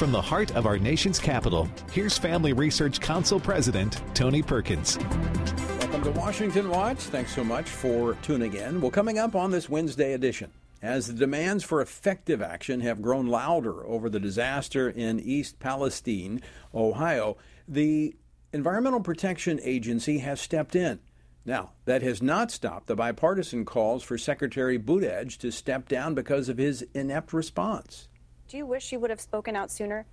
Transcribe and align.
From 0.00 0.12
the 0.12 0.22
heart 0.22 0.56
of 0.56 0.64
our 0.64 0.78
nation's 0.78 1.18
capital, 1.18 1.68
here's 1.92 2.16
Family 2.16 2.54
Research 2.54 3.02
Council 3.02 3.38
President 3.38 4.00
Tony 4.14 4.40
Perkins. 4.40 4.96
Welcome 4.96 6.04
to 6.04 6.10
Washington 6.12 6.70
Watch. 6.70 7.00
Thanks 7.00 7.34
so 7.34 7.44
much 7.44 7.68
for 7.68 8.14
tuning 8.22 8.54
in. 8.54 8.80
Well, 8.80 8.90
coming 8.90 9.18
up 9.18 9.34
on 9.36 9.50
this 9.50 9.68
Wednesday 9.68 10.14
edition, 10.14 10.52
as 10.80 11.06
the 11.06 11.12
demands 11.12 11.64
for 11.64 11.82
effective 11.82 12.40
action 12.40 12.80
have 12.80 13.02
grown 13.02 13.26
louder 13.26 13.84
over 13.84 14.08
the 14.08 14.18
disaster 14.18 14.88
in 14.88 15.20
East 15.20 15.58
Palestine, 15.58 16.40
Ohio, 16.74 17.36
the 17.68 18.16
Environmental 18.54 19.00
Protection 19.00 19.60
Agency 19.62 20.20
has 20.20 20.40
stepped 20.40 20.74
in. 20.74 21.00
Now, 21.44 21.72
that 21.84 22.00
has 22.00 22.22
not 22.22 22.50
stopped 22.50 22.86
the 22.86 22.96
bipartisan 22.96 23.66
calls 23.66 24.02
for 24.02 24.16
Secretary 24.16 24.78
Buttigieg 24.78 25.36
to 25.40 25.52
step 25.52 25.90
down 25.90 26.14
because 26.14 26.48
of 26.48 26.56
his 26.56 26.86
inept 26.94 27.34
response. 27.34 28.08
Do 28.50 28.56
you 28.56 28.66
wish 28.66 28.90
you 28.90 28.98
would 28.98 29.10
have 29.10 29.20
spoken 29.20 29.54
out 29.54 29.70
sooner? 29.70 30.04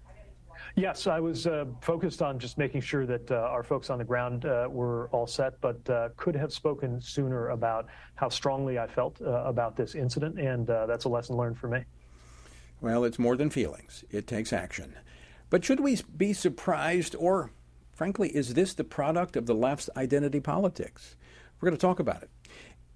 Yes, 0.75 1.07
I 1.07 1.19
was 1.19 1.47
uh, 1.47 1.65
focused 1.81 2.21
on 2.21 2.37
just 2.37 2.59
making 2.59 2.81
sure 2.81 3.07
that 3.07 3.31
uh, 3.31 3.35
our 3.35 3.63
folks 3.63 3.89
on 3.89 3.97
the 3.97 4.03
ground 4.03 4.45
uh, 4.45 4.67
were 4.69 5.09
all 5.11 5.25
set, 5.25 5.59
but 5.59 5.89
uh, 5.89 6.09
could 6.17 6.35
have 6.35 6.53
spoken 6.53 7.01
sooner 7.01 7.49
about 7.49 7.87
how 8.13 8.29
strongly 8.29 8.77
I 8.77 8.85
felt 8.85 9.19
uh, 9.23 9.43
about 9.43 9.75
this 9.75 9.95
incident, 9.95 10.39
and 10.39 10.69
uh, 10.69 10.85
that's 10.85 11.05
a 11.05 11.09
lesson 11.09 11.35
learned 11.35 11.57
for 11.57 11.67
me. 11.67 11.83
Well, 12.79 13.05
it's 13.05 13.17
more 13.17 13.35
than 13.35 13.49
feelings, 13.49 14.03
it 14.11 14.27
takes 14.27 14.53
action. 14.53 14.93
But 15.49 15.65
should 15.65 15.79
we 15.79 15.97
be 16.15 16.31
surprised, 16.33 17.15
or 17.15 17.49
frankly, 17.91 18.29
is 18.29 18.53
this 18.53 18.75
the 18.75 18.83
product 18.83 19.35
of 19.35 19.47
the 19.47 19.55
left's 19.55 19.89
identity 19.97 20.41
politics? 20.41 21.15
We're 21.59 21.69
going 21.69 21.77
to 21.77 21.81
talk 21.81 21.99
about 21.99 22.21
it. 22.21 22.29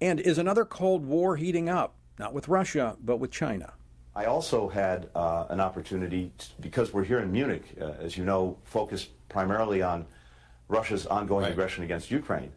And 0.00 0.20
is 0.20 0.38
another 0.38 0.64
Cold 0.64 1.04
War 1.04 1.34
heating 1.34 1.68
up? 1.68 1.96
Not 2.16 2.32
with 2.32 2.46
Russia, 2.46 2.96
but 3.02 3.16
with 3.16 3.32
China. 3.32 3.72
I 4.14 4.26
also 4.26 4.68
had 4.68 5.08
uh, 5.14 5.46
an 5.48 5.60
opportunity, 5.60 6.32
to, 6.36 6.46
because 6.60 6.92
we're 6.92 7.04
here 7.04 7.20
in 7.20 7.32
Munich, 7.32 7.64
uh, 7.80 7.92
as 8.00 8.16
you 8.16 8.24
know, 8.24 8.58
focused 8.64 9.08
primarily 9.28 9.80
on 9.80 10.04
Russia's 10.68 11.06
ongoing 11.06 11.44
right. 11.44 11.52
aggression 11.52 11.82
against 11.82 12.10
Ukraine, 12.10 12.52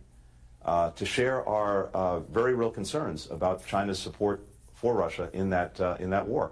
uh, 0.66 0.92
to 0.92 1.06
share 1.06 1.47
our 1.47 1.88
uh, 1.94 2.20
very 2.20 2.56
real 2.56 2.72
concerns 2.72 3.30
about 3.31 3.66
China's 3.66 4.00
support 4.00 4.45
for 4.73 4.94
Russia 4.94 5.30
in 5.31 5.50
that, 5.52 5.80
uh, 5.80 5.95
in 6.00 6.09
that 6.09 6.28
war. 6.28 6.52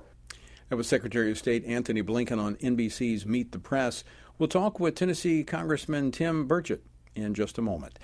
That 0.69 0.77
was 0.77 0.87
Secretary 0.87 1.29
of 1.29 1.37
State 1.37 1.65
Antony 1.65 2.01
Blinken 2.01 2.39
on 2.39 2.55
NBC's 2.55 3.25
Meet 3.25 3.51
the 3.51 3.59
Press. 3.59 4.05
We'll 4.39 4.49
talk 4.49 4.79
with 4.79 4.95
Tennessee 4.95 5.43
Congressman 5.43 6.11
Tim 6.11 6.47
Burchett 6.47 6.79
in 7.15 7.33
just 7.33 7.57
a 7.57 7.61
moment. 7.61 7.99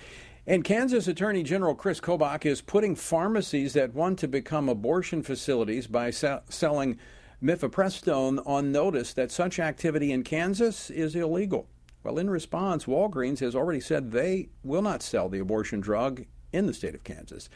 And 0.46 0.64
Kansas 0.64 1.06
Attorney 1.06 1.42
General 1.42 1.74
Kris 1.74 2.00
Kobach 2.00 2.46
is 2.46 2.62
putting 2.62 2.96
pharmacies 2.96 3.74
that 3.74 3.94
want 3.94 4.18
to 4.20 4.28
become 4.28 4.70
abortion 4.70 5.22
facilities 5.22 5.86
by 5.86 6.10
se- 6.10 6.40
selling 6.48 6.98
mifepristone 7.42 8.42
on 8.46 8.72
notice 8.72 9.12
that 9.14 9.30
such 9.30 9.58
activity 9.58 10.10
in 10.12 10.24
Kansas 10.24 10.88
is 10.88 11.14
illegal. 11.14 11.68
Well, 12.02 12.18
in 12.18 12.30
response, 12.30 12.86
Walgreens 12.86 13.40
has 13.40 13.54
already 13.54 13.80
said 13.80 14.10
they 14.10 14.48
will 14.64 14.80
not 14.80 15.02
sell 15.02 15.28
the 15.28 15.40
abortion 15.40 15.80
drug 15.80 16.24
in 16.52 16.66
the 16.66 16.72
state 16.72 16.94
of 16.94 17.04
Kansas. 17.04 17.50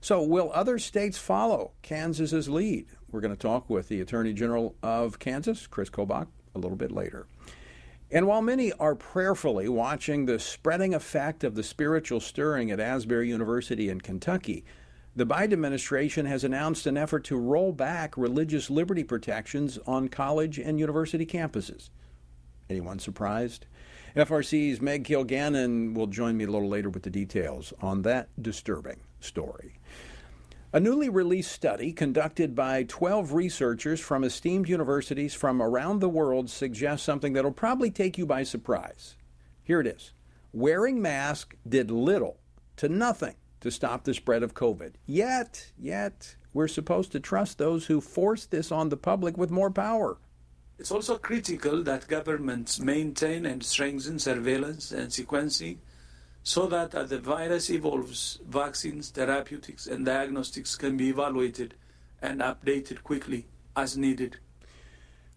So, 0.00 0.22
will 0.22 0.52
other 0.54 0.78
states 0.78 1.18
follow 1.18 1.72
Kansas's 1.82 2.48
lead? 2.48 2.86
We're 3.10 3.20
going 3.20 3.34
to 3.34 3.40
talk 3.40 3.68
with 3.68 3.88
the 3.88 4.00
Attorney 4.00 4.32
General 4.32 4.76
of 4.80 5.18
Kansas, 5.18 5.66
Kris 5.66 5.90
Kobach, 5.90 6.28
a 6.54 6.58
little 6.58 6.76
bit 6.76 6.92
later. 6.92 7.26
And 8.10 8.26
while 8.26 8.40
many 8.40 8.72
are 8.72 8.94
prayerfully 8.94 9.68
watching 9.68 10.24
the 10.24 10.38
spreading 10.38 10.94
effect 10.94 11.44
of 11.44 11.54
the 11.54 11.62
spiritual 11.62 12.20
stirring 12.20 12.70
at 12.70 12.80
Asbury 12.80 13.28
University 13.28 13.90
in 13.90 14.00
Kentucky, 14.00 14.64
the 15.14 15.26
Biden 15.26 15.52
administration 15.52 16.24
has 16.24 16.42
announced 16.42 16.86
an 16.86 16.96
effort 16.96 17.24
to 17.24 17.36
roll 17.36 17.72
back 17.72 18.16
religious 18.16 18.70
liberty 18.70 19.04
protections 19.04 19.78
on 19.86 20.08
college 20.08 20.58
and 20.58 20.80
university 20.80 21.26
campuses. 21.26 21.90
Anyone 22.70 22.98
surprised? 22.98 23.66
FRC's 24.16 24.80
Meg 24.80 25.04
Kilgannon 25.04 25.92
will 25.92 26.06
join 26.06 26.36
me 26.36 26.44
a 26.44 26.50
little 26.50 26.68
later 26.68 26.88
with 26.88 27.02
the 27.02 27.10
details 27.10 27.74
on 27.82 28.02
that 28.02 28.28
disturbing 28.40 29.00
story. 29.20 29.78
A 30.70 30.80
newly 30.80 31.08
released 31.08 31.50
study 31.50 31.94
conducted 31.94 32.54
by 32.54 32.82
12 32.82 33.32
researchers 33.32 34.00
from 34.00 34.22
esteemed 34.22 34.68
universities 34.68 35.32
from 35.32 35.62
around 35.62 36.00
the 36.00 36.10
world 36.10 36.50
suggests 36.50 37.06
something 37.06 37.32
that'll 37.32 37.52
probably 37.52 37.90
take 37.90 38.18
you 38.18 38.26
by 38.26 38.42
surprise. 38.42 39.16
Here 39.62 39.80
it 39.80 39.86
is 39.86 40.12
Wearing 40.52 41.00
masks 41.00 41.56
did 41.66 41.90
little 41.90 42.36
to 42.76 42.90
nothing 42.90 43.36
to 43.62 43.70
stop 43.70 44.04
the 44.04 44.12
spread 44.12 44.42
of 44.42 44.52
COVID. 44.52 44.96
Yet, 45.06 45.72
yet, 45.78 46.36
we're 46.52 46.68
supposed 46.68 47.12
to 47.12 47.20
trust 47.20 47.56
those 47.56 47.86
who 47.86 48.02
force 48.02 48.44
this 48.44 48.70
on 48.70 48.90
the 48.90 48.96
public 48.98 49.38
with 49.38 49.50
more 49.50 49.70
power. 49.70 50.18
It's 50.78 50.92
also 50.92 51.16
critical 51.16 51.82
that 51.84 52.08
governments 52.08 52.78
maintain 52.78 53.46
and 53.46 53.64
strengthen 53.64 54.18
surveillance 54.18 54.92
and 54.92 55.08
sequencing 55.08 55.78
so 56.42 56.66
that 56.66 56.94
as 56.94 57.10
the 57.10 57.18
virus 57.18 57.70
evolves, 57.70 58.38
vaccines, 58.46 59.10
therapeutics, 59.10 59.86
and 59.86 60.06
diagnostics 60.06 60.76
can 60.76 60.96
be 60.96 61.10
evaluated 61.10 61.74
and 62.22 62.40
updated 62.40 63.02
quickly 63.02 63.46
as 63.76 63.96
needed. 63.96 64.38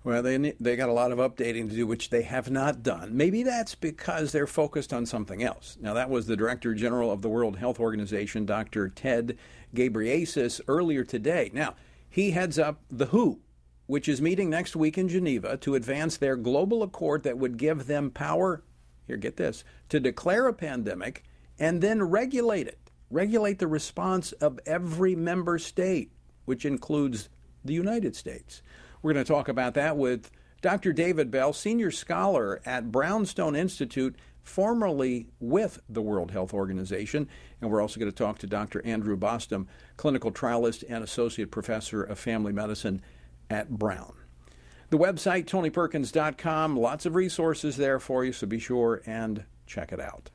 Well, 0.04 0.24
they 0.24 0.38
they 0.60 0.76
got 0.76 0.90
a 0.90 0.94
lot 0.94 1.12
of 1.12 1.20
updating 1.20 1.70
to 1.70 1.76
do, 1.76 1.86
which 1.86 2.10
they 2.10 2.24
have 2.24 2.50
not 2.50 2.82
done. 2.82 3.16
Maybe 3.16 3.44
that's 3.44 3.76
because 3.76 4.32
they're 4.32 4.48
focused 4.48 4.94
on 4.94 5.06
something 5.06 5.44
else. 5.44 5.78
Now, 5.80 5.94
that 5.94 6.10
was 6.10 6.26
the 6.26 6.36
Director 6.36 6.74
General 6.74 7.12
of 7.12 7.22
the 7.22 7.30
World 7.30 7.58
Health 7.58 7.80
Organization, 7.80 8.46
Dr. 8.46 8.90
Ted 8.90 9.38
Ghebreyesus, 9.76 10.60
earlier 10.68 11.04
today. 11.04 11.52
Now, 11.54 11.76
he 12.10 12.32
heads 12.32 12.58
up 12.58 12.82
the 12.90 13.08
WHO, 13.08 13.42
which 13.86 14.10
is 14.10 14.22
meeting 14.22 14.50
next 14.50 14.76
week 14.76 14.98
in 14.98 15.08
Geneva 15.08 15.58
to 15.58 15.76
advance 15.76 16.18
their 16.18 16.36
global 16.36 16.82
accord 16.82 17.22
that 17.24 17.38
would 17.38 17.58
give 17.58 17.86
them 17.86 18.10
power 18.10 18.64
here, 19.06 19.18
get 19.18 19.38
this, 19.38 19.64
to 19.90 20.00
declare 20.00 20.48
a 20.48 20.54
pandemic 20.54 21.24
and 21.60 21.82
then 21.82 22.04
regulate 22.04 22.68
it, 22.68 22.80
regulate 23.10 23.60
the 23.60 23.68
response 23.68 24.32
of 24.34 24.60
every 24.66 25.16
member 25.16 25.58
state, 25.58 26.12
which 26.46 26.66
includes 26.66 27.30
the 27.64 27.74
United 27.74 28.16
States. 28.16 28.62
We're 29.02 29.14
going 29.14 29.26
to 29.26 29.32
talk 29.32 29.48
about 29.48 29.74
that 29.76 29.98
with 29.98 30.32
Dr. 30.62 30.94
David 30.94 31.32
Bell, 31.32 31.54
senior 31.54 31.92
scholar 31.92 32.62
at 32.66 32.92
Brownstone 32.92 33.56
Institute, 33.56 34.16
formerly 34.44 35.28
with 35.40 35.80
the 35.90 36.02
World 36.02 36.32
Health 36.32 36.54
Organization. 36.54 37.28
And 37.60 37.72
we're 37.72 37.82
also 37.82 38.00
going 38.00 38.12
to 38.12 38.18
talk 38.18 38.40
to 38.40 38.48
Dr. 38.48 38.86
Andrew 38.86 39.16
Bostom, 39.16 39.68
clinical 39.98 40.32
trialist 40.32 40.84
and 40.88 41.04
associate 41.04 41.52
professor 41.52 42.04
of 42.04 42.20
family 42.20 42.54
medicine 42.54 43.02
at 43.50 43.70
Brown. 43.70 44.14
The 44.92 44.98
website, 44.98 45.46
tonyperkins.com, 45.46 46.76
lots 46.76 47.06
of 47.06 47.16
resources 47.16 47.78
there 47.78 47.98
for 47.98 48.26
you, 48.26 48.34
so 48.34 48.46
be 48.46 48.60
sure 48.60 49.02
and 49.06 49.46
check 49.66 49.94
it 49.94 50.02
out. 50.02 50.30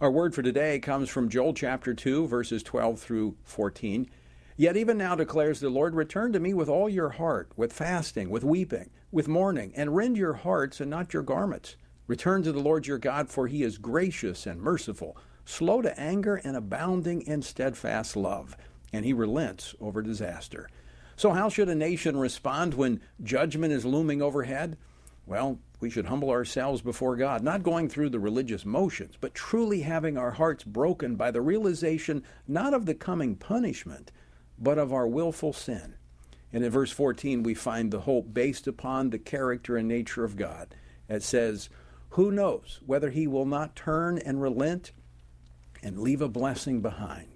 Our 0.00 0.10
word 0.10 0.34
for 0.34 0.40
today 0.40 0.78
comes 0.78 1.10
from 1.10 1.28
Joel 1.28 1.52
chapter 1.52 1.92
2, 1.92 2.26
verses 2.26 2.62
12 2.62 2.98
through 2.98 3.36
14. 3.44 4.08
Yet 4.56 4.78
even 4.78 4.96
now 4.96 5.14
declares 5.14 5.60
the 5.60 5.68
Lord, 5.68 5.94
return 5.94 6.32
to 6.32 6.40
me 6.40 6.54
with 6.54 6.70
all 6.70 6.88
your 6.88 7.10
heart, 7.10 7.50
with 7.54 7.70
fasting, 7.70 8.30
with 8.30 8.44
weeping, 8.44 8.88
with 9.12 9.28
mourning, 9.28 9.74
and 9.76 9.94
rend 9.94 10.16
your 10.16 10.32
hearts 10.32 10.80
and 10.80 10.88
not 10.88 11.12
your 11.12 11.22
garments. 11.22 11.76
Return 12.06 12.42
to 12.44 12.52
the 12.52 12.60
Lord 12.60 12.86
your 12.86 12.96
God, 12.96 13.28
for 13.28 13.46
he 13.46 13.62
is 13.62 13.76
gracious 13.76 14.46
and 14.46 14.58
merciful, 14.58 15.18
slow 15.44 15.82
to 15.82 16.00
anger 16.00 16.36
and 16.36 16.56
abounding 16.56 17.20
in 17.20 17.42
steadfast 17.42 18.16
love, 18.16 18.56
and 18.94 19.04
he 19.04 19.12
relents 19.12 19.74
over 19.82 20.00
disaster. 20.00 20.66
So, 21.16 21.32
how 21.32 21.48
should 21.48 21.70
a 21.70 21.74
nation 21.74 22.16
respond 22.18 22.74
when 22.74 23.00
judgment 23.22 23.72
is 23.72 23.86
looming 23.86 24.20
overhead? 24.20 24.76
Well, 25.24 25.58
we 25.80 25.88
should 25.88 26.06
humble 26.06 26.30
ourselves 26.30 26.82
before 26.82 27.16
God, 27.16 27.42
not 27.42 27.62
going 27.62 27.88
through 27.88 28.10
the 28.10 28.20
religious 28.20 28.64
motions, 28.64 29.14
but 29.20 29.34
truly 29.34 29.80
having 29.80 30.16
our 30.16 30.30
hearts 30.30 30.62
broken 30.62 31.16
by 31.16 31.30
the 31.30 31.40
realization 31.40 32.22
not 32.46 32.74
of 32.74 32.86
the 32.86 32.94
coming 32.94 33.34
punishment, 33.34 34.12
but 34.58 34.78
of 34.78 34.92
our 34.92 35.08
willful 35.08 35.52
sin. 35.52 35.94
And 36.52 36.64
in 36.64 36.70
verse 36.70 36.92
14, 36.92 37.42
we 37.42 37.54
find 37.54 37.90
the 37.90 38.00
hope 38.00 38.32
based 38.32 38.66
upon 38.66 39.10
the 39.10 39.18
character 39.18 39.76
and 39.76 39.88
nature 39.88 40.24
of 40.24 40.36
God. 40.36 40.74
It 41.08 41.22
says, 41.22 41.68
Who 42.10 42.30
knows 42.30 42.80
whether 42.86 43.10
he 43.10 43.26
will 43.26 43.46
not 43.46 43.74
turn 43.74 44.18
and 44.18 44.40
relent 44.40 44.92
and 45.82 45.98
leave 45.98 46.22
a 46.22 46.28
blessing 46.28 46.80
behind? 46.80 47.35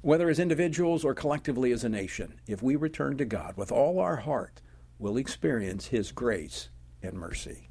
Whether 0.00 0.30
as 0.30 0.38
individuals 0.38 1.04
or 1.04 1.12
collectively 1.12 1.72
as 1.72 1.82
a 1.82 1.88
nation, 1.88 2.40
if 2.46 2.62
we 2.62 2.76
return 2.76 3.18
to 3.18 3.24
God 3.24 3.56
with 3.56 3.72
all 3.72 3.98
our 3.98 4.14
heart, 4.16 4.62
we'll 4.96 5.16
experience 5.16 5.88
His 5.88 6.12
grace 6.12 6.68
and 7.02 7.14
mercy. 7.14 7.68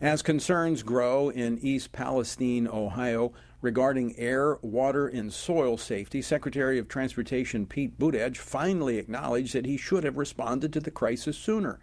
As 0.00 0.22
concerns 0.22 0.82
grow 0.84 1.28
in 1.28 1.58
East 1.58 1.92
Palestine, 1.92 2.68
Ohio, 2.68 3.32
regarding 3.60 4.16
air, 4.16 4.58
water, 4.62 5.08
and 5.08 5.32
soil 5.32 5.76
safety, 5.76 6.22
Secretary 6.22 6.78
of 6.78 6.86
Transportation 6.86 7.66
Pete 7.66 7.98
Buttigieg 7.98 8.36
finally 8.36 8.98
acknowledged 8.98 9.54
that 9.54 9.66
he 9.66 9.76
should 9.76 10.04
have 10.04 10.16
responded 10.16 10.72
to 10.72 10.80
the 10.80 10.92
crisis 10.92 11.36
sooner. 11.36 11.80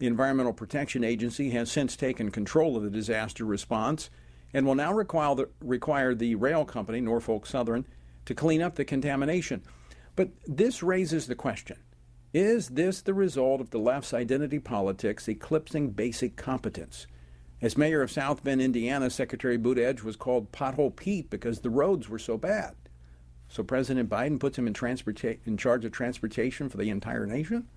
The 0.00 0.06
Environmental 0.06 0.54
Protection 0.54 1.04
Agency 1.04 1.50
has 1.50 1.70
since 1.70 1.94
taken 1.94 2.30
control 2.30 2.74
of 2.74 2.82
the 2.82 2.88
disaster 2.88 3.44
response 3.44 4.08
and 4.54 4.64
will 4.64 4.74
now 4.74 4.94
require 4.94 5.34
the, 5.34 5.50
require 5.60 6.14
the 6.14 6.36
rail 6.36 6.64
company, 6.64 7.02
Norfolk 7.02 7.44
Southern, 7.44 7.86
to 8.24 8.34
clean 8.34 8.62
up 8.62 8.76
the 8.76 8.84
contamination. 8.86 9.62
But 10.16 10.30
this 10.46 10.82
raises 10.82 11.26
the 11.26 11.34
question 11.34 11.76
is 12.32 12.68
this 12.68 13.02
the 13.02 13.12
result 13.12 13.60
of 13.60 13.70
the 13.70 13.78
left's 13.78 14.14
identity 14.14 14.58
politics 14.58 15.28
eclipsing 15.28 15.90
basic 15.90 16.34
competence? 16.34 17.06
As 17.60 17.76
mayor 17.76 18.00
of 18.00 18.10
South 18.10 18.42
Bend, 18.42 18.62
Indiana, 18.62 19.10
Secretary 19.10 19.58
Buttigieg 19.58 20.02
was 20.02 20.16
called 20.16 20.50
Pothole 20.50 20.96
Pete 20.96 21.28
because 21.28 21.60
the 21.60 21.68
roads 21.68 22.08
were 22.08 22.18
so 22.18 22.38
bad. 22.38 22.74
So 23.48 23.62
President 23.62 24.08
Biden 24.08 24.40
puts 24.40 24.56
him 24.56 24.66
in, 24.66 24.72
transporta- 24.72 25.40
in 25.44 25.58
charge 25.58 25.84
of 25.84 25.92
transportation 25.92 26.70
for 26.70 26.78
the 26.78 26.88
entire 26.88 27.26
nation? 27.26 27.68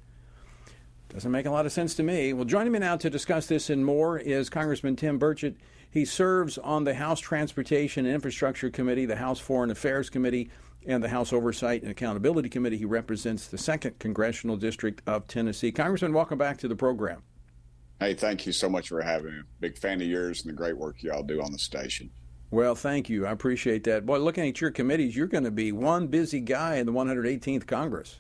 Doesn't 1.09 1.31
make 1.31 1.45
a 1.45 1.51
lot 1.51 1.65
of 1.65 1.71
sense 1.71 1.94
to 1.95 2.03
me. 2.03 2.33
Well, 2.33 2.45
joining 2.45 2.71
me 2.73 2.79
now 2.79 2.97
to 2.97 3.09
discuss 3.09 3.45
this 3.45 3.69
and 3.69 3.85
more 3.85 4.17
is 4.17 4.50
Congressman 4.50 4.95
Tim 4.95 5.19
Burchett. 5.19 5.55
He 5.89 6.05
serves 6.05 6.57
on 6.57 6.85
the 6.85 6.95
House 6.95 7.19
Transportation 7.19 8.05
and 8.05 8.15
Infrastructure 8.15 8.71
Committee, 8.71 9.05
the 9.05 9.17
House 9.17 9.39
Foreign 9.39 9.69
Affairs 9.69 10.09
Committee, 10.09 10.50
and 10.88 11.03
the 11.03 11.09
House 11.09 11.31
Oversight 11.31 11.83
and 11.83 11.91
Accountability 11.91 12.50
Committee. 12.50 12.77
He 12.77 12.85
represents 12.85 13.47
the 13.47 13.57
2nd 13.57 14.00
Congressional 14.00 14.57
District 14.57 15.01
of 15.05 15.27
Tennessee. 15.27 15.71
Congressman, 15.71 16.13
welcome 16.13 16.39
back 16.39 16.57
to 16.57 16.67
the 16.67 16.75
program. 16.75 17.21
Hey, 18.00 18.15
thank 18.15 18.47
you 18.47 18.51
so 18.51 18.67
much 18.67 18.89
for 18.89 19.01
having 19.01 19.38
me. 19.38 19.41
Big 19.59 19.77
fan 19.77 20.01
of 20.01 20.07
yours 20.07 20.41
and 20.41 20.50
the 20.50 20.57
great 20.57 20.75
work 20.75 21.03
y'all 21.03 21.21
do 21.21 21.41
on 21.41 21.51
the 21.51 21.59
station. 21.59 22.09
Well, 22.50 22.75
thank 22.75 23.07
you. 23.07 23.25
I 23.25 23.31
appreciate 23.31 23.83
that. 23.85 24.05
Boy, 24.05 24.17
looking 24.17 24.47
at 24.47 24.59
your 24.61 24.71
committees, 24.71 25.15
you're 25.15 25.27
going 25.27 25.44
to 25.44 25.51
be 25.51 25.71
one 25.71 26.07
busy 26.07 26.39
guy 26.39 26.75
in 26.75 26.85
the 26.85 26.91
118th 26.91 27.65
Congress. 27.67 28.17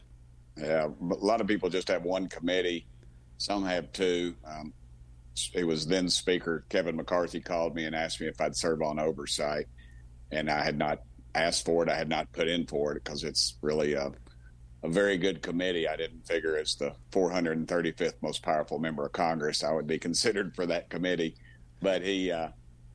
Yeah, 0.57 0.87
a 0.87 1.15
lot 1.25 1.41
of 1.41 1.47
people 1.47 1.69
just 1.69 1.87
have 1.87 2.03
one 2.03 2.27
committee. 2.27 2.87
Some 3.37 3.65
have 3.65 3.91
two. 3.91 4.35
Um, 4.45 4.73
it 5.53 5.63
was 5.63 5.87
then 5.87 6.09
Speaker 6.09 6.65
Kevin 6.69 6.95
McCarthy 6.95 7.39
called 7.41 7.75
me 7.75 7.85
and 7.85 7.95
asked 7.95 8.21
me 8.21 8.27
if 8.27 8.39
I'd 8.39 8.55
serve 8.55 8.81
on 8.81 8.99
oversight, 8.99 9.65
and 10.31 10.49
I 10.49 10.63
had 10.63 10.77
not 10.77 10.99
asked 11.33 11.65
for 11.65 11.83
it. 11.83 11.89
I 11.89 11.95
had 11.95 12.09
not 12.09 12.31
put 12.31 12.47
in 12.47 12.67
for 12.67 12.91
it 12.91 13.03
because 13.03 13.23
it's 13.23 13.57
really 13.61 13.93
a, 13.93 14.11
a 14.83 14.89
very 14.89 15.17
good 15.17 15.41
committee. 15.41 15.87
I 15.87 15.95
didn't 15.95 16.27
figure 16.27 16.55
as 16.57 16.75
the 16.75 16.93
435th 17.11 18.13
most 18.21 18.43
powerful 18.43 18.77
member 18.77 19.05
of 19.05 19.11
Congress 19.11 19.63
I 19.63 19.73
would 19.73 19.87
be 19.87 19.97
considered 20.07 20.55
for 20.55 20.67
that 20.67 20.89
committee, 20.89 21.35
but 21.81 22.03
he 22.03 22.31
uh, 22.31 22.49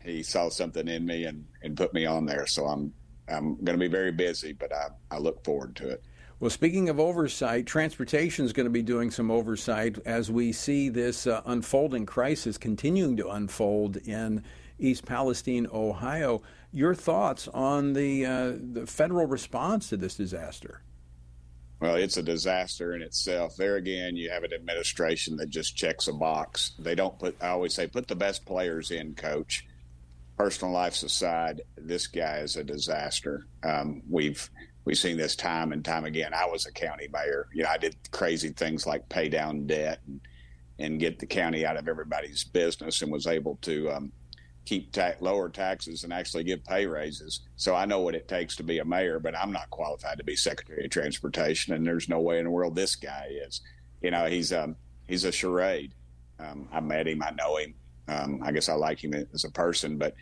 he 0.04 0.22
saw 0.22 0.48
something 0.48 0.86
in 0.86 1.04
me 1.04 1.24
and, 1.24 1.44
and 1.62 1.76
put 1.76 1.92
me 1.92 2.06
on 2.06 2.24
there. 2.24 2.46
So 2.46 2.66
I'm 2.66 2.92
I'm 3.28 3.56
going 3.56 3.78
to 3.78 3.84
be 3.84 3.88
very 3.88 4.12
busy, 4.12 4.52
but 4.52 4.72
I, 4.72 4.86
I 5.10 5.18
look 5.18 5.44
forward 5.44 5.76
to 5.76 5.88
it. 5.90 6.02
Well, 6.40 6.50
speaking 6.50 6.88
of 6.88 7.00
oversight, 7.00 7.66
transportation 7.66 8.44
is 8.44 8.52
going 8.52 8.66
to 8.66 8.70
be 8.70 8.82
doing 8.82 9.10
some 9.10 9.28
oversight 9.28 9.98
as 10.06 10.30
we 10.30 10.52
see 10.52 10.88
this 10.88 11.26
uh, 11.26 11.42
unfolding 11.46 12.06
crisis 12.06 12.56
continuing 12.56 13.16
to 13.16 13.28
unfold 13.28 13.96
in 13.96 14.44
East 14.78 15.04
Palestine, 15.04 15.66
Ohio. 15.72 16.40
Your 16.72 16.94
thoughts 16.94 17.48
on 17.48 17.92
the 17.92 18.24
uh, 18.24 18.52
the 18.72 18.86
federal 18.86 19.26
response 19.26 19.88
to 19.88 19.96
this 19.96 20.14
disaster? 20.14 20.82
Well, 21.80 21.96
it's 21.96 22.16
a 22.16 22.22
disaster 22.22 22.94
in 22.94 23.02
itself. 23.02 23.56
There 23.56 23.74
again, 23.74 24.14
you 24.14 24.30
have 24.30 24.44
an 24.44 24.52
administration 24.52 25.36
that 25.38 25.48
just 25.48 25.76
checks 25.76 26.06
a 26.06 26.12
box. 26.12 26.72
They 26.78 26.94
don't 26.94 27.18
put. 27.18 27.34
I 27.40 27.48
always 27.48 27.74
say, 27.74 27.88
put 27.88 28.06
the 28.06 28.14
best 28.14 28.46
players 28.46 28.92
in, 28.92 29.16
coach. 29.16 29.66
Personal 30.36 30.72
lives 30.72 31.02
aside, 31.02 31.62
this 31.76 32.06
guy 32.06 32.38
is 32.38 32.54
a 32.54 32.62
disaster. 32.62 33.48
Um, 33.64 34.02
we've 34.08 34.48
We've 34.84 34.96
seen 34.96 35.18
this 35.18 35.36
time 35.36 35.72
and 35.72 35.84
time 35.84 36.06
again. 36.06 36.32
I 36.32 36.46
was 36.46 36.64
a 36.64 36.72
county 36.72 37.08
mayor. 37.12 37.48
You 37.52 37.64
know, 37.64 37.68
I 37.68 37.76
did 37.76 37.94
crazy 38.10 38.50
things 38.50 38.86
like 38.86 39.06
pay 39.10 39.28
down 39.28 39.66
debt 39.66 40.00
and, 40.06 40.20
and 40.78 40.98
get 40.98 41.18
the 41.18 41.26
county 41.26 41.66
out 41.66 41.76
of 41.76 41.88
everybody's 41.88 42.44
business 42.44 43.02
and 43.02 43.12
was 43.12 43.26
able 43.26 43.58
to 43.62 43.90
um, 43.90 44.12
keep 44.64 44.90
ta- 44.92 45.12
lower 45.20 45.50
taxes 45.50 46.04
and 46.04 46.12
actually 46.12 46.44
give 46.44 46.64
pay 46.64 46.86
raises. 46.86 47.40
So 47.56 47.74
I 47.74 47.84
know 47.84 48.00
what 48.00 48.14
it 48.14 48.28
takes 48.28 48.56
to 48.56 48.62
be 48.62 48.78
a 48.78 48.84
mayor, 48.84 49.18
but 49.18 49.36
I'm 49.36 49.52
not 49.52 49.68
qualified 49.68 50.16
to 50.18 50.24
be 50.24 50.36
Secretary 50.36 50.84
of 50.86 50.90
Transportation. 50.90 51.74
And 51.74 51.86
there's 51.86 52.08
no 52.08 52.20
way 52.20 52.38
in 52.38 52.44
the 52.44 52.50
world 52.50 52.74
this 52.74 52.96
guy 52.96 53.28
is. 53.30 53.60
You 54.00 54.10
know, 54.10 54.24
he's 54.24 54.54
um, 54.54 54.74
he's 55.06 55.24
a 55.24 55.32
charade. 55.32 55.92
Um, 56.38 56.66
I 56.72 56.80
met 56.80 57.08
him. 57.08 57.22
I 57.22 57.32
know 57.32 57.56
him. 57.56 57.74
Um, 58.06 58.40
I 58.42 58.52
guess 58.52 58.70
I 58.70 58.74
like 58.74 59.04
him 59.04 59.12
as 59.34 59.44
a 59.44 59.50
person, 59.50 59.98
but 59.98 60.14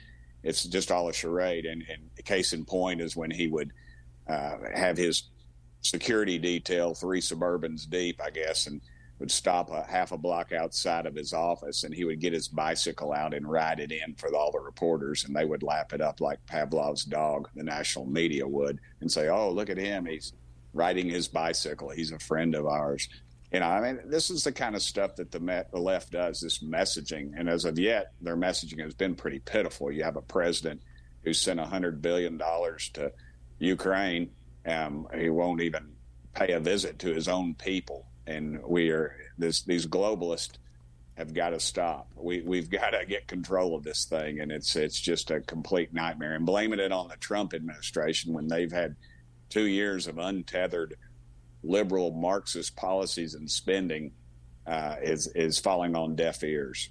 it's 0.42 0.64
just 0.64 0.90
all 0.90 1.08
a 1.08 1.12
charade. 1.12 1.66
And, 1.66 1.84
and 1.88 2.24
case 2.24 2.52
in 2.52 2.64
point 2.64 3.00
is 3.00 3.14
when 3.14 3.30
he 3.30 3.46
would– 3.46 3.72
uh, 4.28 4.56
have 4.74 4.96
his 4.96 5.30
security 5.82 6.38
detail 6.38 6.94
three 6.94 7.20
Suburbans 7.20 7.88
deep, 7.88 8.20
I 8.22 8.30
guess, 8.30 8.66
and 8.66 8.80
would 9.18 9.30
stop 9.30 9.70
a 9.70 9.82
half 9.88 10.12
a 10.12 10.18
block 10.18 10.52
outside 10.52 11.06
of 11.06 11.14
his 11.14 11.32
office 11.32 11.84
and 11.84 11.94
he 11.94 12.04
would 12.04 12.20
get 12.20 12.32
his 12.32 12.48
bicycle 12.48 13.12
out 13.12 13.32
and 13.32 13.48
ride 13.48 13.80
it 13.80 13.90
in 13.90 14.14
for 14.16 14.34
all 14.34 14.52
the 14.52 14.60
reporters 14.60 15.24
and 15.24 15.34
they 15.34 15.44
would 15.44 15.62
lap 15.62 15.92
it 15.92 16.00
up 16.00 16.20
like 16.20 16.44
Pavlov's 16.46 17.04
dog, 17.04 17.48
the 17.54 17.62
national 17.62 18.06
media 18.06 18.46
would, 18.46 18.78
and 19.00 19.10
say, 19.10 19.28
Oh, 19.28 19.50
look 19.50 19.70
at 19.70 19.78
him. 19.78 20.04
He's 20.04 20.32
riding 20.74 21.08
his 21.08 21.28
bicycle. 21.28 21.88
He's 21.88 22.12
a 22.12 22.18
friend 22.18 22.54
of 22.54 22.66
ours. 22.66 23.08
You 23.52 23.60
know, 23.60 23.66
I 23.66 23.80
mean, 23.80 24.00
this 24.06 24.28
is 24.28 24.44
the 24.44 24.52
kind 24.52 24.74
of 24.74 24.82
stuff 24.82 25.16
that 25.16 25.30
the, 25.30 25.40
me- 25.40 25.62
the 25.72 25.78
left 25.78 26.12
does, 26.12 26.40
this 26.40 26.58
messaging. 26.58 27.30
And 27.36 27.48
as 27.48 27.64
of 27.64 27.78
yet, 27.78 28.12
their 28.20 28.36
messaging 28.36 28.82
has 28.82 28.92
been 28.92 29.14
pretty 29.14 29.38
pitiful. 29.38 29.90
You 29.90 30.04
have 30.04 30.16
a 30.16 30.22
president 30.22 30.82
who 31.22 31.32
sent 31.32 31.60
$100 31.60 32.02
billion 32.02 32.38
to 32.38 33.12
Ukraine, 33.58 34.30
um, 34.66 35.06
he 35.16 35.30
won't 35.30 35.60
even 35.60 35.92
pay 36.34 36.52
a 36.52 36.60
visit 36.60 36.98
to 37.00 37.14
his 37.14 37.28
own 37.28 37.54
people. 37.54 38.06
And 38.26 38.62
we 38.62 38.90
are 38.90 39.16
this, 39.38 39.62
these 39.62 39.86
globalists 39.86 40.58
have 41.16 41.32
got 41.32 41.50
to 41.50 41.60
stop. 41.60 42.08
We 42.14 42.42
we've 42.42 42.70
got 42.70 42.90
to 42.90 43.06
get 43.06 43.26
control 43.26 43.74
of 43.74 43.82
this 43.82 44.04
thing, 44.04 44.40
and 44.40 44.52
it's 44.52 44.76
it's 44.76 45.00
just 45.00 45.30
a 45.30 45.40
complete 45.40 45.94
nightmare. 45.94 46.34
And 46.34 46.44
blaming 46.44 46.80
it 46.80 46.92
on 46.92 47.08
the 47.08 47.16
Trump 47.16 47.54
administration 47.54 48.32
when 48.32 48.48
they've 48.48 48.72
had 48.72 48.96
two 49.48 49.66
years 49.66 50.06
of 50.06 50.18
untethered 50.18 50.96
liberal 51.62 52.12
Marxist 52.12 52.76
policies 52.76 53.34
and 53.34 53.50
spending 53.50 54.12
uh, 54.66 54.96
is 55.02 55.26
is 55.28 55.58
falling 55.58 55.96
on 55.96 56.16
deaf 56.16 56.44
ears. 56.44 56.90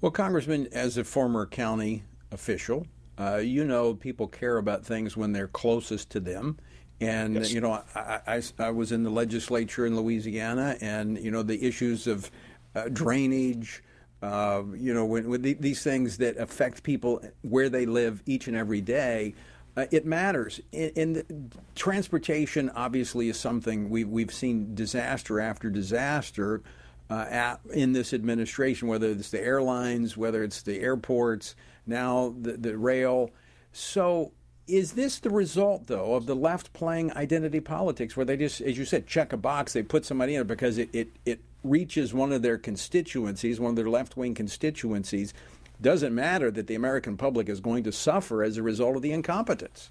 Well, 0.00 0.12
Congressman, 0.12 0.68
as 0.72 0.96
a 0.96 1.04
former 1.04 1.44
county 1.44 2.04
official, 2.32 2.86
uh, 3.20 3.36
you 3.36 3.64
know, 3.64 3.94
people 3.94 4.26
care 4.26 4.56
about 4.56 4.84
things 4.84 5.16
when 5.16 5.32
they're 5.32 5.48
closest 5.48 6.10
to 6.10 6.20
them. 6.20 6.56
And, 7.02 7.34
yes. 7.34 7.52
you 7.52 7.60
know, 7.60 7.82
I, 7.94 8.20
I, 8.26 8.42
I, 8.58 8.70
was 8.70 8.92
in 8.92 9.02
the 9.02 9.10
legislature 9.10 9.86
in 9.86 9.96
Louisiana, 9.96 10.76
and, 10.80 11.18
you 11.18 11.30
know, 11.30 11.42
the 11.42 11.62
issues 11.62 12.06
of 12.06 12.30
uh, 12.74 12.88
drainage, 12.92 13.82
uh, 14.22 14.62
you 14.74 14.92
know, 14.92 15.04
when, 15.04 15.28
when 15.28 15.42
the, 15.42 15.54
these 15.54 15.82
things 15.82 16.18
that 16.18 16.36
affect 16.38 16.82
people 16.82 17.22
where 17.42 17.68
they 17.68 17.86
live 17.86 18.22
each 18.26 18.48
and 18.48 18.56
every 18.56 18.80
day, 18.80 19.34
uh, 19.76 19.86
it 19.90 20.04
matters. 20.06 20.60
And, 20.72 21.54
transportation 21.74 22.70
obviously 22.70 23.28
is 23.28 23.38
something 23.38 23.88
we, 23.88 24.04
we've 24.04 24.32
seen 24.32 24.74
disaster 24.74 25.40
after 25.40 25.70
disaster 25.70 26.62
uh, 27.08 27.26
at, 27.30 27.60
in 27.72 27.92
this 27.92 28.12
administration, 28.12 28.88
whether 28.88 29.08
it's 29.08 29.30
the 29.30 29.40
airlines, 29.40 30.16
whether 30.16 30.42
it's 30.42 30.62
the 30.62 30.80
airports 30.80 31.54
now 31.90 32.34
the, 32.40 32.52
the 32.52 32.78
rail. 32.78 33.30
So 33.72 34.32
is 34.66 34.92
this 34.92 35.18
the 35.18 35.30
result, 35.30 35.86
though, 35.86 36.14
of 36.14 36.26
the 36.26 36.36
left 36.36 36.72
playing 36.72 37.12
identity 37.16 37.60
politics, 37.60 38.16
where 38.16 38.24
they 38.24 38.36
just, 38.36 38.60
as 38.60 38.78
you 38.78 38.84
said, 38.84 39.06
check 39.06 39.32
a 39.32 39.36
box, 39.36 39.72
they 39.72 39.82
put 39.82 40.04
somebody 40.04 40.34
in 40.34 40.42
it 40.42 40.46
because 40.46 40.78
it, 40.78 40.88
it, 40.92 41.08
it 41.26 41.40
reaches 41.62 42.14
one 42.14 42.32
of 42.32 42.42
their 42.42 42.56
constituencies, 42.56 43.60
one 43.60 43.70
of 43.70 43.76
their 43.76 43.90
left 43.90 44.16
wing 44.16 44.34
constituencies? 44.34 45.34
Doesn't 45.82 46.14
matter 46.14 46.50
that 46.50 46.66
the 46.66 46.74
American 46.74 47.16
public 47.16 47.48
is 47.48 47.60
going 47.60 47.84
to 47.84 47.92
suffer 47.92 48.42
as 48.42 48.56
a 48.56 48.62
result 48.62 48.96
of 48.96 49.02
the 49.02 49.12
incompetence. 49.12 49.90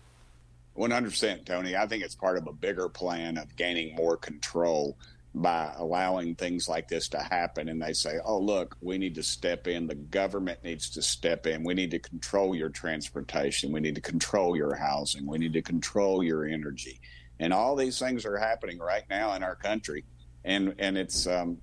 100%, 0.78 1.46
Tony. 1.46 1.76
I 1.76 1.88
think 1.88 2.04
it's 2.04 2.16
part 2.16 2.38
of 2.38 2.48
a 2.48 2.54
bigger 2.54 2.88
plan 2.88 3.38
of 3.38 3.56
gaining 3.56 3.96
more 3.96 4.16
control 4.16 4.98
by 5.42 5.74
allowing 5.78 6.36
things 6.36 6.68
like 6.68 6.88
this 6.88 7.08
to 7.10 7.18
happen 7.18 7.70
and 7.70 7.82
they 7.82 7.94
say 7.94 8.20
oh 8.26 8.40
look 8.40 8.76
we 8.82 8.98
need 8.98 9.16
to 9.16 9.24
step 9.24 9.68
in. 9.68 9.88
The 9.88 9.96
government 9.96 10.64
needs 10.64 10.90
to 10.92 11.02
step 11.02 11.48
in. 11.48 11.64
We 11.64 11.74
need 11.74 11.92
to 11.92 12.00
control 12.00 12.56
your 12.56 12.70
transportation. 12.70 13.72
We 13.72 13.80
need 13.80 13.96
to 13.96 14.02
control 14.02 14.56
your 14.56 14.76
housing. 14.76 15.26
We 15.26 15.38
need 15.38 15.54
to 15.54 15.62
control 15.62 16.24
your 16.24 16.46
energy. 16.46 17.00
And 17.40 17.54
all 17.54 17.76
these 17.76 18.00
things 18.00 18.26
are 18.26 18.38
happening 18.38 18.80
right 18.80 19.04
now 19.10 19.34
in 19.34 19.44
our 19.44 19.56
country 19.56 20.04
and 20.44 20.76
and 20.80 20.98
it's 20.98 21.28
um 21.28 21.58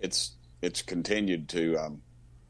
it's 0.00 0.36
it's 0.62 0.82
continued 0.82 1.48
to 1.50 1.76
um 1.76 2.02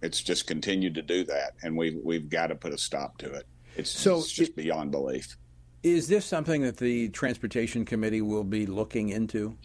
it's 0.02 0.23
just 0.23 0.46
continued 0.46 0.94
to 0.94 1.02
do 1.02 1.25
that 1.25 1.54
and 1.62 1.76
we 1.76 1.90
we've, 1.90 2.04
we've 2.04 2.28
got 2.28 2.49
to 2.49 2.54
put 2.54 2.73
a 2.73 2.78
stop 2.78 3.18
to 3.18 3.32
it. 3.32 3.46
It's, 3.76 3.90
so 3.90 4.18
it's 4.18 4.32
just 4.32 4.50
it, 4.50 4.56
beyond 4.56 4.90
belief. 4.90 5.37
Is 5.82 6.08
this 6.08 6.25
something 6.25 6.62
that 6.62 6.78
the 6.78 7.11
transportation 7.11 7.85
committee 7.85 8.23
will 8.23 8.44
be 8.44 8.66
looking 8.66 9.11
into 9.11 9.56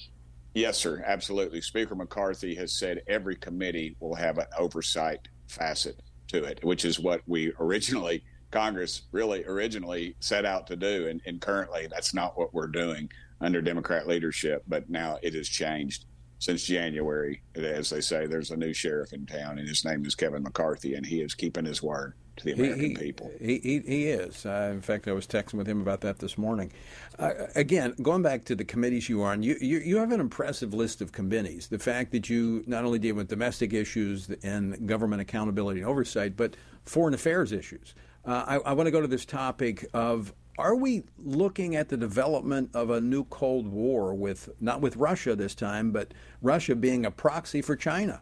Yes, 0.54 0.78
sir. 0.78 1.02
Absolutely. 1.06 1.62
Speaker 1.62 1.96
McCarthy 1.96 2.56
has 2.56 2.74
said 2.74 3.04
every 3.08 3.36
committee 3.36 3.96
will 4.00 4.16
have 4.16 4.38
an 4.38 4.48
oversight 4.58 5.28
facet 5.48 6.02
to 6.28 6.44
it, 6.44 6.64
which 6.64 6.84
is 6.84 7.00
what 7.00 7.22
we 7.26 7.54
originally, 7.60 8.24
Congress 8.52 9.04
really 9.12 9.46
originally 9.46 10.16
set 10.20 10.46
out 10.46 10.68
to 10.68 10.76
do. 10.76 11.08
And, 11.08 11.22
and 11.26 11.40
currently, 11.40 11.88
that's 11.90 12.14
not 12.14 12.38
what 12.38 12.54
we're 12.54 12.68
doing 12.68 13.10
under 13.40 13.62
Democrat 13.62 14.08
leadership. 14.08 14.64
But 14.68 14.90
now 14.90 15.20
it 15.22 15.34
has 15.36 15.48
changed 15.48 16.06
since 16.40 16.64
January. 16.64 17.42
As 17.56 17.90
they 17.90 18.02
say, 18.02 18.26
there's 18.26 18.52
a 18.52 18.58
new 18.58 18.74
sheriff 18.74 19.14
in 19.14 19.26
town, 19.26 19.58
and 19.58 19.70
his 19.70 19.86
name 19.86 20.06
is 20.06 20.16
Kevin 20.16 20.44
McCarthy, 20.44 20.96
and 20.96 21.06
he 21.06 21.22
is 21.22 21.34
keeping 21.34 21.66
his 21.66 21.82
word. 21.82 22.14
To 22.38 22.46
the 22.46 22.52
American 22.54 22.80
he, 22.80 22.88
he, 22.90 22.96
people. 22.96 23.32
He, 23.40 23.60
he, 23.60 23.80
he 23.80 24.08
is. 24.08 24.46
Uh, 24.46 24.72
in 24.74 24.82
fact, 24.82 25.08
I 25.08 25.12
was 25.12 25.28
texting 25.28 25.56
with 25.56 25.68
him 25.68 25.82
about 25.82 26.02
that 26.02 26.20
this 26.20 26.38
morning. 26.38 26.72
Uh, 27.20 27.32
again, 27.56 27.94
going 28.02 28.22
back 28.22 28.46
to 28.46 28.56
the 28.56 28.64
committees 28.64 29.10
you 29.10 29.22
are 29.22 29.32
on, 29.32 29.44
you, 29.44 29.58
you, 29.60 29.80
you 29.80 29.98
have 29.98 30.12
an 30.12 30.20
impressive 30.20 30.74
list 30.74 31.02
of 31.02 31.12
committees. 31.12 31.68
The 31.68 31.80
fact 31.80 32.12
that 32.12 32.30
you 32.30 32.64
not 32.68 32.86
only 32.86 33.00
deal 33.00 33.16
with 33.16 33.28
domestic 33.28 33.74
issues 33.74 34.30
and 34.44 34.88
government 34.88 35.22
accountability 35.22 35.82
and 35.82 35.90
oversight, 35.90 36.36
but 36.38 36.56
foreign 36.86 37.14
affairs 37.14 37.52
issues. 37.52 37.96
Uh, 38.26 38.44
I, 38.48 38.56
I 38.58 38.74
want 38.74 38.88
to 38.88 38.92
go 38.92 39.02
to 39.02 39.08
this 39.08 39.26
topic 39.26 39.86
of 39.94 40.34
are 40.58 40.76
we 40.76 41.04
looking 41.18 41.76
at 41.76 41.90
the 41.90 41.98
development 41.98 42.70
of 42.74 42.90
a 42.90 43.02
new 43.02 43.24
Cold 43.26 43.68
War 43.68 44.14
with 44.14 44.50
not 44.60 44.82
with 44.82 44.96
Russia 44.96 45.36
this 45.36 45.56
time, 45.56 45.92
but 45.92 46.14
Russia 46.42 46.76
being 46.76 47.06
a 47.06 47.12
proxy 47.12 47.62
for 47.62 47.76
China? 47.76 48.22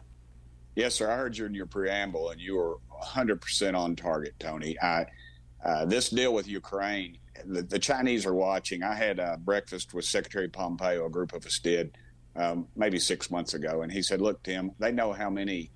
Yes, 0.76 0.94
sir. 0.94 1.10
I 1.10 1.16
heard 1.16 1.36
you 1.36 1.46
in 1.46 1.54
your 1.54 1.66
preamble, 1.66 2.30
and 2.30 2.40
you 2.40 2.56
were 2.56 2.76
100% 3.02 3.76
on 3.76 3.96
target, 3.96 4.34
Tony. 4.38 4.80
I, 4.80 5.06
uh, 5.64 5.84
this 5.84 6.10
deal 6.10 6.32
with 6.32 6.46
Ukraine, 6.46 7.18
the, 7.44 7.62
the, 7.62 7.78
Chinese 7.78 8.24
are 8.24 8.34
watching. 8.34 8.82
I 8.82 8.94
had 8.94 9.18
a 9.18 9.36
breakfast 9.36 9.94
with 9.94 10.04
Secretary 10.04 10.48
Pompeo, 10.48 11.06
a 11.06 11.10
group 11.10 11.32
of 11.32 11.44
us 11.44 11.58
did, 11.58 11.96
um, 12.36 12.68
maybe 12.76 12.98
six 12.98 13.30
months 13.30 13.54
ago, 13.54 13.82
and 13.82 13.90
he 13.90 14.02
said, 14.02 14.20
"Look, 14.20 14.42
Tim, 14.42 14.72
they 14.78 14.92
know 14.92 15.12
how 15.12 15.28
many 15.28 15.70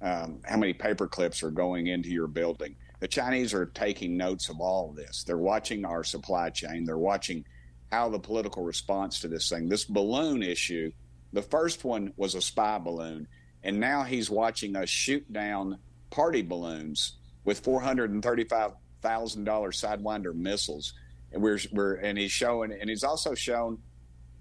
um, 0.00 0.40
how 0.44 0.56
many 0.56 0.72
paper 0.72 1.06
clips 1.06 1.42
are 1.42 1.50
going 1.50 1.88
into 1.88 2.08
your 2.08 2.28
building. 2.28 2.76
The 3.00 3.08
Chinese 3.08 3.52
are 3.52 3.66
taking 3.66 4.16
notes 4.16 4.48
of 4.48 4.60
all 4.60 4.90
of 4.90 4.96
this. 4.96 5.24
They're 5.24 5.36
watching 5.36 5.84
our 5.84 6.04
supply 6.04 6.50
chain. 6.50 6.84
They're 6.84 6.98
watching 6.98 7.44
how 7.90 8.08
the 8.08 8.18
political 8.18 8.62
response 8.62 9.20
to 9.20 9.28
this 9.28 9.48
thing. 9.48 9.68
This 9.68 9.84
balloon 9.84 10.42
issue, 10.42 10.92
the 11.32 11.42
first 11.42 11.84
one 11.84 12.12
was 12.16 12.34
a 12.34 12.40
spy 12.40 12.78
balloon." 12.78 13.28
And 13.68 13.78
now 13.78 14.02
he's 14.02 14.30
watching 14.30 14.76
us 14.76 14.88
shoot 14.88 15.30
down 15.30 15.76
party 16.08 16.40
balloons 16.40 17.18
with 17.44 17.60
four 17.60 17.82
hundred 17.82 18.10
and 18.10 18.22
thirty-five 18.22 18.72
thousand 19.02 19.44
dollar 19.44 19.72
Sidewinder 19.72 20.34
missiles, 20.34 20.94
and 21.32 21.42
we're 21.42 21.58
we're 21.70 21.96
and 21.96 22.16
he's 22.16 22.32
showing 22.32 22.72
and 22.72 22.88
he's 22.88 23.04
also 23.04 23.34
shown 23.34 23.76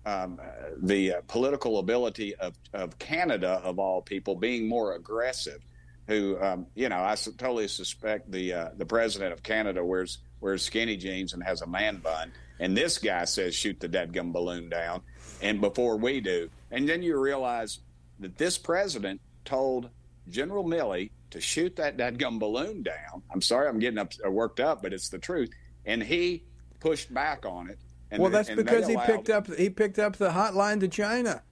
um, 0.06 0.40
the 0.82 1.16
uh, 1.16 1.22
political 1.28 1.80
ability 1.80 2.36
of 2.36 2.56
of 2.72 2.98
Canada 3.00 3.60
of 3.66 3.80
all 3.80 4.02
people 4.02 4.34
being 4.34 4.66
more 4.66 4.96
aggressive. 4.96 5.60
Who 6.08 6.42
um, 6.42 6.68
you 6.74 6.88
know 6.88 6.96
I 6.96 7.16
totally 7.16 7.68
suspect 7.68 8.32
the 8.32 8.54
uh, 8.54 8.70
the 8.78 8.86
president 8.86 9.34
of 9.34 9.44
Canada 9.44 9.84
wears 9.84 10.20
wears 10.40 10.64
skinny 10.64 10.96
jeans 10.96 11.34
and 11.34 11.44
has 11.44 11.62
a 11.62 11.68
man 11.68 11.98
bun, 11.98 12.32
and 12.62 12.78
this 12.78 12.98
guy 12.98 13.26
says 13.26 13.54
shoot 13.54 13.78
the 13.82 13.90
dead 13.90 14.14
gum 14.14 14.32
balloon 14.32 14.70
down, 14.70 15.02
and 15.42 15.60
before 15.60 15.98
we 15.98 16.22
do, 16.22 16.50
and 16.72 16.88
then 16.88 17.04
you 17.04 17.20
realize 17.20 17.80
that 18.20 18.38
this 18.38 18.58
president 18.58 19.22
told 19.46 19.90
General 20.30 20.64
Milley 20.64 21.12
to 21.32 21.42
shoot 21.42 21.76
that 21.76 21.98
dadgum 21.98 22.40
balloon 22.40 22.84
down. 22.84 23.22
I'm 23.32 23.42
sorry, 23.42 23.68
I'm 23.68 23.80
getting 23.80 23.98
up, 23.98 24.14
uh, 24.26 24.32
worked 24.32 24.60
up, 24.60 24.82
but 24.82 24.94
it's 24.94 25.10
the 25.10 25.20
truth. 25.20 25.50
And 25.86 26.02
he 26.02 26.44
pushed 26.80 27.14
back 27.14 27.46
on 27.46 27.70
it. 27.70 27.80
And 28.12 28.22
well, 28.22 28.32
that's 28.32 28.50
because 28.50 28.88
he 28.88 28.98
picked 29.06 29.30
up 29.30 29.48
he 29.56 29.70
picked 29.70 30.00
up 30.00 30.16
the 30.16 30.30
hotline 30.30 30.80
to 30.80 30.88
China. 30.88 31.44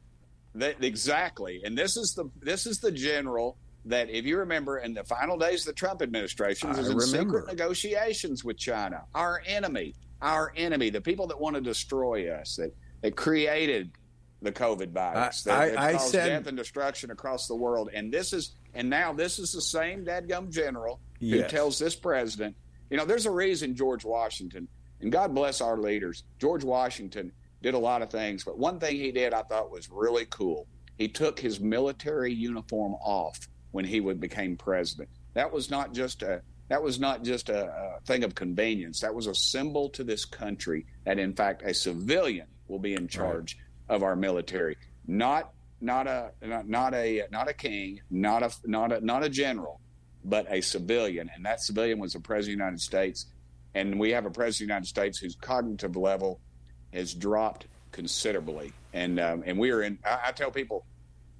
That, 0.55 0.81
exactly, 0.81 1.62
and 1.65 1.77
this 1.77 1.98
is 1.98 2.13
the 2.15 2.29
this 2.41 2.65
is 2.65 2.79
the 2.79 2.91
general 2.91 3.57
that, 3.84 4.10
if 4.10 4.25
you 4.25 4.38
remember, 4.38 4.77
in 4.79 4.93
the 4.93 5.03
final 5.03 5.38
days 5.38 5.62
of 5.62 5.67
the 5.67 5.74
Trump 5.74 6.01
administration, 6.01 6.69
was 6.69 6.89
in 6.89 7.00
secret 7.01 7.48
negotiations 7.48 8.43
with 8.43 8.57
China, 8.57 9.03
our 9.13 9.41
enemy, 9.45 9.93
our 10.22 10.53
enemy, 10.55 10.89
the 10.89 11.01
people 11.01 11.27
that 11.27 11.39
want 11.39 11.55
to 11.55 11.62
destroy 11.62 12.31
us, 12.34 12.55
that 12.55 12.74
that 13.01 13.17
created 13.17 13.91
the 14.45 14.51
COVID 14.51 14.91
virus 14.91 15.43
that, 15.43 15.59
I, 15.59 15.69
that 15.69 15.79
I 15.79 15.91
caused 15.93 16.11
said, 16.11 16.27
death 16.27 16.47
and 16.47 16.55
destruction 16.57 17.11
across 17.11 17.47
the 17.47 17.55
world. 17.55 17.89
And 17.93 18.11
this 18.11 18.31
is 18.31 18.55
and 18.73 18.89
now 18.89 19.11
this 19.11 19.39
is 19.39 19.51
the 19.51 19.61
same 19.61 20.05
dadgum 20.05 20.49
general 20.49 20.99
who 21.19 21.27
yes. 21.27 21.51
tells 21.51 21.79
this 21.79 21.95
president, 21.95 22.55
you 22.89 22.97
know, 22.97 23.05
there's 23.05 23.25
a 23.25 23.31
reason 23.31 23.75
George 23.75 24.05
Washington, 24.05 24.67
and 25.01 25.11
God 25.11 25.33
bless 25.33 25.61
our 25.61 25.77
leaders, 25.77 26.23
George 26.39 26.63
Washington 26.63 27.31
did 27.61 27.73
a 27.73 27.79
lot 27.79 28.01
of 28.01 28.09
things, 28.09 28.43
but 28.43 28.57
one 28.57 28.79
thing 28.79 28.95
he 28.95 29.11
did 29.11 29.33
I 29.33 29.41
thought 29.41 29.71
was 29.71 29.89
really 29.89 30.25
cool. 30.29 30.67
He 30.97 31.07
took 31.07 31.39
his 31.39 31.59
military 31.59 32.33
uniform 32.33 32.93
off 32.95 33.39
when 33.71 33.85
he 33.85 33.99
would 33.99 34.19
became 34.19 34.55
president. 34.55 35.09
That 35.33 35.51
was 35.51 35.69
not 35.69 35.93
just 35.93 36.21
a 36.21 36.41
that 36.67 36.81
was 36.81 36.99
not 36.99 37.23
just 37.23 37.49
a, 37.49 37.65
a 37.65 37.99
thing 38.05 38.23
of 38.23 38.33
convenience. 38.33 38.99
That 39.01 39.13
was 39.13 39.27
a 39.27 39.35
symbol 39.35 39.89
to 39.89 40.03
this 40.03 40.25
country 40.25 40.85
that, 41.05 41.19
in 41.19 41.33
fact, 41.33 41.61
a 41.63 41.73
civilian 41.73 42.47
will 42.67 42.79
be 42.79 42.93
in 42.93 43.07
charge 43.07 43.57
of 43.89 44.03
our 44.03 44.15
military, 44.15 44.77
not 45.07 45.51
not 45.81 46.07
a 46.07 46.31
not, 46.41 46.67
not 46.67 46.93
a 46.93 47.23
not 47.31 47.49
a 47.49 47.53
king, 47.53 48.01
not 48.09 48.43
a 48.43 48.51
not 48.65 48.91
a 48.91 49.01
not 49.01 49.23
a 49.23 49.29
general, 49.29 49.79
but 50.23 50.45
a 50.49 50.61
civilian, 50.61 51.29
and 51.35 51.45
that 51.45 51.61
civilian 51.61 51.99
was 51.99 52.13
the 52.13 52.19
president 52.19 52.53
of 52.53 52.57
the 52.57 52.63
United 52.63 52.81
States. 52.81 53.25
And 53.73 53.99
we 53.99 54.11
have 54.11 54.25
a 54.25 54.31
president 54.31 54.53
of 54.53 54.67
the 54.67 54.73
United 54.73 54.87
States 54.87 55.17
whose 55.19 55.35
cognitive 55.35 55.97
level 55.97 56.39
has 56.93 57.13
dropped 57.13 57.67
considerably. 57.91 58.73
And 58.93 59.19
um, 59.19 59.43
and 59.45 59.59
we 59.59 59.71
are 59.71 59.83
in. 59.83 59.99
I, 60.05 60.19
I 60.27 60.31
tell 60.31 60.51
people, 60.51 60.85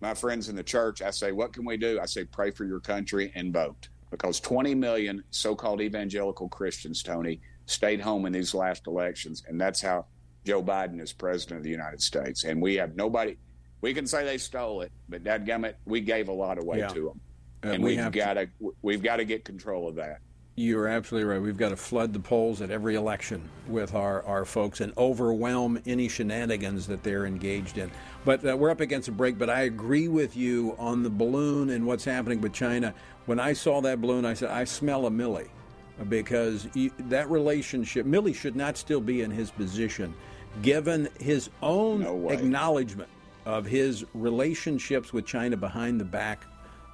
my 0.01 0.13
friends 0.13 0.49
in 0.49 0.55
the 0.55 0.63
church, 0.63 1.01
I 1.01 1.11
say, 1.11 1.31
what 1.31 1.53
can 1.53 1.65
we 1.65 1.77
do? 1.77 1.99
I 2.01 2.05
say, 2.05 2.25
pray 2.25 2.51
for 2.51 2.65
your 2.65 2.79
country 2.79 3.31
and 3.35 3.53
vote 3.53 3.89
because 4.11 4.39
20 4.39 4.75
million 4.75 5.23
so-called 5.31 5.81
evangelical 5.81 6.47
Christians, 6.47 7.03
Tony, 7.03 7.41
stayed 7.65 7.99
home 7.99 8.25
in 8.25 8.33
these 8.33 8.53
last 8.53 8.87
elections, 8.87 9.43
and 9.47 9.59
that's 9.59 9.81
how 9.81 10.05
Joe 10.45 10.63
Biden 10.63 11.01
is 11.01 11.11
president 11.11 11.57
of 11.57 11.63
the 11.63 11.69
United 11.69 12.01
States. 12.01 12.43
And 12.43 12.61
we 12.61 12.75
have 12.75 12.95
nobody, 12.95 13.35
we 13.81 13.93
can 13.93 14.05
say 14.05 14.23
they 14.23 14.37
stole 14.37 14.81
it, 14.81 14.91
but 15.09 15.23
dadgummit, 15.23 15.73
we 15.85 15.99
gave 15.99 16.29
a 16.29 16.33
lot 16.33 16.59
away 16.59 16.79
yeah. 16.79 16.87
to 16.89 17.05
them. 17.05 17.21
Uh, 17.63 17.73
and 17.73 17.83
we 17.83 17.95
have 17.95 18.13
got 18.13 18.35
to, 18.35 18.47
we've 18.83 19.01
got 19.01 19.17
to 19.17 19.25
get 19.25 19.43
control 19.43 19.89
of 19.89 19.95
that. 19.95 20.19
You're 20.57 20.87
absolutely 20.87 21.29
right. 21.29 21.41
We've 21.41 21.57
got 21.57 21.69
to 21.69 21.75
flood 21.75 22.13
the 22.13 22.19
polls 22.19 22.61
at 22.61 22.71
every 22.71 22.95
election 22.95 23.41
with 23.67 23.93
our, 23.93 24.23
our 24.23 24.45
folks 24.45 24.79
and 24.79 24.93
overwhelm 24.97 25.77
any 25.85 26.07
shenanigans 26.07 26.87
that 26.87 27.03
they're 27.03 27.25
engaged 27.25 27.77
in. 27.77 27.91
But 28.23 28.47
uh, 28.47 28.55
we're 28.55 28.69
up 28.69 28.79
against 28.79 29.09
a 29.09 29.11
break, 29.11 29.37
but 29.37 29.49
I 29.49 29.61
agree 29.63 30.07
with 30.07 30.37
you 30.37 30.73
on 30.79 31.03
the 31.03 31.09
balloon 31.09 31.71
and 31.71 31.85
what's 31.85 32.05
happening 32.05 32.39
with 32.39 32.53
China. 32.53 32.93
When 33.25 33.37
I 33.39 33.51
saw 33.51 33.81
that 33.81 33.99
balloon, 33.99 34.25
I 34.25 34.33
said, 34.33 34.49
I 34.49 34.63
smell 34.63 35.07
a 35.07 35.09
Milley 35.09 35.49
because 36.07 36.69
that 36.99 37.29
relationship, 37.29 38.05
Milley 38.05 38.33
should 38.33 38.55
not 38.55 38.77
still 38.77 39.01
be 39.01 39.23
in 39.23 39.31
his 39.31 39.51
position 39.51 40.13
given 40.62 41.09
his 41.19 41.50
own 41.62 42.01
no 42.01 42.29
acknowledgement 42.29 43.09
of 43.45 43.65
his 43.65 44.05
relationships 44.13 45.13
with 45.13 45.25
China 45.25 45.55
behind 45.55 46.00
the 46.00 46.05
back 46.05 46.43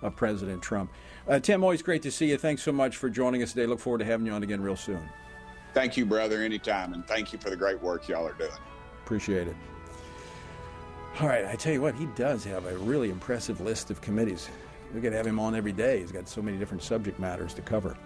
of 0.01 0.15
President 0.15 0.61
Trump. 0.61 0.91
Uh, 1.27 1.39
Tim, 1.39 1.63
always 1.63 1.81
great 1.81 2.01
to 2.01 2.11
see 2.11 2.29
you. 2.29 2.37
Thanks 2.37 2.63
so 2.63 2.71
much 2.71 2.97
for 2.97 3.09
joining 3.09 3.43
us 3.43 3.53
today. 3.53 3.67
Look 3.67 3.79
forward 3.79 3.99
to 3.99 4.05
having 4.05 4.25
you 4.25 4.33
on 4.33 4.43
again 4.43 4.61
real 4.61 4.75
soon. 4.75 5.01
Thank 5.73 5.95
you, 5.95 6.05
brother, 6.05 6.41
anytime. 6.41 6.93
And 6.93 7.05
thank 7.07 7.31
you 7.31 7.39
for 7.39 7.49
the 7.49 7.55
great 7.55 7.81
work 7.81 8.07
y'all 8.09 8.27
are 8.27 8.33
doing. 8.33 8.51
Appreciate 9.03 9.47
it. 9.47 9.55
All 11.19 11.27
right, 11.27 11.45
I 11.45 11.55
tell 11.55 11.73
you 11.73 11.81
what, 11.81 11.95
he 11.95 12.07
does 12.07 12.43
have 12.45 12.65
a 12.65 12.77
really 12.79 13.09
impressive 13.09 13.61
list 13.61 13.91
of 13.91 14.01
committees. 14.01 14.49
We 14.93 15.01
to 15.01 15.11
have 15.11 15.25
him 15.25 15.39
on 15.39 15.55
every 15.55 15.71
day. 15.71 15.99
He's 15.99 16.11
got 16.11 16.27
so 16.27 16.41
many 16.41 16.57
different 16.57 16.83
subject 16.83 17.19
matters 17.19 17.53
to 17.53 17.61
cover. 17.61 17.97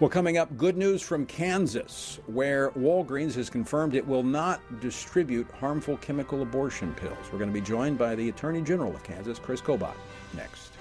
Well, 0.00 0.10
coming 0.10 0.38
up, 0.38 0.56
good 0.56 0.76
news 0.76 1.00
from 1.00 1.24
Kansas, 1.26 2.18
where 2.26 2.70
Walgreens 2.70 3.34
has 3.34 3.48
confirmed 3.48 3.94
it 3.94 4.06
will 4.06 4.24
not 4.24 4.60
distribute 4.80 5.46
harmful 5.52 5.96
chemical 5.98 6.42
abortion 6.42 6.94
pills. 6.94 7.18
We're 7.32 7.38
going 7.38 7.50
to 7.50 7.54
be 7.54 7.64
joined 7.64 7.98
by 7.98 8.14
the 8.14 8.28
Attorney 8.28 8.62
General 8.62 8.94
of 8.94 9.02
Kansas, 9.04 9.38
Kris 9.38 9.60
Kobach, 9.60 9.94
next. 10.36 10.72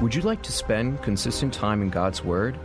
Would 0.00 0.14
you 0.14 0.22
like 0.22 0.42
to 0.42 0.52
spend 0.52 1.02
consistent 1.02 1.52
time 1.52 1.82
in 1.82 1.90
God's 1.90 2.22
Word? 2.22 2.56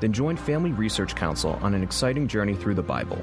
Then 0.00 0.12
join 0.12 0.38
Family 0.38 0.72
Research 0.72 1.14
Council 1.14 1.58
on 1.60 1.74
an 1.74 1.82
exciting 1.82 2.28
journey 2.28 2.54
through 2.54 2.76
the 2.76 2.82
Bible. 2.82 3.22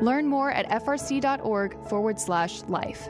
Learn 0.00 0.26
more 0.26 0.50
at 0.50 0.68
frc.org 0.68 1.88
forward 1.88 2.20
slash 2.20 2.62
life. 2.64 3.08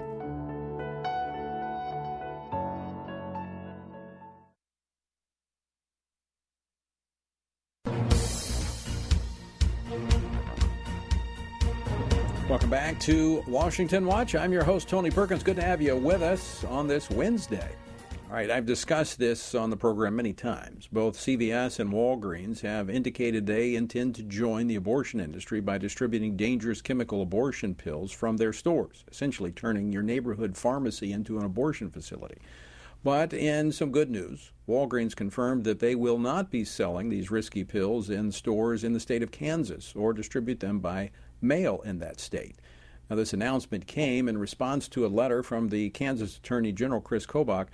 Welcome 12.48 12.70
back 12.70 12.98
to 13.00 13.44
Washington 13.46 14.06
Watch. 14.06 14.34
I'm 14.34 14.52
your 14.52 14.64
host, 14.64 14.88
Tony 14.88 15.10
Perkins. 15.10 15.42
Good 15.42 15.56
to 15.56 15.62
have 15.62 15.82
you 15.82 15.94
with 15.96 16.22
us 16.22 16.64
on 16.64 16.88
this 16.88 17.10
Wednesday. 17.10 17.70
All 18.28 18.34
right, 18.34 18.50
I've 18.50 18.66
discussed 18.66 19.18
this 19.18 19.54
on 19.54 19.70
the 19.70 19.76
program 19.78 20.16
many 20.16 20.34
times. 20.34 20.86
Both 20.92 21.16
CVS 21.16 21.80
and 21.80 21.90
Walgreens 21.90 22.60
have 22.60 22.90
indicated 22.90 23.46
they 23.46 23.74
intend 23.74 24.16
to 24.16 24.22
join 24.22 24.66
the 24.66 24.74
abortion 24.74 25.18
industry 25.18 25.62
by 25.62 25.78
distributing 25.78 26.36
dangerous 26.36 26.82
chemical 26.82 27.22
abortion 27.22 27.74
pills 27.74 28.12
from 28.12 28.36
their 28.36 28.52
stores, 28.52 29.06
essentially 29.10 29.50
turning 29.50 29.92
your 29.92 30.02
neighborhood 30.02 30.58
pharmacy 30.58 31.10
into 31.10 31.38
an 31.38 31.44
abortion 31.46 31.90
facility. 31.90 32.36
But 33.02 33.32
in 33.32 33.72
some 33.72 33.92
good 33.92 34.10
news, 34.10 34.52
Walgreens 34.68 35.16
confirmed 35.16 35.64
that 35.64 35.78
they 35.78 35.94
will 35.94 36.18
not 36.18 36.50
be 36.50 36.66
selling 36.66 37.08
these 37.08 37.30
risky 37.30 37.64
pills 37.64 38.10
in 38.10 38.30
stores 38.30 38.84
in 38.84 38.92
the 38.92 39.00
state 39.00 39.22
of 39.22 39.30
Kansas 39.30 39.94
or 39.96 40.12
distribute 40.12 40.60
them 40.60 40.80
by 40.80 41.12
mail 41.40 41.80
in 41.82 41.98
that 42.00 42.20
state. 42.20 42.56
Now, 43.08 43.16
this 43.16 43.32
announcement 43.32 43.86
came 43.86 44.28
in 44.28 44.36
response 44.36 44.86
to 44.88 45.06
a 45.06 45.08
letter 45.08 45.42
from 45.42 45.70
the 45.70 45.88
Kansas 45.88 46.36
Attorney 46.36 46.72
General 46.72 47.00
Kris 47.00 47.24
Kobach 47.24 47.68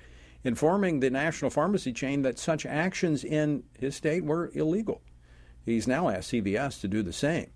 informing 0.44 1.00
the 1.00 1.10
national 1.10 1.50
pharmacy 1.50 1.92
chain 1.92 2.22
that 2.22 2.38
such 2.38 2.66
actions 2.66 3.24
in 3.24 3.64
his 3.78 3.96
state 3.96 4.24
were 4.24 4.50
illegal. 4.54 5.02
He's 5.64 5.88
now 5.88 6.10
asked 6.10 6.30
CVS 6.32 6.80
to 6.82 6.88
do 6.88 7.02
the 7.02 7.12
same. 7.12 7.50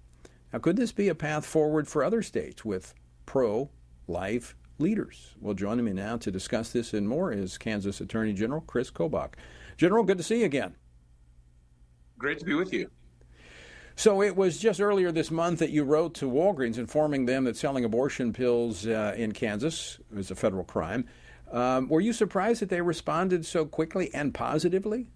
Now, 0.53 0.59
could 0.59 0.77
this 0.77 0.93
be 0.93 1.09
a 1.09 1.15
path 1.15 1.45
forward 1.45 1.87
for 1.87 2.03
other 2.03 2.23
states 2.23 2.65
with 2.65 2.95
pro 3.27 3.71
life 4.07 4.57
leaders? 4.79 5.35
Well, 5.39 5.55
joining 5.55 5.85
me 5.85 5.93
now 5.93 6.17
to 6.17 6.31
discuss 6.31 6.73
this 6.73 6.95
and 6.95 7.07
more 7.07 7.31
is 7.31 7.59
Kansas 7.59 8.01
Attorney 8.01 8.33
General 8.33 8.63
Kris 8.63 8.91
Kobach. 8.91 9.35
General, 9.77 10.05
good 10.05 10.19
to 10.19 10.25
see 10.25 10.41
you 10.41 10.47
again. 10.47 10.75
Great 12.17 12.39
to 12.39 12.45
be 12.47 12.55
with 12.55 12.73
you. 12.73 12.91
So 13.95 14.23
it 14.23 14.37
was 14.37 14.59
just 14.59 14.81
earlier 14.81 15.11
this 15.11 15.31
month 15.31 15.59
that 15.59 15.71
you 15.71 15.83
wrote 15.85 16.15
to 16.15 16.31
Walgreens 16.31 16.79
informing 16.79 17.27
them 17.27 17.45
that 17.45 17.57
selling 17.57 17.85
abortion 17.85 18.33
pills 18.33 18.87
uh, 18.87 19.15
in 19.17 19.33
Kansas 19.33 19.99
is 20.15 20.31
a 20.31 20.37
federal 20.37 20.65
crime. 20.65 21.05
Um, 21.51 21.89
were 21.89 22.01
you 22.01 22.13
surprised 22.13 22.61
that 22.63 22.69
they 22.69 22.81
responded 22.81 23.47
so 23.47 23.65
quickly 23.65 24.13
and 24.13 24.35
positively? 24.35 25.11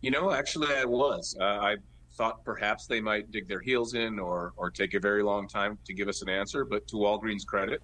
You 0.00 0.10
know, 0.10 0.32
actually, 0.32 0.74
I 0.74 0.84
was. 0.84 1.36
Uh, 1.40 1.44
I 1.44 1.76
thought 2.16 2.44
perhaps 2.44 2.86
they 2.86 3.00
might 3.00 3.30
dig 3.30 3.46
their 3.46 3.60
heels 3.60 3.94
in 3.94 4.18
or 4.18 4.52
or 4.56 4.70
take 4.70 4.94
a 4.94 5.00
very 5.00 5.22
long 5.22 5.48
time 5.48 5.78
to 5.84 5.94
give 5.94 6.08
us 6.08 6.22
an 6.22 6.28
answer. 6.28 6.64
But 6.64 6.86
to 6.88 6.96
Walgreens' 6.96 7.46
credit, 7.46 7.82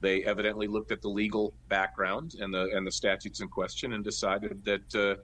they 0.00 0.24
evidently 0.24 0.66
looked 0.66 0.92
at 0.92 1.02
the 1.02 1.08
legal 1.08 1.54
background 1.68 2.34
and 2.40 2.52
the 2.52 2.70
and 2.74 2.86
the 2.86 2.92
statutes 2.92 3.40
in 3.40 3.48
question 3.48 3.92
and 3.92 4.04
decided 4.04 4.64
that 4.64 4.94
uh, 4.94 5.20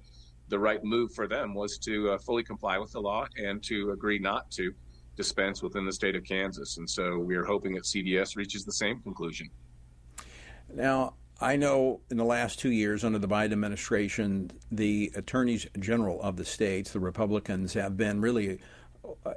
the 0.49 0.59
right 0.59 0.85
move 0.85 1.13
for 1.15 1.27
them 1.27 1.55
was 1.55 1.79
to 1.79 2.11
uh, 2.11 2.19
fully 2.19 2.45
comply 2.45 2.79
with 2.79 2.93
the 2.93 3.01
law 3.01 3.27
and 3.37 3.63
to 3.65 3.91
agree 3.91 4.19
not 4.19 4.51
to 4.53 4.73
dispense 5.17 5.63
within 5.63 5.87
the 5.87 5.93
state 5.93 6.17
of 6.17 6.25
Kansas. 6.25 6.77
And 6.77 6.89
so 6.89 7.19
we 7.19 7.37
are 7.37 7.45
hoping 7.45 7.75
that 7.75 7.85
CVS 7.85 8.37
reaches 8.37 8.65
the 8.65 8.73
same 8.73 9.01
conclusion. 9.01 9.49
Now, 10.73 11.15
I 11.41 11.57
know 11.57 12.01
in 12.11 12.17
the 12.17 12.25
last 12.25 12.59
two 12.61 12.71
years 12.71 13.05
under 13.05 13.19
the 13.19 13.29
Biden 13.29 13.53
administration, 13.53 14.51
the 14.71 15.11
attorneys 15.17 15.67
general 15.79 16.23
of 16.23 16.37
the 16.37 16.45
states, 16.45 16.93
the 16.93 17.01
Republicans, 17.01 17.75
have 17.75 17.97
been 17.97 18.21
really 18.21 18.61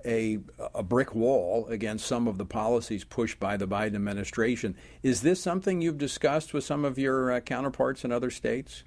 a, 0.06 0.40
a 0.74 0.84
brick 0.84 1.16
wall 1.16 1.68
against 1.68 2.06
some 2.06 2.28
of 2.28 2.38
the 2.38 2.46
policies 2.46 3.04
pushed 3.04 3.40
by 3.40 3.58
the 3.58 3.68
Biden 3.68 3.96
administration. 3.96 4.76
Is 5.04 5.22
this 5.22 5.42
something 5.42 5.82
you've 5.82 5.98
discussed 5.98 6.54
with 6.54 6.64
some 6.64 6.86
of 6.86 6.98
your 6.98 7.32
uh, 7.32 7.40
counterparts 7.40 8.06
in 8.06 8.12
other 8.12 8.30
states? 8.30 8.84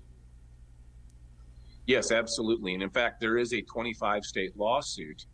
Yes, 1.87 2.13
absolutely. 2.13 2.75
And 2.75 2.83
in 2.83 2.91
fact, 2.91 3.21
there 3.21 3.37
is 3.37 3.53
a 3.53 3.61
25 3.63 4.25
state 4.25 4.57
lawsuit 4.57 5.27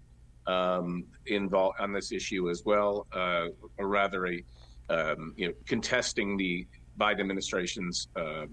um, 0.46 1.04
involved 1.26 1.76
on 1.80 1.92
this 1.92 2.12
issue 2.12 2.48
as 2.48 2.62
well, 2.64 3.06
uh, 3.12 3.48
or 3.78 3.88
rather, 3.88 4.26
a 4.26 4.42
um, 4.88 5.34
you 5.36 5.48
know, 5.48 5.54
contesting 5.66 6.36
the 6.36 6.66
Biden 6.98 7.20
administration's 7.20 8.08
uh, 8.16 8.46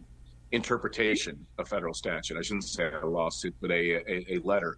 interpretation 0.51 1.45
of 1.57 1.67
federal 1.67 1.93
statute. 1.93 2.37
I 2.37 2.41
shouldn't 2.41 2.65
say 2.65 2.91
a 3.01 3.05
lawsuit, 3.05 3.55
but 3.61 3.71
a, 3.71 3.95
a, 4.09 4.35
a 4.35 4.39
letter. 4.43 4.77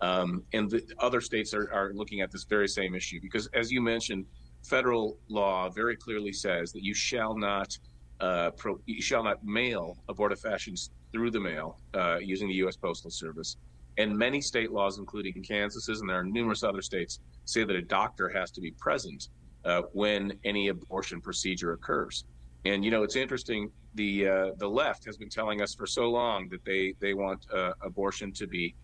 Um, 0.00 0.42
and 0.54 0.70
the 0.70 0.82
other 0.98 1.20
states 1.20 1.52
are, 1.52 1.70
are 1.72 1.92
looking 1.92 2.22
at 2.22 2.30
this 2.30 2.44
very 2.44 2.68
same 2.68 2.94
issue 2.94 3.20
because, 3.20 3.48
as 3.48 3.70
you 3.70 3.82
mentioned, 3.82 4.24
federal 4.64 5.18
law 5.28 5.68
very 5.68 5.96
clearly 5.96 6.32
says 6.32 6.72
that 6.72 6.82
you 6.82 6.94
shall 6.94 7.36
not 7.36 7.76
uh, 8.20 8.50
pro, 8.50 8.78
you 8.86 9.00
shall 9.00 9.24
not 9.24 9.44
mail 9.44 9.96
abortifacients 10.08 10.90
through 11.12 11.30
the 11.30 11.40
mail 11.40 11.78
uh, 11.94 12.18
using 12.18 12.48
the 12.48 12.54
U.S. 12.54 12.76
Postal 12.76 13.10
Service. 13.10 13.56
And 13.98 14.16
many 14.16 14.40
state 14.40 14.70
laws, 14.70 14.98
including 14.98 15.42
Kansas's, 15.42 16.00
and 16.00 16.08
there 16.08 16.18
are 16.18 16.24
numerous 16.24 16.62
other 16.62 16.82
states, 16.82 17.20
say 17.44 17.64
that 17.64 17.74
a 17.74 17.82
doctor 17.82 18.28
has 18.28 18.50
to 18.52 18.60
be 18.60 18.70
present 18.72 19.28
uh, 19.64 19.82
when 19.92 20.32
any 20.44 20.68
abortion 20.68 21.20
procedure 21.20 21.72
occurs. 21.72 22.24
And 22.64 22.84
you 22.84 22.90
know, 22.90 23.02
it's 23.02 23.16
interesting. 23.16 23.70
The 23.94 24.28
uh, 24.28 24.50
the 24.58 24.68
left 24.68 25.04
has 25.06 25.16
been 25.16 25.30
telling 25.30 25.62
us 25.62 25.74
for 25.74 25.86
so 25.86 26.10
long 26.10 26.48
that 26.50 26.64
they 26.64 26.94
they 27.00 27.14
want 27.14 27.46
uh, 27.52 27.72
abortion 27.82 28.32
to 28.32 28.46
be 28.46 28.74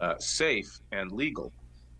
uh, 0.00 0.14
safe 0.18 0.80
and 0.92 1.12
legal, 1.12 1.52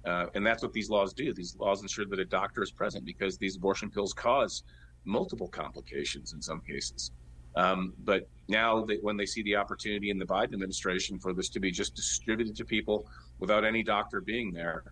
uh, 0.04 0.26
and 0.34 0.44
that's 0.46 0.62
what 0.62 0.72
these 0.72 0.88
laws 0.88 1.12
do. 1.12 1.32
These 1.32 1.56
laws 1.58 1.82
ensure 1.82 2.06
that 2.06 2.18
a 2.18 2.24
doctor 2.24 2.62
is 2.62 2.70
present 2.70 3.04
because 3.04 3.36
these 3.36 3.56
abortion 3.56 3.90
pills 3.90 4.12
cause 4.12 4.64
multiple 5.04 5.48
complications 5.48 6.32
in 6.32 6.42
some 6.42 6.60
cases. 6.60 7.12
Um, 7.54 7.94
but 8.04 8.28
now, 8.48 8.84
they, 8.84 8.96
when 8.96 9.16
they 9.16 9.24
see 9.24 9.42
the 9.42 9.56
opportunity 9.56 10.10
in 10.10 10.18
the 10.18 10.26
Biden 10.26 10.52
administration 10.52 11.18
for 11.18 11.32
this 11.32 11.48
to 11.50 11.60
be 11.60 11.70
just 11.70 11.94
distributed 11.94 12.54
to 12.56 12.64
people 12.64 13.06
without 13.38 13.64
any 13.64 13.82
doctor 13.82 14.20
being 14.20 14.52
there, 14.52 14.84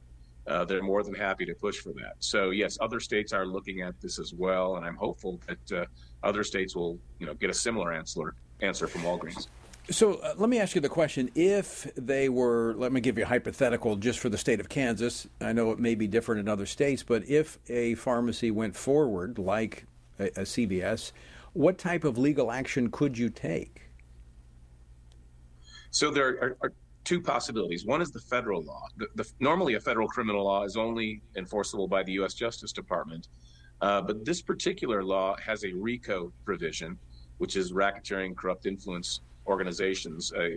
uh, 0.46 0.64
they're 0.64 0.82
more 0.82 1.02
than 1.02 1.14
happy 1.14 1.44
to 1.46 1.54
push 1.54 1.78
for 1.78 1.92
that. 1.92 2.14
So 2.18 2.50
yes, 2.50 2.78
other 2.80 3.00
states 3.00 3.32
are 3.32 3.46
looking 3.46 3.82
at 3.82 4.00
this 4.00 4.18
as 4.18 4.32
well, 4.34 4.76
and 4.76 4.84
I'm 4.84 4.96
hopeful 4.96 5.40
that 5.46 5.82
uh, 5.82 5.84
other 6.24 6.44
states 6.44 6.74
will, 6.74 6.98
you 7.18 7.26
know, 7.26 7.34
get 7.34 7.50
a 7.50 7.54
similar 7.54 7.92
answer 7.92 8.34
answer 8.60 8.86
from 8.86 9.02
Walgreens. 9.02 9.48
So 9.90 10.14
uh, 10.14 10.34
let 10.38 10.48
me 10.48 10.58
ask 10.58 10.74
you 10.74 10.80
the 10.80 10.88
question: 10.88 11.30
If 11.34 11.92
they 11.96 12.28
were, 12.28 12.74
let 12.76 12.92
me 12.92 13.00
give 13.00 13.18
you 13.18 13.24
a 13.24 13.26
hypothetical, 13.26 13.96
just 13.96 14.18
for 14.18 14.28
the 14.28 14.38
state 14.38 14.60
of 14.60 14.68
Kansas. 14.68 15.26
I 15.40 15.52
know 15.52 15.70
it 15.72 15.78
may 15.78 15.94
be 15.94 16.06
different 16.06 16.40
in 16.40 16.48
other 16.48 16.66
states, 16.66 17.02
but 17.02 17.28
if 17.28 17.58
a 17.68 17.94
pharmacy 17.96 18.50
went 18.50 18.74
forward, 18.74 19.38
like 19.38 19.84
a, 20.18 20.26
a 20.28 20.42
CVS, 20.42 21.12
what 21.52 21.76
type 21.76 22.04
of 22.04 22.16
legal 22.16 22.50
action 22.50 22.90
could 22.90 23.18
you 23.18 23.28
take? 23.28 23.82
So 25.90 26.10
there 26.10 26.28
are, 26.40 26.56
are 26.62 26.72
two 27.04 27.20
possibilities. 27.20 27.84
One 27.84 28.00
is 28.00 28.10
the 28.10 28.20
federal 28.20 28.62
law. 28.62 28.88
The, 28.96 29.06
the, 29.14 29.30
normally, 29.38 29.74
a 29.74 29.80
federal 29.80 30.08
criminal 30.08 30.44
law 30.44 30.64
is 30.64 30.76
only 30.76 31.20
enforceable 31.36 31.86
by 31.86 32.02
the 32.02 32.12
U.S. 32.12 32.34
Justice 32.34 32.72
Department, 32.72 33.28
uh, 33.84 34.00
but 34.00 34.24
this 34.24 34.40
particular 34.40 35.04
law 35.04 35.36
has 35.36 35.62
a 35.64 35.72
RICO 35.74 36.32
provision, 36.46 36.98
which 37.36 37.54
is 37.54 37.74
racketeering, 37.74 38.34
corrupt 38.34 38.64
influence 38.64 39.20
organizations. 39.46 40.32
Uh, 40.32 40.56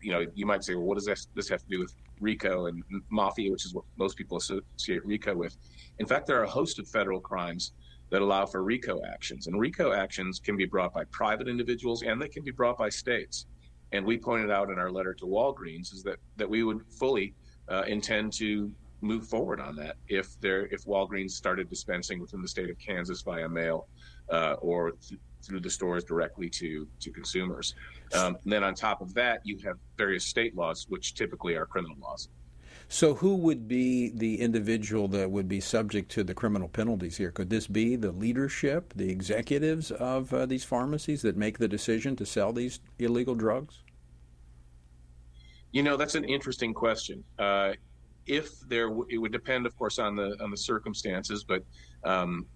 you 0.00 0.12
know, 0.12 0.24
you 0.36 0.46
might 0.46 0.62
say, 0.62 0.76
well, 0.76 0.84
what 0.84 0.94
does 0.94 1.06
this, 1.06 1.26
this 1.34 1.48
have 1.48 1.60
to 1.60 1.68
do 1.68 1.80
with 1.80 1.92
RICO 2.20 2.66
and 2.66 2.84
mafia, 3.10 3.50
which 3.50 3.64
is 3.64 3.74
what 3.74 3.84
most 3.96 4.16
people 4.16 4.36
associate 4.36 5.04
RICO 5.04 5.34
with? 5.34 5.56
In 5.98 6.06
fact, 6.06 6.28
there 6.28 6.38
are 6.38 6.44
a 6.44 6.48
host 6.48 6.78
of 6.78 6.86
federal 6.86 7.20
crimes 7.20 7.72
that 8.10 8.22
allow 8.22 8.46
for 8.46 8.62
RICO 8.62 9.00
actions, 9.12 9.48
and 9.48 9.58
RICO 9.58 9.92
actions 9.92 10.38
can 10.38 10.56
be 10.56 10.64
brought 10.64 10.94
by 10.94 11.02
private 11.10 11.48
individuals 11.48 12.02
and 12.02 12.22
they 12.22 12.28
can 12.28 12.44
be 12.44 12.52
brought 12.52 12.78
by 12.78 12.90
states. 12.90 13.46
And 13.90 14.06
we 14.06 14.18
pointed 14.18 14.52
out 14.52 14.70
in 14.70 14.78
our 14.78 14.92
letter 14.92 15.14
to 15.14 15.24
Walgreens 15.24 15.92
is 15.92 16.04
that 16.04 16.18
that 16.36 16.48
we 16.48 16.62
would 16.62 16.82
fully 16.92 17.34
uh, 17.68 17.82
intend 17.88 18.34
to 18.34 18.70
move 19.00 19.26
forward 19.26 19.60
on 19.60 19.76
that 19.76 19.96
if 20.08 20.40
there 20.40 20.66
if 20.66 20.84
Walgreens 20.84 21.30
started 21.30 21.68
dispensing 21.68 22.20
within 22.20 22.42
the 22.42 22.48
state 22.48 22.70
of 22.70 22.78
Kansas 22.78 23.22
via 23.22 23.48
mail 23.48 23.86
uh, 24.30 24.54
or 24.60 24.92
th- 24.92 25.20
through 25.42 25.60
the 25.60 25.70
stores 25.70 26.04
directly 26.04 26.48
to 26.50 26.86
to 27.00 27.10
consumers. 27.10 27.74
Um, 28.12 28.38
then 28.44 28.64
on 28.64 28.74
top 28.74 29.00
of 29.00 29.14
that, 29.14 29.40
you 29.44 29.58
have 29.64 29.76
various 29.96 30.24
state 30.24 30.56
laws, 30.56 30.86
which 30.88 31.14
typically 31.14 31.54
are 31.54 31.66
criminal 31.66 31.96
laws. 32.00 32.28
So, 32.90 33.14
who 33.14 33.36
would 33.36 33.68
be 33.68 34.10
the 34.14 34.40
individual 34.40 35.08
that 35.08 35.30
would 35.30 35.46
be 35.46 35.60
subject 35.60 36.10
to 36.12 36.24
the 36.24 36.32
criminal 36.32 36.68
penalties 36.68 37.18
here? 37.18 37.30
Could 37.30 37.50
this 37.50 37.66
be 37.66 37.96
the 37.96 38.12
leadership, 38.12 38.94
the 38.96 39.10
executives 39.10 39.90
of 39.90 40.32
uh, 40.32 40.46
these 40.46 40.64
pharmacies 40.64 41.20
that 41.22 41.36
make 41.36 41.58
the 41.58 41.68
decision 41.68 42.16
to 42.16 42.24
sell 42.24 42.50
these 42.52 42.80
illegal 42.98 43.34
drugs? 43.34 43.82
You 45.72 45.82
know, 45.82 45.98
that's 45.98 46.14
an 46.14 46.24
interesting 46.24 46.72
question. 46.72 47.22
Uh, 47.38 47.72
if 48.28 48.60
there, 48.68 48.88
w- 48.88 49.06
it 49.10 49.18
would 49.18 49.32
depend, 49.32 49.66
of 49.66 49.76
course, 49.76 49.98
on 49.98 50.14
the 50.14 50.36
on 50.42 50.50
the 50.50 50.56
circumstances. 50.56 51.44
But 51.44 51.64
um, 52.04 52.46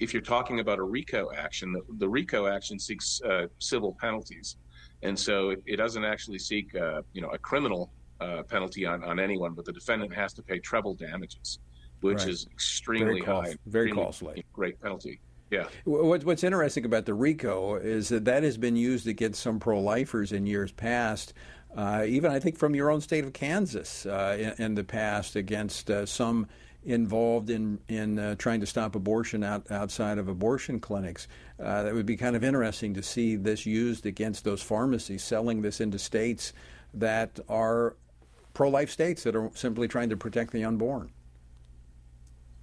if 0.00 0.14
you're 0.14 0.22
talking 0.22 0.60
about 0.60 0.78
a 0.78 0.82
RICO 0.82 1.30
action, 1.36 1.72
the, 1.72 1.82
the 1.98 2.08
RICO 2.08 2.46
action 2.46 2.78
seeks 2.78 3.20
uh, 3.28 3.46
civil 3.58 3.96
penalties, 4.00 4.56
and 5.02 5.18
so 5.18 5.50
it, 5.50 5.62
it 5.66 5.76
doesn't 5.76 6.04
actually 6.04 6.38
seek, 6.38 6.74
uh, 6.74 7.02
you 7.12 7.20
know, 7.20 7.28
a 7.28 7.38
criminal 7.38 7.92
uh, 8.20 8.42
penalty 8.44 8.86
on, 8.86 9.04
on 9.04 9.20
anyone, 9.20 9.52
but 9.52 9.64
the 9.66 9.72
defendant 9.72 10.14
has 10.14 10.32
to 10.32 10.42
pay 10.42 10.58
treble 10.58 10.94
damages, 10.94 11.58
which 12.00 12.20
Right. 12.20 12.28
is 12.28 12.46
extremely 12.50 13.06
Very 13.06 13.20
cost- 13.20 13.48
high, 13.50 13.56
very 13.66 13.86
extremely 13.88 14.04
costly. 14.06 14.44
Great 14.54 14.80
penalty. 14.80 15.20
Yeah. 15.50 15.66
What, 15.84 16.24
what's 16.24 16.42
interesting 16.42 16.86
about 16.86 17.04
the 17.04 17.14
RICO 17.14 17.76
is 17.76 18.08
that 18.08 18.24
that 18.24 18.42
has 18.42 18.56
been 18.58 18.74
used 18.74 19.06
against 19.06 19.40
some 19.42 19.60
pro-lifers 19.60 20.32
in 20.32 20.44
years 20.46 20.72
past. 20.72 21.34
Uh, 21.76 22.04
even 22.08 22.32
I 22.32 22.40
think 22.40 22.56
from 22.56 22.74
your 22.74 22.90
own 22.90 23.02
state 23.02 23.24
of 23.24 23.34
Kansas 23.34 24.06
uh, 24.06 24.36
in, 24.38 24.64
in 24.64 24.74
the 24.74 24.84
past 24.84 25.36
against 25.36 25.90
uh, 25.90 26.06
some 26.06 26.48
involved 26.86 27.50
in 27.50 27.80
in 27.88 28.18
uh, 28.18 28.34
trying 28.36 28.60
to 28.60 28.66
stop 28.66 28.94
abortion 28.94 29.42
out, 29.42 29.70
outside 29.70 30.18
of 30.18 30.28
abortion 30.28 30.80
clinics. 30.80 31.28
Uh, 31.60 31.82
that 31.82 31.92
would 31.92 32.06
be 32.06 32.16
kind 32.16 32.34
of 32.34 32.42
interesting 32.42 32.94
to 32.94 33.02
see 33.02 33.36
this 33.36 33.66
used 33.66 34.06
against 34.06 34.44
those 34.44 34.62
pharmacies 34.62 35.22
selling 35.22 35.62
this 35.62 35.80
into 35.80 35.98
states 35.98 36.52
that 36.94 37.38
are 37.48 37.96
pro-life 38.54 38.90
states 38.90 39.22
that 39.24 39.36
are 39.36 39.50
simply 39.54 39.86
trying 39.86 40.08
to 40.08 40.16
protect 40.16 40.52
the 40.52 40.64
unborn. 40.64 41.10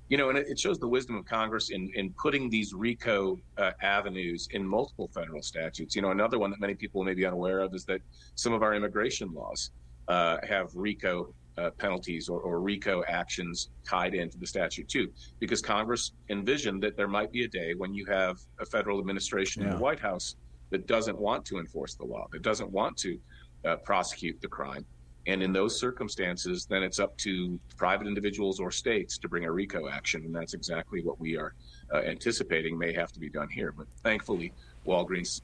You 0.09 0.17
know, 0.17 0.29
and 0.29 0.37
it 0.37 0.59
shows 0.59 0.79
the 0.79 0.87
wisdom 0.87 1.15
of 1.15 1.25
Congress 1.25 1.69
in, 1.71 1.89
in 1.95 2.13
putting 2.21 2.49
these 2.49 2.73
RICO 2.73 3.39
uh, 3.57 3.71
avenues 3.81 4.47
in 4.51 4.67
multiple 4.67 5.09
federal 5.13 5.41
statutes. 5.41 5.95
You 5.95 6.01
know, 6.01 6.11
another 6.11 6.37
one 6.37 6.51
that 6.51 6.59
many 6.59 6.75
people 6.75 7.03
may 7.03 7.13
be 7.13 7.25
unaware 7.25 7.59
of 7.59 7.73
is 7.73 7.85
that 7.85 8.01
some 8.35 8.53
of 8.53 8.61
our 8.61 8.73
immigration 8.75 9.33
laws 9.33 9.71
uh, 10.09 10.37
have 10.47 10.69
RICO 10.75 11.33
uh, 11.57 11.69
penalties 11.77 12.29
or, 12.29 12.39
or 12.41 12.59
RICO 12.59 13.03
actions 13.07 13.69
tied 13.87 14.13
into 14.13 14.37
the 14.37 14.47
statute 14.47 14.87
too, 14.89 15.11
because 15.39 15.61
Congress 15.61 16.11
envisioned 16.29 16.81
that 16.83 16.97
there 16.97 17.07
might 17.07 17.31
be 17.31 17.43
a 17.43 17.47
day 17.47 17.73
when 17.75 17.93
you 17.93 18.05
have 18.05 18.37
a 18.59 18.65
federal 18.65 18.99
administration 18.99 19.63
in 19.63 19.69
the 19.69 19.77
White 19.77 19.99
House 19.99 20.35
that 20.71 20.87
doesn't 20.87 21.17
want 21.17 21.45
to 21.45 21.59
enforce 21.59 21.95
the 21.95 22.05
law, 22.05 22.27
that 22.31 22.41
doesn't 22.41 22.69
want 22.71 22.97
to 22.97 23.19
uh, 23.65 23.75
prosecute 23.77 24.41
the 24.41 24.47
crime. 24.47 24.85
And 25.27 25.41
in 25.41 25.53
those 25.53 25.79
circumstances, 25.79 26.65
then 26.65 26.83
it's 26.83 26.99
up 26.99 27.15
to 27.19 27.59
private 27.77 28.07
individuals 28.07 28.59
or 28.59 28.71
states 28.71 29.17
to 29.19 29.29
bring 29.29 29.45
a 29.45 29.51
RICO 29.51 29.87
action. 29.87 30.23
And 30.25 30.35
that's 30.35 30.53
exactly 30.53 31.01
what 31.01 31.19
we 31.19 31.37
are 31.37 31.53
uh, 31.93 31.97
anticipating 31.99 32.77
may 32.77 32.93
have 32.93 33.11
to 33.13 33.19
be 33.19 33.29
done 33.29 33.49
here. 33.49 33.71
But 33.71 33.87
thankfully, 34.03 34.51
Walgreens 34.85 35.41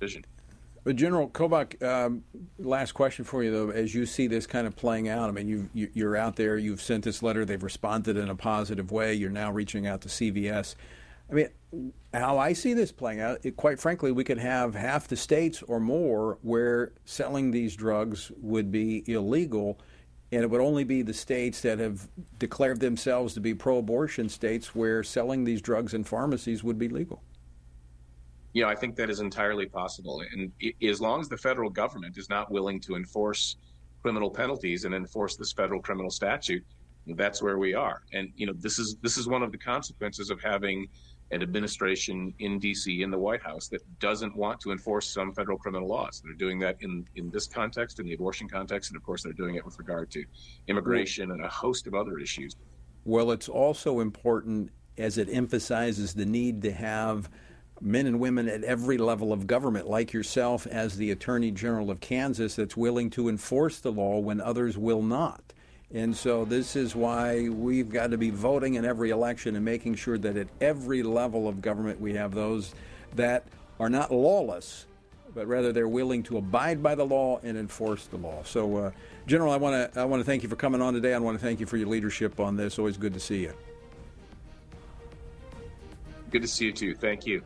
vision. 0.00 0.24
But 0.84 0.94
General 0.94 1.28
Kobach, 1.28 1.82
um, 1.82 2.22
last 2.60 2.92
question 2.92 3.24
for 3.24 3.42
you 3.42 3.50
though, 3.50 3.70
as 3.70 3.92
you 3.92 4.06
see 4.06 4.28
this 4.28 4.46
kind 4.46 4.68
of 4.68 4.76
playing 4.76 5.08
out, 5.08 5.28
I 5.28 5.32
mean, 5.32 5.68
you, 5.74 5.90
you're 5.94 6.16
out 6.16 6.36
there, 6.36 6.56
you've 6.58 6.80
sent 6.80 7.02
this 7.02 7.24
letter, 7.24 7.44
they've 7.44 7.60
responded 7.60 8.16
in 8.16 8.28
a 8.28 8.36
positive 8.36 8.92
way, 8.92 9.12
you're 9.12 9.28
now 9.28 9.50
reaching 9.50 9.88
out 9.88 10.02
to 10.02 10.08
CVS. 10.08 10.76
I 11.30 11.34
mean, 11.34 11.92
how 12.14 12.38
I 12.38 12.52
see 12.52 12.72
this 12.72 12.92
playing 12.92 13.20
out, 13.20 13.38
it, 13.42 13.56
quite 13.56 13.80
frankly, 13.80 14.12
we 14.12 14.24
could 14.24 14.38
have 14.38 14.74
half 14.74 15.08
the 15.08 15.16
states 15.16 15.62
or 15.62 15.80
more 15.80 16.38
where 16.42 16.92
selling 17.04 17.50
these 17.50 17.74
drugs 17.74 18.30
would 18.40 18.70
be 18.70 19.02
illegal, 19.10 19.78
and 20.30 20.42
it 20.42 20.50
would 20.50 20.60
only 20.60 20.84
be 20.84 21.02
the 21.02 21.14
states 21.14 21.60
that 21.62 21.78
have 21.78 22.08
declared 22.38 22.80
themselves 22.80 23.34
to 23.34 23.40
be 23.40 23.54
pro-abortion 23.54 24.28
states 24.28 24.74
where 24.74 25.02
selling 25.02 25.44
these 25.44 25.60
drugs 25.60 25.94
in 25.94 26.04
pharmacies 26.04 26.62
would 26.62 26.78
be 26.78 26.88
legal. 26.88 27.22
You 28.52 28.62
know, 28.62 28.68
I 28.68 28.74
think 28.74 28.96
that 28.96 29.10
is 29.10 29.20
entirely 29.20 29.66
possible. 29.66 30.22
And 30.32 30.50
as 30.82 31.00
long 31.00 31.20
as 31.20 31.28
the 31.28 31.36
federal 31.36 31.68
government 31.68 32.16
is 32.16 32.30
not 32.30 32.50
willing 32.50 32.80
to 32.82 32.94
enforce 32.94 33.56
criminal 34.00 34.30
penalties 34.30 34.84
and 34.84 34.94
enforce 34.94 35.36
this 35.36 35.52
federal 35.52 35.82
criminal 35.82 36.10
statute, 36.10 36.64
that's 37.14 37.42
where 37.42 37.58
we 37.58 37.74
are. 37.74 38.02
And 38.12 38.32
you 38.36 38.46
know, 38.46 38.54
this 38.56 38.78
is 38.78 38.96
this 39.02 39.16
is 39.16 39.28
one 39.28 39.42
of 39.42 39.52
the 39.52 39.58
consequences 39.58 40.30
of 40.30 40.40
having 40.40 40.86
an 41.32 41.42
administration 41.42 42.32
in 42.38 42.58
D.C. 42.58 43.02
in 43.02 43.10
the 43.10 43.18
White 43.18 43.42
House 43.42 43.68
that 43.68 43.82
doesn't 43.98 44.36
want 44.36 44.60
to 44.60 44.70
enforce 44.70 45.12
some 45.12 45.32
federal 45.32 45.58
criminal 45.58 45.88
laws. 45.88 46.22
They're 46.24 46.34
doing 46.34 46.58
that 46.60 46.76
in 46.80 47.04
in 47.16 47.30
this 47.30 47.46
context, 47.46 47.98
in 47.98 48.06
the 48.06 48.14
abortion 48.14 48.48
context, 48.48 48.90
and 48.90 48.96
of 48.96 49.02
course, 49.02 49.22
they're 49.22 49.32
doing 49.32 49.56
it 49.56 49.64
with 49.64 49.78
regard 49.78 50.10
to 50.12 50.24
immigration 50.68 51.32
and 51.32 51.44
a 51.44 51.48
host 51.48 51.86
of 51.86 51.94
other 51.94 52.18
issues. 52.18 52.54
Well, 53.04 53.30
it's 53.30 53.48
also 53.48 54.00
important 54.00 54.70
as 54.98 55.18
it 55.18 55.28
emphasizes 55.30 56.14
the 56.14 56.26
need 56.26 56.62
to 56.62 56.72
have 56.72 57.28
men 57.80 58.06
and 58.06 58.18
women 58.18 58.48
at 58.48 58.64
every 58.64 58.96
level 58.96 59.32
of 59.32 59.46
government, 59.46 59.86
like 59.88 60.12
yourself 60.12 60.66
as 60.66 60.96
the 60.96 61.10
Attorney 61.10 61.50
General 61.50 61.90
of 61.90 62.00
Kansas, 62.00 62.56
that's 62.56 62.76
willing 62.76 63.10
to 63.10 63.28
enforce 63.28 63.80
the 63.80 63.92
law 63.92 64.18
when 64.18 64.40
others 64.40 64.78
will 64.78 65.02
not. 65.02 65.52
And 65.94 66.16
so 66.16 66.44
this 66.44 66.74
is 66.74 66.96
why 66.96 67.48
we've 67.48 67.90
got 67.90 68.10
to 68.10 68.18
be 68.18 68.30
voting 68.30 68.74
in 68.74 68.84
every 68.84 69.10
election 69.10 69.54
and 69.54 69.64
making 69.64 69.94
sure 69.94 70.18
that 70.18 70.36
at 70.36 70.48
every 70.60 71.02
level 71.02 71.48
of 71.48 71.62
government 71.62 72.00
we 72.00 72.14
have 72.14 72.34
those 72.34 72.74
that 73.14 73.44
are 73.78 73.88
not 73.88 74.12
lawless, 74.12 74.86
but 75.34 75.46
rather 75.46 75.72
they're 75.72 75.88
willing 75.88 76.22
to 76.24 76.38
abide 76.38 76.82
by 76.82 76.94
the 76.94 77.04
law 77.04 77.38
and 77.42 77.56
enforce 77.56 78.06
the 78.06 78.16
law. 78.16 78.42
So, 78.44 78.76
uh, 78.76 78.90
General, 79.26 79.52
I 79.52 79.56
want 79.56 79.92
to 79.92 80.00
I 80.00 80.04
want 80.04 80.20
to 80.20 80.24
thank 80.24 80.42
you 80.42 80.48
for 80.48 80.56
coming 80.56 80.82
on 80.82 80.94
today. 80.94 81.14
I 81.14 81.18
want 81.18 81.38
to 81.38 81.44
thank 81.44 81.60
you 81.60 81.66
for 81.66 81.76
your 81.76 81.88
leadership 81.88 82.40
on 82.40 82.56
this. 82.56 82.78
Always 82.78 82.96
good 82.96 83.14
to 83.14 83.20
see 83.20 83.42
you. 83.42 83.52
Good 86.30 86.42
to 86.42 86.48
see 86.48 86.66
you 86.66 86.72
too. 86.72 86.94
Thank 86.94 87.26
you. 87.26 87.42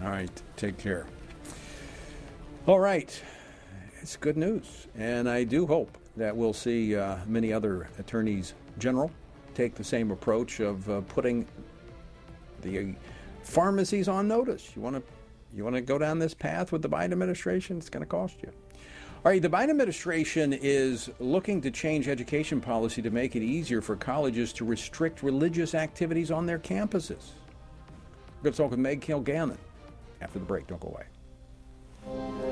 All 0.00 0.08
right, 0.08 0.30
take 0.56 0.78
care. 0.78 1.06
All 2.66 2.78
right, 2.78 3.20
it's 4.02 4.16
good 4.16 4.36
news, 4.36 4.88
and 4.96 5.28
I 5.28 5.44
do 5.44 5.64
hope 5.64 5.96
that 6.16 6.36
we'll 6.36 6.52
see 6.52 6.96
uh, 6.96 7.18
many 7.26 7.52
other 7.52 7.88
attorneys 7.98 8.54
general 8.78 9.10
take 9.54 9.74
the 9.76 9.84
same 9.84 10.10
approach 10.10 10.60
of 10.60 10.88
uh, 10.90 11.02
putting 11.02 11.46
the 12.62 12.94
pharmacies 13.42 14.08
on 14.08 14.26
notice. 14.26 14.72
You 14.74 14.82
want 14.82 14.96
to 14.96 15.02
you 15.54 15.62
want 15.62 15.76
to 15.76 15.82
go 15.82 15.98
down 15.98 16.18
this 16.18 16.34
path 16.34 16.72
with 16.72 16.82
the 16.82 16.88
Biden 16.88 17.12
administration? 17.12 17.76
It's 17.76 17.90
going 17.90 18.02
to 18.02 18.08
cost 18.08 18.36
you. 18.42 18.50
All 19.24 19.30
right, 19.30 19.40
the 19.40 19.48
Biden 19.48 19.70
administration 19.70 20.52
is 20.52 21.10
looking 21.20 21.60
to 21.60 21.70
change 21.70 22.08
education 22.08 22.60
policy 22.60 23.02
to 23.02 23.10
make 23.10 23.36
it 23.36 23.42
easier 23.42 23.80
for 23.80 23.94
colleges 23.94 24.52
to 24.54 24.64
restrict 24.64 25.22
religious 25.22 25.74
activities 25.74 26.30
on 26.30 26.46
their 26.46 26.58
campuses. 26.58 27.32
We're 28.38 28.44
going 28.44 28.52
to 28.54 28.56
talk 28.56 28.70
with 28.70 28.80
Meg 28.80 29.00
Kilgannon 29.00 29.58
after 30.20 30.40
the 30.40 30.44
break. 30.44 30.66
Don't 30.66 30.80
go 30.80 30.88
away. 30.88 32.51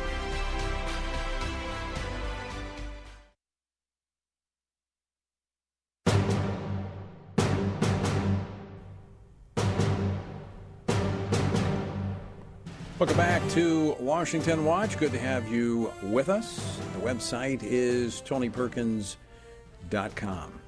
Welcome 13.01 13.17
back 13.17 13.41
to 13.53 13.95
Washington 13.99 14.63
Watch. 14.63 14.95
Good 14.99 15.11
to 15.13 15.17
have 15.17 15.51
you 15.51 15.91
with 16.03 16.29
us. 16.29 16.77
The 16.93 16.99
website 16.99 17.63
is 17.63 18.21
tonyperkins.com. 18.27 20.61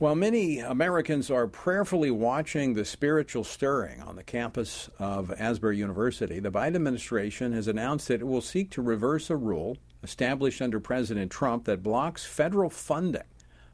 While 0.00 0.14
many 0.16 0.58
Americans 0.58 1.30
are 1.30 1.46
prayerfully 1.46 2.10
watching 2.10 2.74
the 2.74 2.84
spiritual 2.84 3.42
stirring 3.42 4.02
on 4.02 4.16
the 4.16 4.22
campus 4.22 4.90
of 4.98 5.32
Asbury 5.40 5.78
University, 5.78 6.40
the 6.40 6.52
Biden 6.52 6.74
administration 6.74 7.54
has 7.54 7.68
announced 7.68 8.08
that 8.08 8.20
it 8.20 8.26
will 8.26 8.42
seek 8.42 8.70
to 8.72 8.82
reverse 8.82 9.30
a 9.30 9.36
rule 9.36 9.78
established 10.02 10.60
under 10.60 10.78
President 10.78 11.32
Trump 11.32 11.64
that 11.64 11.82
blocks 11.82 12.26
federal 12.26 12.68
funding 12.68 13.22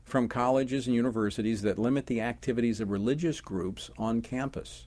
from 0.05 0.29
colleges 0.29 0.87
and 0.87 0.95
universities 0.95 1.63
that 1.63 1.81
limit 1.81 2.07
the 2.07 2.21
activities 2.21 2.81
of 2.81 2.93
religious 2.93 3.41
groups 3.41 3.91
on 3.99 4.23
campus. 4.23 4.87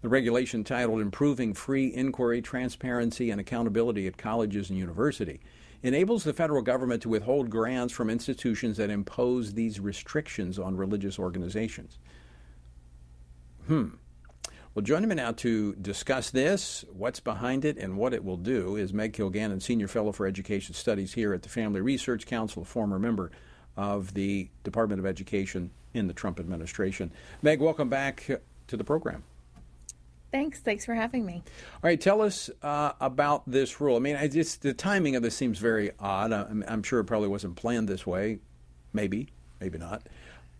The 0.00 0.08
regulation 0.08 0.62
titled 0.62 1.00
Improving 1.00 1.54
Free 1.54 1.92
Inquiry, 1.92 2.40
Transparency, 2.40 3.30
and 3.30 3.40
Accountability 3.40 4.06
at 4.06 4.16
Colleges 4.16 4.70
and 4.70 4.78
University 4.78 5.40
enables 5.82 6.22
the 6.22 6.32
federal 6.32 6.62
government 6.62 7.02
to 7.02 7.08
withhold 7.08 7.50
grants 7.50 7.92
from 7.92 8.08
institutions 8.08 8.76
that 8.76 8.90
impose 8.90 9.54
these 9.54 9.80
restrictions 9.80 10.56
on 10.56 10.76
religious 10.76 11.18
organizations. 11.18 11.98
Hmm. 13.66 13.88
Well, 14.74 14.84
joining 14.84 15.08
me 15.08 15.16
now 15.16 15.32
to 15.32 15.74
discuss 15.74 16.30
this, 16.30 16.84
what's 16.92 17.18
behind 17.18 17.64
it, 17.64 17.76
and 17.76 17.96
what 17.96 18.14
it 18.14 18.24
will 18.24 18.36
do 18.36 18.76
is 18.76 18.92
Meg 18.92 19.14
Kilgannon, 19.14 19.60
Senior 19.60 19.88
Fellow 19.88 20.12
for 20.12 20.28
Education 20.28 20.74
Studies 20.74 21.14
here 21.14 21.34
at 21.34 21.42
the 21.42 21.48
Family 21.48 21.80
Research 21.80 22.24
Council, 22.24 22.62
a 22.62 22.64
former 22.64 23.00
member 23.00 23.32
of 23.76 24.14
the 24.14 24.48
Department 24.62 25.00
of 25.00 25.06
Education 25.06 25.72
in 25.92 26.06
the 26.06 26.14
Trump 26.14 26.38
administration. 26.38 27.10
Meg, 27.42 27.60
welcome 27.60 27.88
back 27.88 28.30
to 28.68 28.76
the 28.76 28.84
program. 28.84 29.24
Thanks. 30.30 30.60
Thanks 30.60 30.84
for 30.84 30.94
having 30.94 31.24
me. 31.24 31.42
All 31.74 31.88
right, 31.88 32.00
tell 32.00 32.20
us 32.20 32.50
uh, 32.62 32.92
about 33.00 33.50
this 33.50 33.80
rule. 33.80 33.96
I 33.96 34.00
mean, 34.00 34.16
I 34.16 34.28
just 34.28 34.62
the 34.62 34.74
timing 34.74 35.16
of 35.16 35.22
this 35.22 35.34
seems 35.34 35.58
very 35.58 35.90
odd. 35.98 36.32
I'm, 36.32 36.62
I'm, 36.68 36.82
sure 36.82 37.00
it 37.00 37.04
probably 37.04 37.28
wasn't 37.28 37.56
planned 37.56 37.88
this 37.88 38.06
way. 38.06 38.40
Maybe, 38.92 39.28
maybe 39.60 39.78
not. 39.78 40.06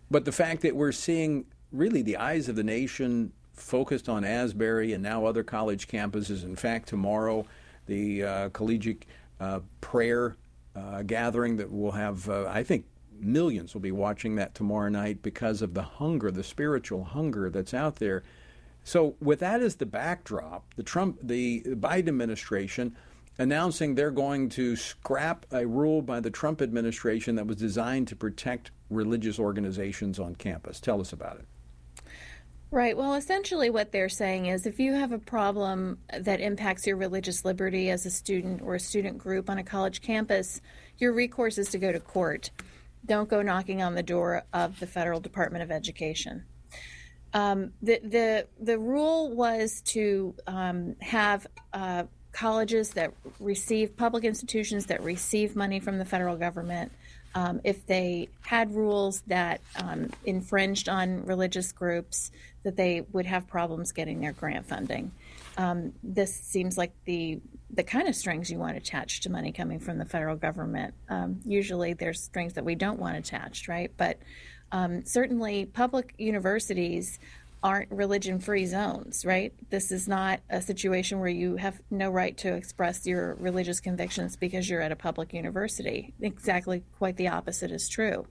But 0.09 0.25
the 0.25 0.31
fact 0.31 0.61
that 0.63 0.75
we're 0.75 0.91
seeing 0.91 1.45
really 1.71 2.01
the 2.01 2.17
eyes 2.17 2.49
of 2.49 2.55
the 2.55 2.63
nation 2.63 3.31
focused 3.53 4.09
on 4.09 4.23
Asbury 4.23 4.93
and 4.93 5.03
now 5.03 5.25
other 5.25 5.43
college 5.43 5.87
campuses. 5.87 6.43
In 6.43 6.55
fact, 6.55 6.87
tomorrow, 6.87 7.45
the 7.85 8.23
uh, 8.23 8.49
collegiate 8.49 9.05
uh, 9.39 9.59
prayer 9.81 10.37
uh, 10.75 11.03
gathering 11.03 11.57
that 11.57 11.71
will 11.71 11.91
have, 11.91 12.27
uh, 12.29 12.45
I 12.47 12.63
think, 12.63 12.85
millions 13.19 13.73
will 13.73 13.81
be 13.81 13.91
watching 13.91 14.35
that 14.35 14.55
tomorrow 14.55 14.89
night 14.89 15.21
because 15.21 15.61
of 15.61 15.73
the 15.73 15.81
hunger, 15.81 16.31
the 16.31 16.43
spiritual 16.43 17.03
hunger 17.03 17.49
that's 17.49 17.73
out 17.73 17.97
there 17.97 18.23
so, 18.89 19.13
with 19.21 19.41
that 19.41 19.61
as 19.61 19.75
the 19.75 19.85
backdrop, 19.85 20.73
the 20.73 20.81
Trump, 20.81 21.19
the 21.21 21.61
Biden 21.61 22.07
administration 22.07 22.95
announcing 23.37 23.93
they're 23.93 24.09
going 24.09 24.49
to 24.49 24.75
scrap 24.75 25.45
a 25.51 25.67
rule 25.67 26.01
by 26.01 26.19
the 26.19 26.31
Trump 26.31 26.59
administration 26.59 27.35
that 27.35 27.45
was 27.45 27.57
designed 27.57 28.07
to 28.07 28.15
protect 28.15 28.71
religious 28.89 29.37
organizations 29.37 30.17
on 30.17 30.33
campus. 30.33 30.79
Tell 30.79 30.99
us 30.99 31.13
about 31.13 31.37
it. 31.37 31.45
Right. 32.71 32.97
Well, 32.97 33.13
essentially, 33.13 33.69
what 33.69 33.91
they're 33.91 34.09
saying 34.09 34.47
is 34.47 34.65
if 34.65 34.79
you 34.79 34.93
have 34.93 35.11
a 35.11 35.19
problem 35.19 35.99
that 36.11 36.41
impacts 36.41 36.87
your 36.87 36.97
religious 36.97 37.45
liberty 37.45 37.91
as 37.91 38.07
a 38.07 38.09
student 38.09 38.59
or 38.59 38.73
a 38.73 38.79
student 38.79 39.19
group 39.19 39.51
on 39.51 39.59
a 39.59 39.63
college 39.63 40.01
campus, 40.01 40.61
your 40.97 41.13
recourse 41.13 41.59
is 41.59 41.69
to 41.69 41.77
go 41.77 41.91
to 41.91 41.99
court. 41.99 42.49
Don't 43.05 43.29
go 43.29 43.43
knocking 43.43 43.83
on 43.83 43.93
the 43.93 44.01
door 44.01 44.45
of 44.51 44.79
the 44.79 44.87
Federal 44.87 45.19
Department 45.19 45.63
of 45.63 45.69
Education. 45.69 46.45
Um, 47.33 47.73
the 47.81 47.99
the 48.03 48.47
the 48.59 48.79
rule 48.79 49.31
was 49.31 49.81
to 49.87 50.33
um, 50.47 50.95
have 51.01 51.47
uh, 51.73 52.03
colleges 52.31 52.91
that 52.91 53.13
receive 53.39 53.95
public 53.97 54.23
institutions 54.23 54.87
that 54.87 55.03
receive 55.03 55.55
money 55.55 55.79
from 55.79 55.97
the 55.97 56.05
federal 56.05 56.37
government. 56.37 56.91
Um, 57.35 57.61
if 57.63 57.85
they 57.85 58.29
had 58.41 58.73
rules 58.73 59.21
that 59.27 59.61
um, 59.75 60.09
infringed 60.25 60.89
on 60.89 61.25
religious 61.25 61.71
groups, 61.71 62.31
that 62.63 62.75
they 62.75 63.01
would 63.11 63.27
have 63.27 63.47
problems 63.47 63.91
getting 63.91 64.19
their 64.19 64.33
grant 64.33 64.65
funding. 64.65 65.11
Um, 65.57 65.93
this 66.01 66.33
seems 66.33 66.77
like 66.77 66.93
the 67.05 67.39
the 67.71 67.83
kind 67.83 68.07
of 68.07 68.15
strings 68.15 68.49
you 68.49 68.57
want 68.57 68.77
attached 68.77 69.23
to 69.23 69.29
money 69.29 69.51
coming 69.51 69.79
from 69.79 69.99
the 69.99 70.05
federal 70.05 70.35
government. 70.35 70.95
Um, 71.07 71.41
usually, 71.45 71.93
there's 71.93 72.21
strings 72.21 72.53
that 72.53 72.65
we 72.65 72.75
don't 72.75 72.99
want 72.99 73.17
attached, 73.17 73.67
right? 73.67 73.91
But 73.95 74.17
um, 74.71 75.05
certainly, 75.05 75.65
public 75.65 76.13
universities 76.17 77.19
aren't 77.61 77.91
religion 77.91 78.39
free 78.39 78.65
zones, 78.65 79.25
right? 79.25 79.53
This 79.69 79.91
is 79.91 80.07
not 80.07 80.39
a 80.49 80.61
situation 80.61 81.19
where 81.19 81.29
you 81.29 81.57
have 81.57 81.81
no 81.91 82.09
right 82.09 82.37
to 82.37 82.53
express 82.53 83.05
your 83.05 83.35
religious 83.35 83.79
convictions 83.79 84.37
because 84.37 84.69
you're 84.69 84.81
at 84.81 84.91
a 84.91 84.95
public 84.95 85.33
university. 85.33 86.13
Exactly, 86.21 86.83
quite 86.97 87.17
the 87.17 87.27
opposite 87.27 87.71
is 87.71 87.89
true. 87.89 88.25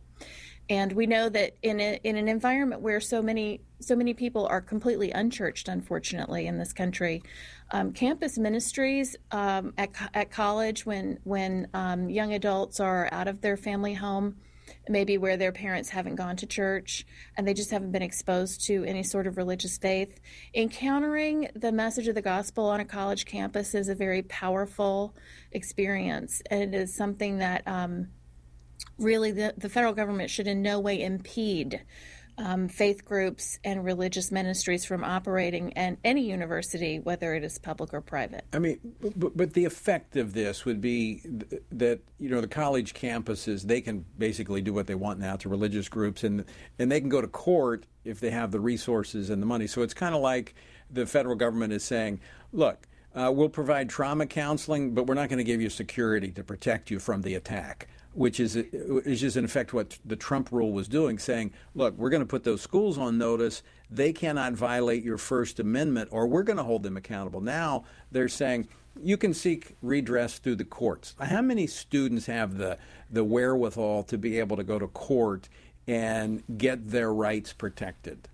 And 0.71 0.93
we 0.93 1.07
know 1.07 1.29
that 1.31 1.57
in 1.63 1.81
a, 1.81 1.99
in 2.05 2.17
an 2.17 2.29
environment 2.29 2.83
where 2.83 3.01
so 3.01 3.23
many 3.23 3.61
so 3.81 3.95
many 3.95 4.13
people 4.13 4.47
are 4.47 4.61
completely 4.61 5.13
unchurched, 5.13 5.69
unfortunately, 5.69 6.49
in 6.49 6.59
this 6.59 6.73
country, 6.73 7.23
um, 7.71 7.93
campus 7.93 8.37
ministries 8.37 9.15
um, 9.31 9.73
at, 9.79 9.91
at 10.15 10.31
college 10.31 10.85
when 10.85 11.19
when 11.25 11.69
um, 11.75 12.11
young 12.11 12.35
adults 12.35 12.81
are 12.81 13.09
out 13.13 13.29
of 13.29 13.41
their 13.41 13.57
family 13.57 13.95
home 13.95 14.37
maybe 14.89 15.19
where 15.19 15.37
their 15.37 15.53
parents 15.53 15.89
haven't 15.89 16.17
gone 16.17 16.37
to 16.37 16.47
church 16.47 17.07
and 17.37 17.47
they 17.47 17.55
just 17.55 17.71
haven't 17.71 17.93
been 17.93 18.03
exposed 18.03 18.65
to 18.67 18.85
any 18.85 19.03
sort 19.03 19.27
of 19.27 19.37
religious 19.37 19.79
faith. 19.79 20.21
Encountering 20.55 21.49
the 21.55 21.73
message 21.73 22.09
of 22.09 22.15
the 22.15 22.23
gospel 22.23 22.67
on 22.67 22.81
a 22.81 22.85
college 22.85 23.25
campus 23.25 23.75
is 23.75 23.89
a 23.89 23.95
very 23.95 24.23
powerful 24.23 25.15
experience 25.53 26.43
and 26.51 26.75
it 26.75 26.75
is 26.75 26.95
something 26.95 27.39
that 27.39 27.67
um, 27.67 28.09
really 28.99 29.33
the, 29.33 29.55
the 29.57 29.69
federal 29.69 29.93
government 29.93 30.31
should 30.31 30.47
in 30.47 30.63
no 30.63 30.81
way 30.81 31.03
impede 31.03 31.83
um, 32.39 32.69
faith 32.69 33.05
groups 33.05 33.59
and 33.65 33.85
religious 33.85 34.31
ministries 34.31 34.85
from 34.85 35.05
operating 35.05 35.71
in 35.71 35.99
any 36.05 36.23
university, 36.23 36.99
whether 37.01 37.35
it 37.35 37.45
is 37.45 37.59
public 37.59 37.93
or 37.93 38.01
private. 38.01 38.45
I 38.53 38.59
mean, 38.59 38.79
but, 39.17 39.37
but 39.37 39.53
the 39.53 39.65
effect 39.65 40.17
of 40.17 40.33
this 40.33 40.65
would 40.65 40.81
be 40.81 41.23
that 41.73 42.01
you 42.19 42.31
know 42.31 42.41
the 42.41 42.49
college 42.49 42.95
campuses 42.95 43.63
they 43.63 43.81
can 43.81 44.05
basically 44.17 44.61
do 44.61 44.73
what 44.73 44.87
they 44.87 44.95
want 44.95 45.19
now 45.19 45.37
to 45.37 45.49
religious 45.49 45.89
groups, 45.89 46.25
and 46.25 46.45
and 46.79 46.91
they 46.91 47.01
can 47.01 47.09
go 47.09 47.21
to 47.21 47.29
court 47.29 47.87
if 48.05 48.21
they 48.21 48.31
have 48.31 48.53
the 48.53 48.61
resources 48.61 49.31
and 49.31 49.43
the 49.43 49.47
money. 49.47 49.67
So 49.67 49.83
it's 49.83 49.95
kind 49.95 50.15
of 50.15 50.21
like 50.21 50.55
the 50.91 51.07
federal 51.07 51.37
government 51.37 51.73
is 51.73 51.85
saying, 51.85 52.21
look. 52.53 52.87
Uh, 53.15 53.33
we'll 53.33 53.49
provide 53.49 53.89
trauma 53.89 54.27
counseling, 54.27 54.95
but 54.95 55.07
we're 55.07 55.15
not 55.15 55.29
going 55.29 55.39
to 55.39 55.45
give 55.45 55.63
you 55.63 55.71
security 55.71 56.31
to 56.31 56.45
protect 56.45 56.89
you 56.91 57.01
from 57.01 57.23
the 57.23 57.35
attack 57.35 57.89
which 58.19 58.41
is 58.41 58.57
is 58.57 59.21
just 59.21 59.37
in 59.37 59.45
effect 59.45 59.73
what 59.73 59.97
the 60.05 60.17
Trump 60.17 60.51
rule 60.51 60.73
was 60.73 60.89
doing, 60.89 61.19
saying, 61.19 61.53
"Look, 61.75 61.97
we're 61.97 62.11
going 62.11 62.23
to 62.23 62.27
put 62.27 62.43
those 62.43 62.61
schools 62.61 62.99
on 62.99 63.17
notice. 63.17 63.63
They 63.91 64.13
cannot 64.13 64.55
violate 64.55 65.05
your 65.05 65.19
First 65.19 65.61
Amendment, 65.61 66.09
or 66.11 66.27
we're 66.27 66.43
going 66.43 66.57
to 66.57 66.65
hold 66.65 66.83
them 66.83 66.97
accountable." 66.97 67.41
Now 67.41 67.85
they're 68.11 68.29
saying 68.29 68.69
you 69.01 69.17
can 69.17 69.33
seek 69.33 69.77
redress 69.83 70.39
through 70.39 70.57
the 70.57 70.65
courts. 70.65 71.15
How 71.21 71.43
many 71.43 71.69
students 71.69 72.27
have 72.27 72.59
the 72.59 72.77
the 73.09 73.23
wherewithal 73.23 74.03
to 74.05 74.19
be 74.19 74.41
able 74.41 74.57
to 74.57 74.65
go 74.65 74.81
to 74.81 74.89
court 74.89 75.49
and 75.87 76.43
get 76.59 76.91
their 76.91 77.15
rights 77.15 77.53
protected? 77.53 78.29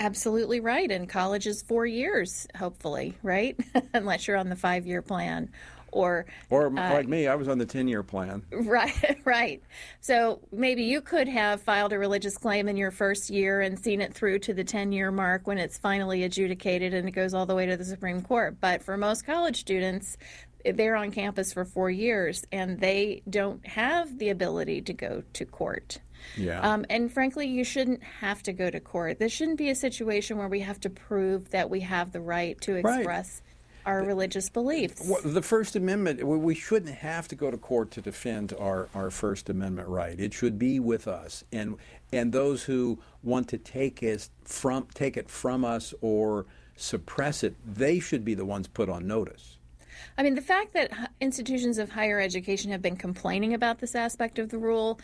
Absolutely 0.00 0.60
right. 0.60 0.90
And 0.90 1.08
college 1.08 1.46
is 1.46 1.62
four 1.62 1.86
years, 1.86 2.46
hopefully, 2.58 3.16
right? 3.22 3.58
Unless 3.94 4.28
you're 4.28 4.36
on 4.36 4.50
the 4.50 4.56
five 4.56 4.86
year 4.86 5.00
plan 5.00 5.50
or 5.94 6.26
or 6.50 6.66
uh, 6.66 6.92
like 6.92 7.08
me, 7.08 7.26
I 7.26 7.34
was 7.34 7.48
on 7.48 7.58
the 7.58 7.66
ten 7.66 7.88
year 7.88 8.02
plan. 8.02 8.42
Right, 8.74 9.20
right. 9.24 9.62
So 10.00 10.40
maybe 10.50 10.84
you 10.84 11.00
could 11.00 11.28
have 11.28 11.62
filed 11.62 11.92
a 11.92 11.98
religious 11.98 12.36
claim 12.36 12.68
in 12.68 12.76
your 12.76 12.90
first 12.90 13.30
year 13.30 13.60
and 13.60 13.78
seen 13.78 14.00
it 14.00 14.12
through 14.14 14.40
to 14.40 14.54
the 14.54 14.64
ten 14.64 14.90
year 14.92 15.10
mark 15.10 15.46
when 15.46 15.58
it's 15.58 15.78
finally 15.78 16.24
adjudicated 16.24 16.94
and 16.94 17.08
it 17.08 17.12
goes 17.12 17.34
all 17.34 17.46
the 17.46 17.54
way 17.54 17.66
to 17.66 17.76
the 17.76 17.84
Supreme 17.84 18.22
Court. 18.22 18.56
But 18.60 18.82
for 18.82 18.96
most 18.96 19.24
college 19.26 19.60
students, 19.60 20.16
they're 20.64 20.96
on 20.96 21.10
campus 21.10 21.52
for 21.52 21.64
four 21.64 21.90
years 21.90 22.44
and 22.50 22.80
they 22.80 23.22
don't 23.28 23.64
have 23.66 24.18
the 24.18 24.30
ability 24.30 24.80
to 24.82 24.92
go 24.92 25.22
to 25.34 25.44
court. 25.44 26.00
Yeah. 26.36 26.60
Um, 26.60 26.86
and 26.88 27.12
frankly, 27.12 27.46
you 27.46 27.64
shouldn't 27.64 28.02
have 28.02 28.42
to 28.44 28.52
go 28.52 28.70
to 28.70 28.80
court. 28.80 29.18
This 29.18 29.32
shouldn't 29.32 29.58
be 29.58 29.68
a 29.70 29.74
situation 29.74 30.38
where 30.38 30.48
we 30.48 30.60
have 30.60 30.80
to 30.80 30.90
prove 30.90 31.50
that 31.50 31.68
we 31.68 31.80
have 31.80 32.12
the 32.12 32.20
right 32.20 32.58
to 32.62 32.76
express 32.76 33.06
right 33.06 33.43
our 33.86 34.02
religious 34.02 34.48
beliefs. 34.48 35.02
The 35.24 35.42
First 35.42 35.76
Amendment, 35.76 36.22
we 36.24 36.54
shouldn't 36.54 36.96
have 36.96 37.28
to 37.28 37.34
go 37.34 37.50
to 37.50 37.56
court 37.56 37.90
to 37.92 38.00
defend 38.00 38.54
our, 38.58 38.88
our 38.94 39.10
First 39.10 39.48
Amendment 39.48 39.88
right. 39.88 40.18
It 40.18 40.32
should 40.32 40.58
be 40.58 40.80
with 40.80 41.06
us. 41.06 41.44
And, 41.52 41.76
and 42.12 42.32
those 42.32 42.64
who 42.64 42.98
want 43.22 43.48
to 43.48 43.58
take 43.58 44.02
it, 44.02 44.28
from, 44.44 44.86
take 44.94 45.16
it 45.16 45.28
from 45.28 45.64
us 45.64 45.94
or 46.00 46.46
suppress 46.76 47.44
it, 47.44 47.54
they 47.66 48.00
should 48.00 48.24
be 48.24 48.34
the 48.34 48.44
ones 48.44 48.68
put 48.68 48.88
on 48.88 49.06
notice. 49.06 49.58
I 50.16 50.22
mean, 50.22 50.34
the 50.34 50.42
fact 50.42 50.74
that 50.74 51.12
institutions 51.20 51.78
of 51.78 51.90
higher 51.90 52.20
education 52.20 52.70
have 52.70 52.82
been 52.82 52.96
complaining 52.96 53.54
about 53.54 53.78
this 53.78 53.94
aspect 53.94 54.38
of 54.38 54.50
the 54.50 54.58
rule 54.58 55.00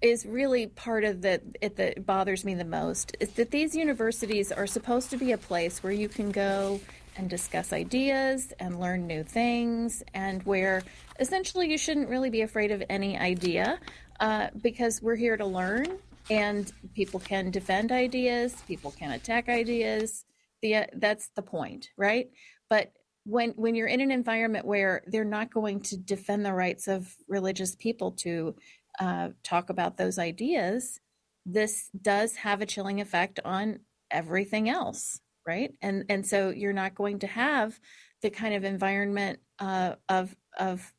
is 0.00 0.26
really 0.26 0.66
part 0.66 1.04
of 1.04 1.22
the 1.22 1.40
it 1.60 1.76
that 1.76 2.04
bothers 2.04 2.44
me 2.44 2.54
the 2.54 2.64
most 2.64 3.16
is 3.20 3.30
that 3.32 3.52
these 3.52 3.74
universities 3.76 4.50
are 4.50 4.66
supposed 4.66 5.10
to 5.10 5.16
be 5.16 5.30
a 5.30 5.38
place 5.38 5.82
where 5.82 5.92
you 5.92 6.08
can 6.08 6.32
go 6.32 6.80
and 7.16 7.28
discuss 7.28 7.72
ideas 7.72 8.52
and 8.58 8.80
learn 8.80 9.06
new 9.06 9.22
things, 9.22 10.02
and 10.14 10.42
where 10.44 10.82
essentially 11.20 11.70
you 11.70 11.78
shouldn't 11.78 12.08
really 12.08 12.30
be 12.30 12.42
afraid 12.42 12.70
of 12.70 12.82
any 12.88 13.18
idea 13.18 13.78
uh, 14.20 14.48
because 14.60 15.02
we're 15.02 15.16
here 15.16 15.36
to 15.36 15.46
learn 15.46 15.98
and 16.30 16.72
people 16.94 17.20
can 17.20 17.50
defend 17.50 17.92
ideas, 17.92 18.54
people 18.66 18.92
can 18.92 19.12
attack 19.12 19.48
ideas. 19.48 20.24
The, 20.62 20.76
uh, 20.76 20.86
that's 20.94 21.28
the 21.34 21.42
point, 21.42 21.90
right? 21.96 22.30
But 22.70 22.92
when 23.24 23.50
when 23.50 23.74
you're 23.74 23.88
in 23.88 24.00
an 24.00 24.10
environment 24.10 24.64
where 24.64 25.02
they're 25.06 25.24
not 25.24 25.52
going 25.52 25.80
to 25.80 25.96
defend 25.96 26.44
the 26.44 26.52
rights 26.52 26.88
of 26.88 27.14
religious 27.28 27.74
people 27.76 28.12
to 28.12 28.54
uh, 28.98 29.28
talk 29.42 29.70
about 29.70 29.96
those 29.96 30.18
ideas, 30.18 31.00
this 31.44 31.90
does 32.00 32.36
have 32.36 32.60
a 32.60 32.66
chilling 32.66 33.00
effect 33.00 33.40
on 33.44 33.80
everything 34.10 34.68
else 34.68 35.20
right 35.46 35.72
and 35.82 36.04
and 36.08 36.26
so 36.26 36.50
you're 36.50 36.72
not 36.72 36.94
going 36.94 37.18
to 37.18 37.26
have 37.26 37.78
the 38.22 38.30
kind 38.30 38.54
of 38.54 38.64
environment 38.64 39.38
uh, 39.58 39.94
of 40.08 40.34
of 40.58 40.92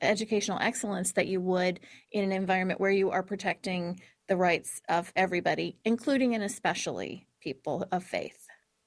educational 0.00 0.58
excellence 0.60 1.12
that 1.12 1.26
you 1.26 1.40
would 1.40 1.78
in 2.10 2.24
an 2.24 2.32
environment 2.32 2.80
where 2.80 2.90
you 2.90 3.10
are 3.10 3.22
protecting 3.22 4.00
the 4.28 4.36
rights 4.36 4.80
of 4.88 5.12
everybody 5.14 5.76
including 5.84 6.34
and 6.34 6.42
especially 6.42 7.26
people 7.40 7.86
of 7.92 8.02
faith 8.02 8.46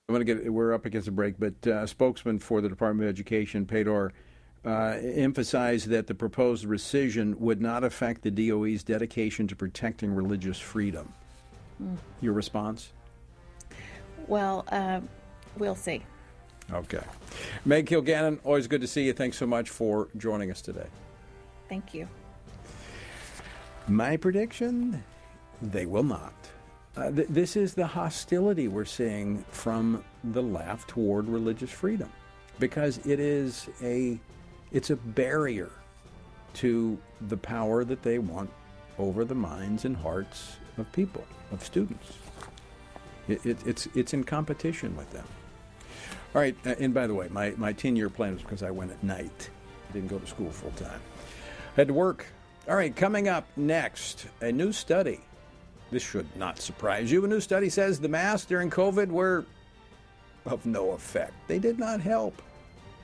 i'm 0.09 0.15
going 0.15 0.25
to 0.25 0.35
get 0.35 0.51
we're 0.51 0.73
up 0.73 0.85
against 0.85 1.07
a 1.07 1.11
break 1.11 1.35
but 1.37 1.67
uh, 1.67 1.85
spokesman 1.85 2.39
for 2.39 2.61
the 2.61 2.69
department 2.69 3.07
of 3.07 3.13
education 3.13 3.65
Pedor 3.65 4.11
uh, 4.65 4.97
emphasized 5.01 5.87
that 5.89 6.07
the 6.07 6.13
proposed 6.13 6.65
rescission 6.65 7.35
would 7.35 7.61
not 7.61 7.83
affect 7.83 8.21
the 8.21 8.31
DOE's 8.31 8.83
dedication 8.83 9.47
to 9.47 9.55
protecting 9.55 10.13
religious 10.13 10.59
freedom. 10.59 11.11
Mm. 11.81 11.97
Your 12.21 12.33
response? 12.33 12.93
Well, 14.31 14.63
uh, 14.71 15.01
we'll 15.57 15.75
see. 15.75 16.03
Okay. 16.71 17.03
Meg 17.65 17.85
Kilgannon, 17.85 18.39
always 18.45 18.65
good 18.65 18.79
to 18.79 18.87
see 18.87 19.03
you. 19.03 19.11
Thanks 19.11 19.35
so 19.35 19.45
much 19.45 19.69
for 19.69 20.07
joining 20.15 20.49
us 20.49 20.61
today. 20.61 20.87
Thank 21.67 21.93
you. 21.93 22.07
My 23.89 24.15
prediction 24.15 25.03
they 25.61 25.85
will 25.85 26.03
not. 26.03 26.33
Uh, 26.95 27.11
th- 27.11 27.27
this 27.27 27.57
is 27.57 27.73
the 27.73 27.85
hostility 27.85 28.69
we're 28.69 28.85
seeing 28.85 29.43
from 29.49 30.01
the 30.23 30.41
left 30.41 30.87
toward 30.87 31.27
religious 31.27 31.69
freedom 31.69 32.09
because 32.57 33.05
it 33.05 33.19
is 33.19 33.67
a 33.81 34.17
it's 34.71 34.91
a 34.91 34.95
barrier 34.95 35.71
to 36.53 36.97
the 37.27 37.37
power 37.37 37.83
that 37.83 38.01
they 38.01 38.17
want 38.17 38.49
over 38.97 39.25
the 39.25 39.35
minds 39.35 39.83
and 39.83 39.97
hearts 39.97 40.55
of 40.77 40.89
people, 40.93 41.25
of 41.51 41.61
students. 41.65 42.13
It, 43.27 43.45
it, 43.45 43.57
it's, 43.65 43.87
it's 43.95 44.13
in 44.13 44.23
competition 44.23 44.95
with 44.95 45.11
them. 45.11 45.25
All 46.33 46.41
right, 46.41 46.55
uh, 46.65 46.75
and 46.79 46.93
by 46.93 47.07
the 47.07 47.13
way, 47.13 47.27
my, 47.29 47.53
my 47.57 47.73
10 47.73 47.95
year 47.95 48.09
plan 48.09 48.33
was 48.33 48.41
because 48.41 48.63
I 48.63 48.71
went 48.71 48.91
at 48.91 49.03
night. 49.03 49.49
I 49.89 49.93
didn't 49.93 50.09
go 50.09 50.19
to 50.19 50.27
school 50.27 50.49
full 50.49 50.71
time. 50.71 51.01
Had 51.75 51.87
to 51.87 51.93
work. 51.93 52.25
All 52.69 52.75
right, 52.75 52.95
coming 52.95 53.27
up 53.27 53.47
next, 53.57 54.27
a 54.39 54.51
new 54.51 54.71
study. 54.71 55.19
This 55.91 56.03
should 56.03 56.27
not 56.37 56.59
surprise 56.59 57.11
you. 57.11 57.25
A 57.25 57.27
new 57.27 57.41
study 57.41 57.69
says 57.69 57.99
the 57.99 58.07
masks 58.07 58.47
during 58.47 58.69
COVID 58.69 59.07
were 59.07 59.45
of 60.45 60.65
no 60.65 60.91
effect. 60.91 61.33
They 61.47 61.59
did 61.59 61.77
not 61.77 61.99
help. 61.99 62.41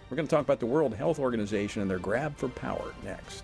We're 0.09 0.15
going 0.15 0.27
to 0.27 0.33
talk 0.33 0.45
about 0.45 0.61
the 0.61 0.65
World 0.65 0.95
Health 0.95 1.19
Organization 1.19 1.81
and 1.81 1.91
their 1.91 1.99
grab 1.99 2.37
for 2.37 2.47
power 2.47 2.93
next. 3.03 3.43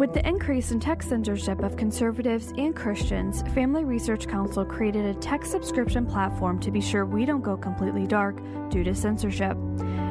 With 0.00 0.14
the 0.14 0.26
increase 0.26 0.70
in 0.70 0.80
tech 0.80 1.02
censorship 1.02 1.62
of 1.62 1.76
conservatives 1.76 2.54
and 2.56 2.74
Christians, 2.74 3.42
Family 3.52 3.84
Research 3.84 4.26
Council 4.26 4.64
created 4.64 5.04
a 5.04 5.12
tech 5.12 5.44
subscription 5.44 6.06
platform 6.06 6.58
to 6.60 6.70
be 6.70 6.80
sure 6.80 7.04
we 7.04 7.26
don't 7.26 7.42
go 7.42 7.54
completely 7.54 8.06
dark 8.06 8.40
due 8.70 8.82
to 8.82 8.94
censorship. 8.94 9.58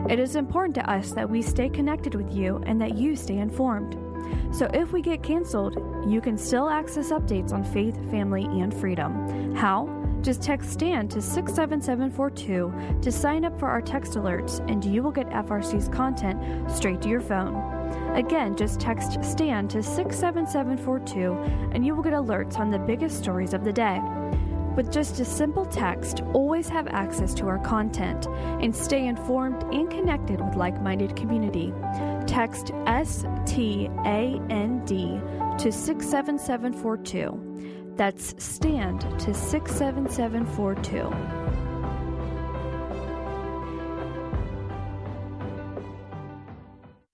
It 0.07 0.19
is 0.19 0.35
important 0.35 0.75
to 0.75 0.87
us 0.87 1.13
that 1.13 1.27
we 1.27 1.41
stay 1.41 1.69
connected 1.69 2.13
with 2.13 2.31
you 2.31 2.61
and 2.67 2.79
that 2.79 2.99
you 2.99 3.15
stay 3.15 3.39
informed. 3.39 3.97
So 4.55 4.69
if 4.75 4.91
we 4.91 5.01
get 5.01 5.23
canceled, 5.23 5.77
you 6.07 6.21
can 6.21 6.37
still 6.37 6.69
access 6.69 7.09
updates 7.09 7.51
on 7.51 7.63
faith, 7.63 7.95
family, 8.11 8.43
and 8.43 8.71
freedom. 8.71 9.55
How? 9.55 9.98
Just 10.21 10.41
text 10.41 10.71
STAND 10.71 11.09
to 11.11 11.21
67742 11.21 13.01
to 13.01 13.11
sign 13.11 13.45
up 13.45 13.57
for 13.57 13.67
our 13.67 13.81
text 13.81 14.13
alerts, 14.13 14.59
and 14.69 14.83
you 14.83 15.01
will 15.01 15.11
get 15.11 15.29
FRC's 15.29 15.87
content 15.89 16.69
straight 16.69 17.01
to 17.03 17.09
your 17.09 17.21
phone. 17.21 17.55
Again, 18.15 18.55
just 18.55 18.79
text 18.79 19.23
STAND 19.23 19.69
to 19.71 19.81
67742 19.81 21.33
and 21.73 21.85
you 21.85 21.95
will 21.95 22.03
get 22.03 22.13
alerts 22.13 22.59
on 22.59 22.69
the 22.69 22.79
biggest 22.79 23.17
stories 23.17 23.53
of 23.53 23.63
the 23.63 23.71
day. 23.71 24.01
With 24.75 24.91
just 24.91 25.19
a 25.19 25.25
simple 25.25 25.65
text, 25.65 26.21
always 26.33 26.69
have 26.69 26.87
access 26.87 27.33
to 27.35 27.47
our 27.47 27.59
content 27.59 28.27
and 28.27 28.75
stay 28.75 29.07
informed 29.07 29.63
and 29.73 29.89
connected 29.89 30.39
with 30.41 30.55
like 30.55 30.81
minded 30.81 31.15
community. 31.15 31.73
Text 32.27 32.71
S 32.85 33.25
T 33.45 33.89
A 34.05 34.39
N 34.49 34.83
D 34.85 35.19
to 35.57 35.71
67742. 35.71 37.48
That's 37.99 38.33
STAND 38.41 39.01
to 39.19 39.33
67742. 39.33 41.11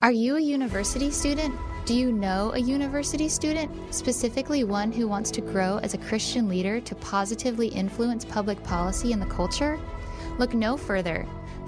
Are 0.00 0.12
you 0.12 0.36
a 0.36 0.40
university 0.40 1.10
student? 1.10 1.56
Do 1.86 1.94
you 1.96 2.12
know 2.12 2.52
a 2.54 2.60
university 2.60 3.28
student, 3.28 3.92
specifically 3.92 4.62
one 4.62 4.92
who 4.92 5.08
wants 5.08 5.32
to 5.32 5.40
grow 5.40 5.78
as 5.78 5.94
a 5.94 5.98
Christian 5.98 6.48
leader 6.48 6.80
to 6.82 6.94
positively 6.94 7.66
influence 7.66 8.24
public 8.24 8.62
policy 8.62 9.12
and 9.12 9.20
the 9.20 9.26
culture? 9.26 9.80
Look 10.38 10.54
no 10.54 10.76
further. 10.76 11.26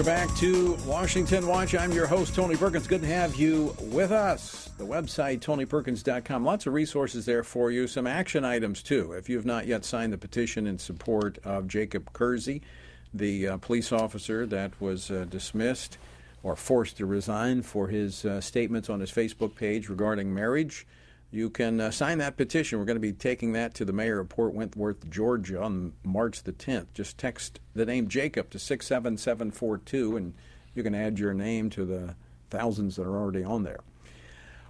Welcome 0.00 0.28
back 0.28 0.36
to 0.38 0.78
Washington 0.86 1.46
Watch. 1.46 1.74
I'm 1.74 1.92
your 1.92 2.06
host, 2.06 2.34
Tony 2.34 2.56
Perkins. 2.56 2.86
Good 2.86 3.02
to 3.02 3.06
have 3.06 3.36
you 3.36 3.76
with 3.82 4.12
us. 4.12 4.70
The 4.78 4.86
website, 4.86 5.40
tonyperkins.com. 5.40 6.42
Lots 6.42 6.66
of 6.66 6.72
resources 6.72 7.26
there 7.26 7.44
for 7.44 7.70
you. 7.70 7.86
Some 7.86 8.06
action 8.06 8.42
items, 8.42 8.82
too. 8.82 9.12
If 9.12 9.28
you 9.28 9.36
have 9.36 9.44
not 9.44 9.66
yet 9.66 9.84
signed 9.84 10.14
the 10.14 10.16
petition 10.16 10.66
in 10.66 10.78
support 10.78 11.36
of 11.44 11.68
Jacob 11.68 12.14
Kersey, 12.14 12.62
the 13.12 13.46
uh, 13.46 13.56
police 13.58 13.92
officer 13.92 14.46
that 14.46 14.72
was 14.80 15.10
uh, 15.10 15.26
dismissed 15.28 15.98
or 16.42 16.56
forced 16.56 16.96
to 16.96 17.04
resign 17.04 17.60
for 17.60 17.88
his 17.88 18.24
uh, 18.24 18.40
statements 18.40 18.88
on 18.88 19.00
his 19.00 19.12
Facebook 19.12 19.54
page 19.54 19.90
regarding 19.90 20.32
marriage, 20.32 20.86
you 21.30 21.48
can 21.50 21.80
uh, 21.80 21.90
sign 21.90 22.18
that 22.18 22.36
petition. 22.36 22.78
We're 22.78 22.84
going 22.84 22.96
to 22.96 23.00
be 23.00 23.12
taking 23.12 23.52
that 23.52 23.74
to 23.74 23.84
the 23.84 23.92
mayor 23.92 24.18
of 24.18 24.28
Port 24.28 24.52
Wentworth, 24.52 25.08
Georgia 25.08 25.62
on 25.62 25.92
March 26.02 26.42
the 26.42 26.52
10th. 26.52 26.86
Just 26.92 27.18
text 27.18 27.60
the 27.74 27.86
name 27.86 28.08
Jacob 28.08 28.50
to 28.50 28.58
67742 28.58 30.16
and 30.16 30.34
you 30.74 30.82
can 30.82 30.94
add 30.94 31.18
your 31.18 31.34
name 31.34 31.70
to 31.70 31.84
the 31.84 32.16
thousands 32.50 32.96
that 32.96 33.06
are 33.06 33.16
already 33.16 33.44
on 33.44 33.62
there. 33.62 33.80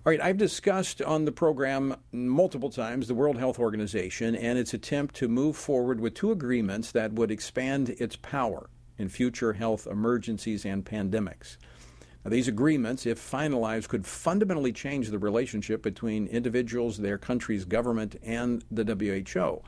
All 0.05 0.11
right, 0.11 0.21
I've 0.21 0.39
discussed 0.39 1.03
on 1.03 1.27
the 1.27 1.33
program 1.33 1.97
multiple 2.11 2.71
times 2.71 3.07
the 3.07 3.15
World 3.15 3.37
Health 3.37 3.59
Organization 3.59 4.35
and 4.35 4.59
its 4.59 4.73
attempt 4.73 5.15
to 5.17 5.29
move 5.29 5.57
forward 5.57 6.01
with 6.01 6.15
two 6.15 6.31
agreements 6.31 6.91
that 6.93 7.13
would 7.13 7.31
expand 7.31 7.91
its 7.91 8.17
power 8.17 8.71
in 8.97 9.11
future 9.11 9.55
health 9.55 9.87
emergencies 9.87 10.65
and 10.65 10.87
pandemics. 10.87 11.59
Now, 12.25 12.31
these 12.31 12.49
agreements, 12.49 13.07
if 13.07 13.19
finalized, 13.19 13.89
could 13.89 14.07
fundamentally 14.07 14.73
change 14.73 15.09
the 15.09 15.19
relationship 15.19 15.83
between 15.83 16.27
individuals, 16.27 16.99
their 16.99 17.17
country's 17.17 17.65
government, 17.65 18.17
and 18.23 18.63
the 18.71 18.85
WHO. 18.85 19.63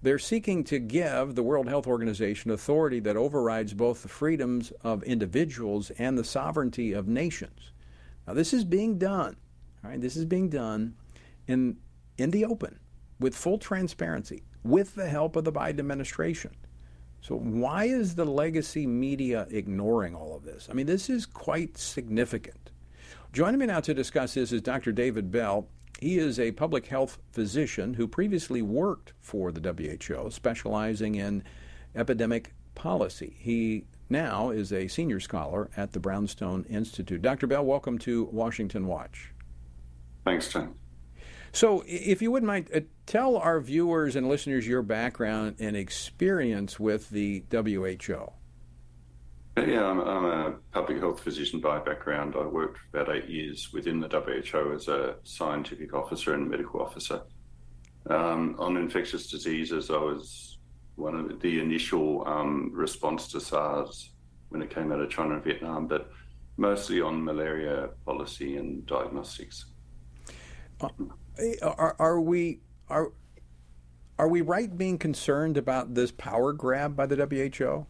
They're 0.00 0.18
seeking 0.18 0.64
to 0.64 0.78
give 0.78 1.34
the 1.34 1.42
World 1.42 1.68
Health 1.68 1.86
Organization 1.86 2.50
authority 2.50 2.98
that 3.00 3.16
overrides 3.16 3.74
both 3.74 4.02
the 4.02 4.08
freedoms 4.08 4.72
of 4.82 5.02
individuals 5.04 5.90
and 5.92 6.18
the 6.18 6.24
sovereignty 6.24 6.92
of 6.92 7.06
nations. 7.06 7.70
Now, 8.26 8.34
this 8.34 8.52
is 8.52 8.64
being 8.64 8.98
done. 8.98 9.36
All 9.84 9.90
right, 9.90 10.00
this 10.00 10.16
is 10.16 10.24
being 10.24 10.48
done 10.48 10.94
in 11.46 11.76
in 12.18 12.30
the 12.30 12.44
open, 12.44 12.78
with 13.18 13.34
full 13.34 13.58
transparency, 13.58 14.42
with 14.62 14.94
the 14.94 15.08
help 15.08 15.34
of 15.34 15.44
the 15.44 15.52
Biden 15.52 15.78
administration. 15.78 16.52
So, 17.22 17.36
why 17.36 17.84
is 17.84 18.16
the 18.16 18.24
legacy 18.24 18.84
media 18.84 19.46
ignoring 19.48 20.16
all 20.16 20.34
of 20.34 20.42
this? 20.42 20.66
I 20.68 20.74
mean, 20.74 20.86
this 20.86 21.08
is 21.08 21.24
quite 21.24 21.78
significant. 21.78 22.72
Joining 23.32 23.60
me 23.60 23.66
now 23.66 23.78
to 23.78 23.94
discuss 23.94 24.34
this 24.34 24.50
is 24.50 24.60
Dr. 24.60 24.90
David 24.90 25.30
Bell. 25.30 25.68
He 26.00 26.18
is 26.18 26.40
a 26.40 26.50
public 26.50 26.86
health 26.86 27.18
physician 27.30 27.94
who 27.94 28.08
previously 28.08 28.60
worked 28.60 29.12
for 29.20 29.52
the 29.52 29.60
WHO, 29.60 30.30
specializing 30.30 31.14
in 31.14 31.44
epidemic 31.94 32.54
policy. 32.74 33.36
He 33.38 33.84
now 34.10 34.50
is 34.50 34.72
a 34.72 34.88
senior 34.88 35.20
scholar 35.20 35.70
at 35.76 35.92
the 35.92 36.00
Brownstone 36.00 36.64
Institute. 36.64 37.22
Dr. 37.22 37.46
Bell, 37.46 37.64
welcome 37.64 37.98
to 38.00 38.24
Washington 38.32 38.88
Watch. 38.88 39.32
Thanks, 40.24 40.48
John. 40.48 40.74
So, 41.52 41.84
if 41.86 42.22
you 42.22 42.30
wouldn't 42.30 42.46
mind, 42.46 42.70
uh, 42.74 42.80
tell 43.04 43.36
our 43.36 43.60
viewers 43.60 44.16
and 44.16 44.28
listeners 44.28 44.66
your 44.66 44.82
background 44.82 45.56
and 45.58 45.76
experience 45.76 46.80
with 46.80 47.10
the 47.10 47.44
WHO. 47.50 48.32
Yeah, 49.58 49.84
I'm, 49.84 50.00
I'm, 50.00 50.24
a 50.24 50.50
public 50.72 50.98
health 50.98 51.20
physician 51.20 51.60
by 51.60 51.78
background. 51.78 52.36
I 52.38 52.46
worked 52.46 52.78
for 52.78 53.00
about 53.00 53.14
eight 53.14 53.28
years 53.28 53.70
within 53.70 54.00
the 54.00 54.08
WHO 54.08 54.72
as 54.72 54.88
a 54.88 55.16
scientific 55.24 55.92
officer 55.92 56.32
and 56.32 56.48
medical 56.48 56.80
officer. 56.80 57.20
Um, 58.08 58.56
on 58.58 58.78
infectious 58.78 59.30
diseases, 59.30 59.90
I 59.90 59.98
was 59.98 60.58
one 60.96 61.14
of 61.14 61.40
the 61.40 61.60
initial 61.60 62.26
um, 62.26 62.70
response 62.72 63.28
to 63.28 63.40
SARS 63.40 64.12
when 64.48 64.62
it 64.62 64.74
came 64.74 64.90
out 64.90 65.00
of 65.00 65.10
China 65.10 65.34
and 65.34 65.44
Vietnam, 65.44 65.86
but 65.86 66.10
mostly 66.56 67.02
on 67.02 67.22
malaria 67.22 67.90
policy 68.06 68.56
and 68.56 68.86
diagnostics. 68.86 69.66
Uh, 70.82 70.88
are, 71.62 71.96
are 71.98 72.20
we 72.20 72.60
are 72.88 73.12
are 74.18 74.28
we 74.28 74.40
right 74.40 74.76
being 74.76 74.98
concerned 74.98 75.56
about 75.56 75.94
this 75.94 76.12
power 76.12 76.52
grab 76.52 76.94
by 76.94 77.06
the 77.06 77.16
WHO? 77.16 77.86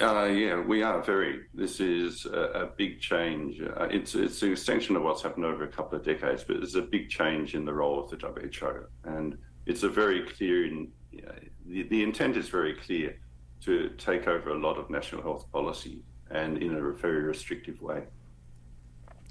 Uh, 0.00 0.24
yeah, 0.24 0.58
we 0.60 0.82
are 0.82 1.02
very. 1.02 1.40
This 1.52 1.78
is 1.78 2.24
a, 2.24 2.62
a 2.62 2.66
big 2.66 3.00
change. 3.00 3.60
Uh, 3.60 3.88
it's 3.90 4.14
it's 4.14 4.42
an 4.42 4.52
extension 4.52 4.96
of 4.96 5.02
what's 5.02 5.22
happened 5.22 5.44
over 5.44 5.64
a 5.64 5.68
couple 5.68 5.98
of 5.98 6.04
decades, 6.04 6.42
but 6.44 6.56
it's 6.56 6.74
a 6.74 6.82
big 6.82 7.10
change 7.10 7.54
in 7.54 7.64
the 7.64 7.72
role 7.72 8.02
of 8.02 8.10
the 8.10 8.16
WHO, 8.16 8.86
and 9.04 9.36
it's 9.66 9.82
a 9.82 9.88
very 9.88 10.22
clear. 10.22 10.66
In, 10.66 10.90
know, 11.12 11.34
the, 11.66 11.82
the 11.84 12.02
intent 12.02 12.36
is 12.36 12.48
very 12.48 12.74
clear 12.74 13.16
to 13.62 13.90
take 13.98 14.26
over 14.26 14.50
a 14.50 14.58
lot 14.58 14.78
of 14.78 14.88
national 14.88 15.22
health 15.22 15.50
policy 15.52 16.02
and 16.30 16.58
in 16.58 16.74
a 16.76 16.92
very 16.92 17.22
restrictive 17.22 17.80
way. 17.82 18.02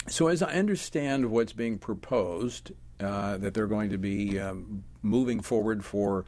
So, 0.08 0.28
as 0.28 0.42
I 0.42 0.54
understand 0.54 1.30
what's 1.30 1.54
being 1.54 1.78
proposed, 1.78 2.72
uh, 3.00 3.38
that 3.38 3.54
they're 3.54 3.68
going 3.68 3.90
to 3.92 3.98
be 3.98 4.40
um, 4.40 4.84
moving 5.02 5.40
forward 5.40 5.86
for 5.86 6.26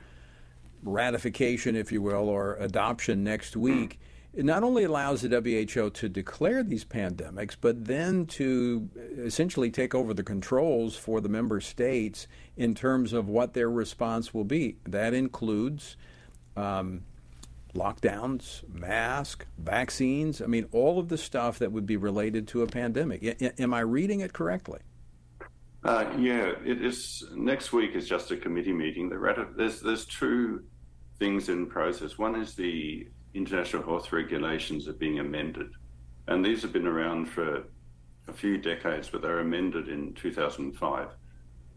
ratification, 0.83 1.75
if 1.75 1.91
you 1.91 2.01
will, 2.01 2.29
or 2.29 2.55
adoption 2.55 3.23
next 3.23 3.55
week, 3.55 3.99
it 4.33 4.45
not 4.45 4.63
only 4.63 4.85
allows 4.85 5.21
the 5.21 5.29
WHO 5.29 5.89
to 5.89 6.09
declare 6.09 6.63
these 6.63 6.85
pandemics, 6.85 7.57
but 7.59 7.85
then 7.85 8.25
to 8.27 8.89
essentially 9.17 9.69
take 9.69 9.93
over 9.93 10.13
the 10.13 10.23
controls 10.23 10.95
for 10.95 11.19
the 11.19 11.27
member 11.27 11.59
states 11.59 12.27
in 12.55 12.73
terms 12.73 13.11
of 13.11 13.27
what 13.27 13.53
their 13.53 13.69
response 13.69 14.33
will 14.33 14.45
be. 14.45 14.77
That 14.85 15.13
includes 15.13 15.97
um, 16.55 17.03
lockdowns, 17.73 18.67
masks, 18.67 19.45
vaccines. 19.57 20.41
I 20.41 20.45
mean, 20.45 20.67
all 20.71 20.99
of 20.99 21.09
the 21.09 21.17
stuff 21.17 21.59
that 21.59 21.71
would 21.71 21.85
be 21.85 21.97
related 21.97 22.47
to 22.49 22.63
a 22.63 22.67
pandemic. 22.67 23.23
I, 23.41 23.51
am 23.61 23.73
I 23.73 23.81
reading 23.81 24.21
it 24.21 24.33
correctly? 24.33 24.79
Uh, 25.83 26.05
yeah, 26.17 26.53
it 26.63 26.83
is. 26.83 27.23
Next 27.33 27.73
week 27.73 27.95
is 27.95 28.07
just 28.07 28.31
a 28.31 28.37
committee 28.37 28.73
meeting. 28.73 29.09
There's 29.09 29.81
there's 29.81 30.05
two 30.05 30.63
things 31.17 31.49
in 31.49 31.67
process. 31.67 32.17
One 32.17 32.35
is 32.35 32.55
the 32.55 33.07
international 33.33 33.83
health 33.83 34.11
regulations 34.11 34.87
are 34.87 34.93
being 34.93 35.19
amended. 35.19 35.71
And 36.27 36.45
these 36.45 36.61
have 36.61 36.73
been 36.73 36.87
around 36.87 37.27
for 37.27 37.63
a 38.27 38.33
few 38.33 38.57
decades, 38.57 39.09
but 39.09 39.21
they 39.21 39.27
were 39.27 39.39
amended 39.39 39.87
in 39.87 40.13
2005. 40.13 41.07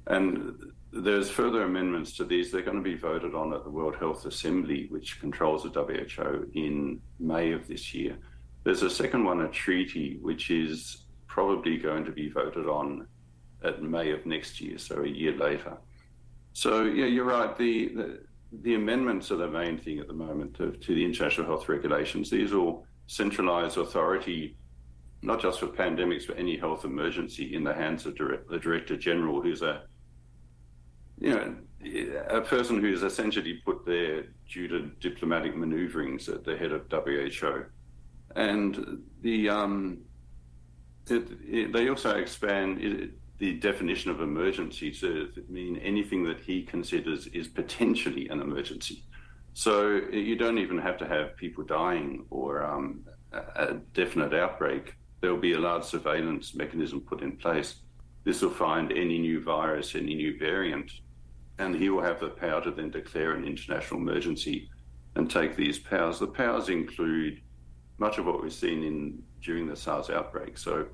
And 0.06 0.72
there's 0.92 1.30
further 1.30 1.62
amendments 1.62 2.16
to 2.16 2.24
these. 2.24 2.50
They're 2.50 2.62
going 2.62 2.76
to 2.76 2.82
be 2.82 2.96
voted 2.96 3.34
on 3.34 3.52
at 3.52 3.64
the 3.64 3.70
World 3.70 3.96
Health 3.96 4.26
Assembly, 4.26 4.86
which 4.90 5.20
controls 5.20 5.64
the 5.64 5.70
WHO, 5.70 6.50
in 6.54 7.00
May 7.18 7.52
of 7.52 7.66
this 7.66 7.92
year. 7.94 8.16
There's 8.64 8.82
a 8.82 8.90
second 8.90 9.24
one, 9.24 9.40
a 9.42 9.48
treaty, 9.48 10.18
which 10.22 10.50
is 10.50 11.06
probably 11.26 11.78
going 11.78 12.04
to 12.04 12.12
be 12.12 12.28
voted 12.28 12.66
on 12.66 13.06
at 13.62 13.82
May 13.82 14.12
of 14.12 14.24
next 14.24 14.60
year, 14.60 14.78
so 14.78 15.02
a 15.02 15.08
year 15.08 15.36
later. 15.36 15.76
So, 16.52 16.84
yeah, 16.84 17.06
you're 17.06 17.24
right. 17.24 17.56
The, 17.56 17.88
the 17.88 18.20
the 18.62 18.74
amendments 18.74 19.30
are 19.30 19.36
the 19.36 19.48
main 19.48 19.78
thing 19.78 19.98
at 19.98 20.06
the 20.06 20.14
moment 20.14 20.54
to, 20.54 20.72
to 20.72 20.94
the 20.94 21.04
international 21.04 21.46
health 21.46 21.68
regulations. 21.68 22.30
These 22.30 22.52
will 22.52 22.86
centralise 23.08 23.76
authority, 23.76 24.56
not 25.22 25.40
just 25.40 25.60
for 25.60 25.66
pandemics, 25.66 26.26
but 26.26 26.38
any 26.38 26.56
health 26.56 26.84
emergency, 26.84 27.54
in 27.54 27.64
the 27.64 27.74
hands 27.74 28.06
of 28.06 28.16
direct, 28.16 28.48
the 28.48 28.58
Director 28.58 28.96
General, 28.96 29.42
who's 29.42 29.62
a 29.62 29.82
you 31.18 31.30
know 31.30 31.56
a 32.28 32.40
person 32.40 32.80
who's 32.80 33.02
essentially 33.02 33.54
put 33.64 33.84
there 33.84 34.24
due 34.48 34.68
to 34.68 34.90
diplomatic 35.00 35.54
manoeuvrings 35.54 36.28
at 36.28 36.44
the 36.44 36.56
head 36.56 36.72
of 36.72 36.82
WHO, 36.90 37.64
and 38.36 39.02
the 39.20 39.48
um, 39.48 39.98
it, 41.08 41.28
it, 41.42 41.72
they 41.72 41.88
also 41.88 42.16
expand. 42.16 42.82
It, 42.82 43.10
the 43.38 43.54
definition 43.54 44.12
of 44.12 44.20
emergency 44.20 44.92
to 44.92 45.28
mean 45.48 45.76
anything 45.78 46.24
that 46.24 46.40
he 46.40 46.62
considers 46.62 47.26
is 47.26 47.48
potentially 47.48 48.28
an 48.28 48.40
emergency. 48.40 49.02
So 49.54 50.00
you 50.12 50.36
don't 50.36 50.58
even 50.58 50.78
have 50.78 50.98
to 50.98 51.06
have 51.06 51.36
people 51.36 51.64
dying 51.64 52.26
or 52.30 52.64
um, 52.64 53.04
a 53.32 53.74
definite 53.92 54.34
outbreak. 54.34 54.94
There'll 55.20 55.36
be 55.36 55.52
a 55.52 55.58
large 55.58 55.84
surveillance 55.84 56.54
mechanism 56.54 57.00
put 57.00 57.22
in 57.22 57.36
place. 57.36 57.76
This 58.24 58.42
will 58.42 58.50
find 58.50 58.90
any 58.90 59.18
new 59.18 59.42
virus, 59.42 59.94
any 59.94 60.14
new 60.14 60.38
variant, 60.38 60.90
and 61.58 61.74
he 61.74 61.90
will 61.90 62.02
have 62.02 62.20
the 62.20 62.30
power 62.30 62.62
to 62.62 62.70
then 62.70 62.90
declare 62.90 63.32
an 63.32 63.44
international 63.44 64.00
emergency 64.00 64.70
and 65.14 65.30
take 65.30 65.56
these 65.56 65.78
powers. 65.78 66.18
The 66.18 66.26
powers 66.26 66.68
include 66.68 67.40
much 67.98 68.18
of 68.18 68.26
what 68.26 68.42
we've 68.42 68.52
seen 68.52 68.82
in 68.82 69.22
during 69.42 69.68
the 69.68 69.76
SARS 69.76 70.10
outbreak. 70.10 70.58
So 70.58 70.86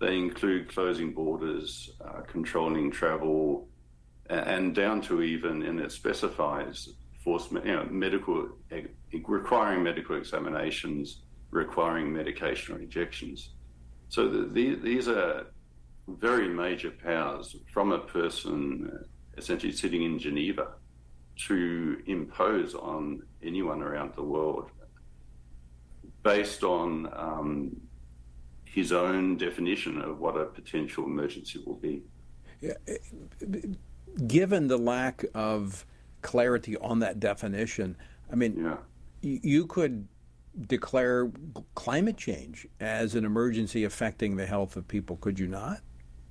they 0.00 0.16
include 0.16 0.68
closing 0.68 1.12
borders, 1.12 1.90
uh, 2.04 2.20
controlling 2.20 2.90
travel, 2.90 3.68
and 4.28 4.74
down 4.74 5.00
to 5.00 5.22
even, 5.22 5.62
and 5.62 5.80
it 5.80 5.92
specifies 5.92 6.90
force, 7.24 7.48
you 7.50 7.72
know, 7.72 7.86
medical, 7.90 8.48
requiring 9.26 9.82
medical 9.82 10.16
examinations, 10.16 11.22
requiring 11.50 12.12
medication 12.12 12.74
or 12.74 12.78
injections. 12.78 13.50
So 14.08 14.28
the, 14.28 14.46
the, 14.46 14.74
these 14.76 15.08
are 15.08 15.46
very 16.08 16.48
major 16.48 16.90
powers 16.90 17.56
from 17.72 17.92
a 17.92 17.98
person 17.98 19.04
essentially 19.36 19.72
sitting 19.72 20.02
in 20.02 20.18
Geneva 20.18 20.68
to 21.36 22.02
impose 22.06 22.74
on 22.74 23.22
anyone 23.42 23.82
around 23.82 24.14
the 24.14 24.22
world 24.22 24.70
based 26.22 26.64
on 26.64 27.08
um, 27.14 27.76
his 28.64 28.92
own 28.92 29.36
definition 29.36 30.00
of 30.00 30.18
what 30.18 30.36
a 30.36 30.44
potential 30.46 31.04
emergency 31.04 31.60
will 31.64 31.76
be. 31.76 32.02
Given 34.26 34.68
the 34.68 34.78
lack 34.78 35.24
of 35.34 35.84
clarity 36.22 36.76
on 36.78 37.00
that 37.00 37.20
definition, 37.20 37.96
I 38.32 38.34
mean, 38.34 38.64
yeah. 38.64 38.76
you 39.20 39.66
could 39.66 40.08
declare 40.66 41.30
climate 41.74 42.16
change 42.16 42.66
as 42.80 43.14
an 43.14 43.24
emergency 43.24 43.84
affecting 43.84 44.36
the 44.36 44.46
health 44.46 44.76
of 44.76 44.88
people, 44.88 45.16
could 45.18 45.38
you 45.38 45.46
not? 45.46 45.80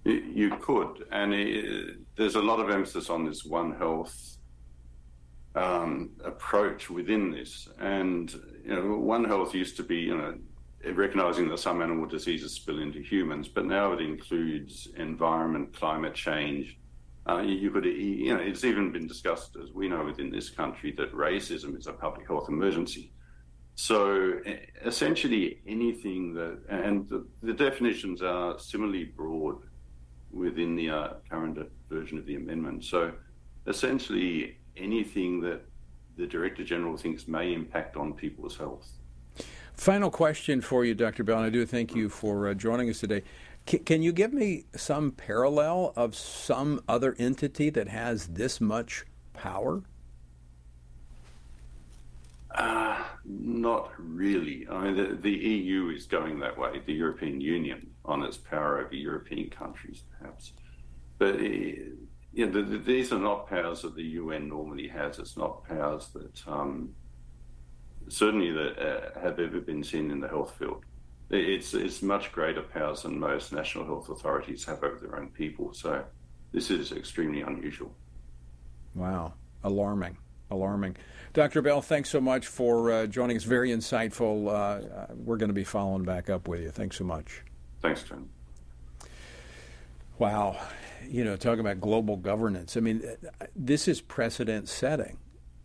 You 0.05 0.55
could, 0.61 1.05
and 1.11 1.33
it, 1.33 1.97
there's 2.15 2.35
a 2.35 2.41
lot 2.41 2.59
of 2.59 2.69
emphasis 2.69 3.09
on 3.09 3.25
this 3.25 3.43
One 3.43 3.75
Health 3.75 4.37
um, 5.55 6.11
approach 6.23 6.91
within 6.91 7.31
this. 7.31 7.67
And 7.79 8.31
you 8.63 8.75
know, 8.75 8.97
One 8.99 9.25
Health 9.25 9.55
used 9.55 9.77
to 9.77 9.83
be, 9.83 9.97
you 9.97 10.15
know, 10.15 10.35
recognizing 10.93 11.49
that 11.49 11.57
some 11.57 11.81
animal 11.81 12.05
diseases 12.05 12.53
spill 12.53 12.79
into 12.79 13.01
humans, 13.01 13.47
but 13.47 13.65
now 13.65 13.93
it 13.93 13.99
includes 13.99 14.87
environment, 14.95 15.75
climate 15.75 16.13
change. 16.13 16.77
Uh, 17.27 17.39
you 17.39 17.71
could, 17.71 17.85
you 17.85 18.31
know, 18.31 18.39
it's 18.39 18.63
even 18.63 18.91
been 18.91 19.07
discussed, 19.07 19.55
as 19.55 19.71
we 19.71 19.87
know, 19.87 20.05
within 20.05 20.29
this 20.29 20.51
country, 20.51 20.91
that 20.91 21.11
racism 21.13 21.75
is 21.75 21.87
a 21.87 21.93
public 21.93 22.27
health 22.27 22.47
emergency. 22.47 23.11
So 23.73 24.39
essentially, 24.85 25.61
anything 25.65 26.35
that, 26.35 26.59
and 26.69 27.09
the, 27.09 27.25
the 27.41 27.53
definitions 27.53 28.21
are 28.21 28.59
similarly 28.59 29.05
broad 29.05 29.57
within 30.36 30.75
the 30.75 30.89
uh, 30.89 31.07
current 31.29 31.57
version 31.89 32.19
of 32.19 32.25
the 32.27 32.36
amendment. 32.36 32.83
So 32.83 33.13
essentially, 33.65 34.57
anything 34.77 35.41
that 35.41 35.61
the 36.17 36.27
Director 36.27 36.63
General 36.63 36.95
thinks 36.97 37.27
may 37.27 37.53
impact 37.53 37.97
on 37.97 38.13
people's 38.13 38.55
health 38.55 38.95
Final 39.75 40.09
question 40.09 40.61
for 40.61 40.86
you, 40.86 40.95
Dr. 40.95 41.23
Bell, 41.23 41.38
and 41.38 41.45
I 41.45 41.49
do 41.49 41.65
thank 41.65 41.93
you 41.93 42.07
for 42.07 42.47
uh, 42.47 42.53
joining 42.53 42.89
us 42.89 42.99
today. 42.99 43.23
C- 43.67 43.79
can 43.79 44.01
you 44.01 44.13
give 44.13 44.31
me 44.31 44.65
some 44.73 45.11
parallel 45.11 45.91
of 45.97 46.15
some 46.15 46.81
other 46.88 47.13
entity 47.19 47.69
that 47.71 47.89
has 47.89 48.27
this 48.27 48.61
much 48.61 49.05
power? 49.33 49.83
Uh, 52.51 53.03
not 53.25 53.91
really. 53.97 54.65
I 54.71 54.86
mean, 54.86 54.95
the, 54.95 55.15
the, 55.15 55.29
EU 55.29 55.89
is 55.89 56.05
going 56.05 56.39
that 56.39 56.57
way, 56.57 56.81
the 56.86 56.93
European 56.93 57.41
Union, 57.41 57.86
on 58.07 58.23
its 58.23 58.37
power 58.37 58.79
over 58.79 58.95
European 58.95 59.49
countries, 59.49 60.03
perhaps. 60.19 60.53
But 61.17 61.35
uh, 61.35 61.39
the, 62.35 62.45
the, 62.61 62.77
these 62.77 63.13
are 63.13 63.19
not 63.19 63.47
powers 63.47 63.81
that 63.83 63.95
the 63.95 64.03
UN 64.03 64.49
normally 64.49 64.87
has. 64.87 65.19
It's 65.19 65.37
not 65.37 65.63
powers 65.63 66.09
that 66.09 66.47
um, 66.47 66.93
certainly 68.07 68.51
that 68.51 68.79
uh, 68.79 69.19
have 69.19 69.39
ever 69.39 69.59
been 69.59 69.83
seen 69.83 70.11
in 70.11 70.19
the 70.19 70.27
health 70.27 70.55
field. 70.57 70.83
It's 71.29 71.73
it's 71.73 72.01
much 72.03 72.31
greater 72.31 72.61
powers 72.61 73.01
than 73.01 73.19
most 73.19 73.51
national 73.51 73.85
health 73.85 74.09
authorities 74.09 74.63
have 74.65 74.83
over 74.83 74.99
their 74.99 75.19
own 75.19 75.29
people. 75.29 75.73
So 75.73 76.03
this 76.51 76.69
is 76.69 76.91
extremely 76.91 77.41
unusual. 77.41 77.91
Wow, 78.93 79.33
alarming, 79.63 80.17
alarming. 80.51 80.97
Dr. 81.33 81.61
Bell, 81.61 81.81
thanks 81.81 82.09
so 82.09 82.21
much 82.21 82.47
for 82.47 82.91
uh, 82.91 83.07
joining 83.07 83.37
us. 83.37 83.43
Very 83.43 83.71
insightful. 83.71 84.47
Uh, 84.47 84.51
uh 84.51 85.07
we're 85.15 85.37
going 85.37 85.49
to 85.49 85.55
be 85.55 85.63
following 85.63 86.03
back 86.03 86.29
up 86.29 86.47
with 86.47 86.61
you. 86.61 86.69
Thanks 86.69 86.97
so 86.97 87.03
much. 87.03 87.44
Thanks, 87.86 88.01
Tim. 88.01 88.27
Wow, 90.17 90.59
you 91.07 91.23
know, 91.23 91.36
talking 91.36 91.59
about 91.59 91.79
global 91.79 92.17
governance. 92.17 92.77
I 92.77 92.79
mean, 92.79 93.03
this 93.55 93.88
is 93.88 94.01
precedent 94.01 94.67
setting. 94.69 95.17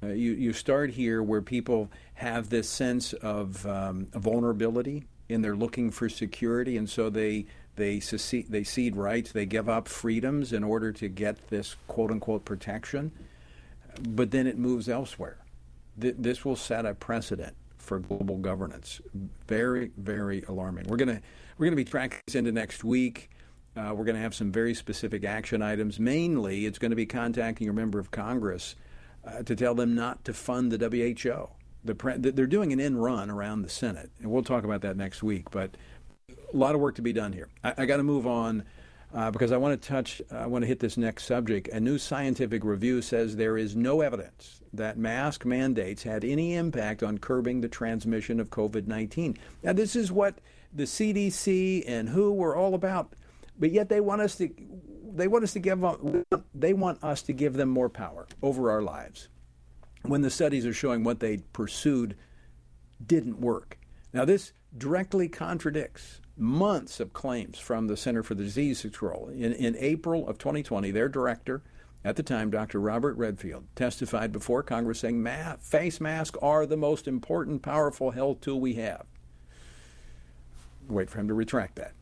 Uh, 0.03 0.09
you, 0.09 0.33
you 0.33 0.53
start 0.53 0.91
here 0.91 1.23
where 1.23 1.41
people 1.41 1.91
have 2.15 2.51
this 2.51 2.69
sense 2.69 3.15
of 3.15 3.65
um, 3.67 4.09
vulnerability 4.13 5.05
and 5.31 5.43
they're 5.43 5.57
looking 5.57 5.91
for 5.91 6.11
security, 6.11 6.77
and 6.77 6.91
so 6.91 7.09
they 7.09 7.47
they 7.77 8.01
secede, 8.01 8.47
they 8.51 8.65
cede 8.65 8.97
rights, 8.97 9.33
they 9.33 9.47
give 9.47 9.71
up 9.71 9.89
freedoms 9.89 10.53
in 10.53 10.63
order 10.63 10.93
to 10.93 11.09
get 11.09 11.49
this 11.49 11.77
quote 11.89 12.11
unquote 12.11 12.45
protection. 12.45 13.13
But 14.11 14.31
then 14.31 14.47
it 14.47 14.59
moves 14.59 14.91
elsewhere. 14.91 15.39
Th- 15.99 16.17
this 16.19 16.45
will 16.45 16.57
set 16.57 16.85
a 16.85 16.93
precedent 16.93 17.57
for 17.79 17.99
global 17.99 18.37
governance. 18.37 19.01
Very, 19.47 19.91
very 19.97 20.43
alarming. 20.49 20.87
We're 20.87 20.99
gonna 20.99 21.23
we're 21.61 21.67
gonna 21.67 21.77
be 21.77 21.85
tracking 21.85 22.19
this 22.27 22.35
into 22.35 22.51
next 22.51 22.83
week. 22.85 23.29
Uh, 23.77 23.93
we're 23.95 24.05
going 24.05 24.17
to 24.17 24.21
have 24.21 24.35
some 24.35 24.51
very 24.51 24.75
specific 24.75 25.25
action 25.25 25.63
items. 25.63 26.01
Mainly, 26.01 26.67
it's 26.67 26.79
going 26.79 26.91
to 26.91 26.97
be 26.97 27.07
contacting 27.07 27.65
your 27.65 27.73
member 27.73 28.01
of 28.01 28.11
Congress 28.11 28.75
uh, 29.25 29.45
to 29.45 29.55
tell 29.55 29.77
them 29.77 29.95
not 29.95 30.25
to 30.25 30.33
fund 30.35 30.73
the 30.73 30.89
WHO. 30.89 31.49
The 31.85 31.95
pre- 31.95 32.17
they're 32.17 32.49
doing 32.49 32.73
an 32.73 32.81
end 32.81 33.01
run 33.01 33.31
around 33.31 33.63
the 33.63 33.69
Senate, 33.69 34.11
and 34.19 34.29
we'll 34.29 34.43
talk 34.43 34.65
about 34.65 34.81
that 34.81 34.97
next 34.97 35.23
week. 35.23 35.53
But 35.53 35.77
a 36.31 36.57
lot 36.57 36.75
of 36.75 36.81
work 36.81 36.97
to 36.97 37.03
be 37.03 37.13
done 37.13 37.33
here. 37.33 37.49
I, 37.63 37.75
I 37.79 37.87
got 37.87 37.99
to 37.99 38.03
move 38.03 38.27
on. 38.27 38.65
uh, 39.15 39.31
because 39.31 39.53
I 39.53 39.57
want 39.57 39.81
to 39.81 39.89
touch, 39.89 40.23
I 40.31 40.47
want 40.47 40.63
to 40.63 40.67
hit 40.67 40.81
this 40.81 40.97
next 40.97 41.25
subject. 41.25 41.69
A 41.69 41.81
new 41.81 41.99
scientific 41.99 42.65
review 42.65 43.03
says 43.03 43.37
there 43.37 43.59
is 43.59 43.77
no 43.77 44.01
evidence 44.01 44.61
that 44.73 44.99
mask 44.99 45.45
mandates 45.45 46.03
had 46.03 46.25
any 46.25 46.55
impact 46.55 47.03
on 47.03 47.19
curbing 47.19 47.61
the 47.61 47.69
transmission 47.69 48.41
of 48.41 48.51
COVID 48.51 48.87
19. 48.87 49.37
Now, 49.63 49.73
this 49.73 49.95
is 49.95 50.11
what 50.13 50.39
the 50.73 50.85
CDC 50.85 51.85
and 51.87 52.09
WHO 52.09 52.33
were 52.33 52.57
all 52.57 52.75
about, 52.75 53.15
but 53.59 53.73
yet 53.73 53.89
they 53.89 54.01
want 54.01 54.23
us 54.23 54.37
to. 54.37 54.51
They 55.13 55.27
want 55.27 55.43
us 55.43 55.53
to 55.55 55.59
give 55.59 55.85
they 56.55 56.73
want 56.73 57.03
us 57.03 57.23
to 57.23 57.33
give 57.33 57.55
them 57.55 57.69
more 57.69 57.89
power 57.89 58.29
over 58.43 58.71
our 58.71 58.81
lives 58.81 59.29
when 60.03 60.23
the 60.23 60.31
studies 60.31 60.65
are 60.65 60.73
showing 60.73 61.03
what 61.03 61.21
they 61.21 61.39
pursued 61.53 62.17
didn't 63.05 63.41
work. 63.41 63.79
Now 64.13 64.25
this 64.25 64.53
directly 64.77 65.29
contradicts 65.29 66.21
months 66.37 67.01
of 67.01 67.13
claims 67.13 67.59
from 67.59 67.87
the 67.87 67.97
Center 67.97 68.23
for 68.23 68.35
Disease 68.35 68.83
Control. 68.83 69.29
In, 69.29 69.53
in 69.53 69.77
April 69.77 70.27
of 70.29 70.39
2020, 70.39 70.91
their 70.91 71.09
director, 71.09 71.63
at 72.03 72.17
the 72.17 72.23
time, 72.23 72.51
Dr. 72.51 72.81
Robert 72.81 73.17
Redfield, 73.17 73.65
testified 73.77 74.33
before 74.33 74.63
Congress 74.63 75.01
saying 75.01 75.23
Ma- 75.23 75.57
face 75.61 76.01
masks 76.01 76.39
are 76.41 76.65
the 76.65 76.77
most 76.77 77.07
important, 77.07 77.63
powerful 77.63 78.13
health 78.13 78.41
tool 78.41 78.61
we 78.61 78.75
have. 78.75 79.05
Wait 80.91 81.09
for 81.09 81.19
him 81.19 81.29
to 81.29 81.35
retract 81.35 81.77
that. 81.77 81.93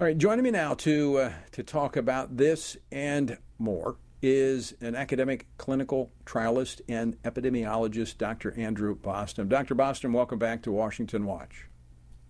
All 0.00 0.06
right, 0.06 0.18
joining 0.18 0.42
me 0.42 0.50
now 0.50 0.74
to 0.74 1.18
uh, 1.18 1.32
to 1.52 1.62
talk 1.62 1.96
about 1.96 2.36
this 2.36 2.76
and 2.90 3.38
more 3.58 3.96
is 4.22 4.74
an 4.80 4.94
academic 4.94 5.46
clinical 5.56 6.10
trialist 6.26 6.80
and 6.88 7.22
epidemiologist, 7.22 8.18
Dr. 8.18 8.52
Andrew 8.58 8.94
Bostom. 8.94 9.48
Dr. 9.48 9.74
Bostom, 9.74 10.12
welcome 10.12 10.38
back 10.38 10.62
to 10.62 10.72
Washington 10.72 11.24
Watch. 11.24 11.66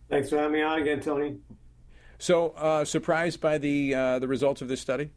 Thanks 0.09 0.31
for 0.31 0.37
having 0.37 0.53
me 0.53 0.63
on 0.63 0.81
again, 0.81 1.01
Tony. 1.01 1.39
So, 2.19 2.51
uh, 2.51 2.85
surprised 2.85 3.41
by 3.41 3.59
the 3.59 3.95
uh, 3.95 4.19
the 4.19 4.29
results 4.29 4.61
of 4.61 4.69
this 4.69 4.81
study? 4.81 5.11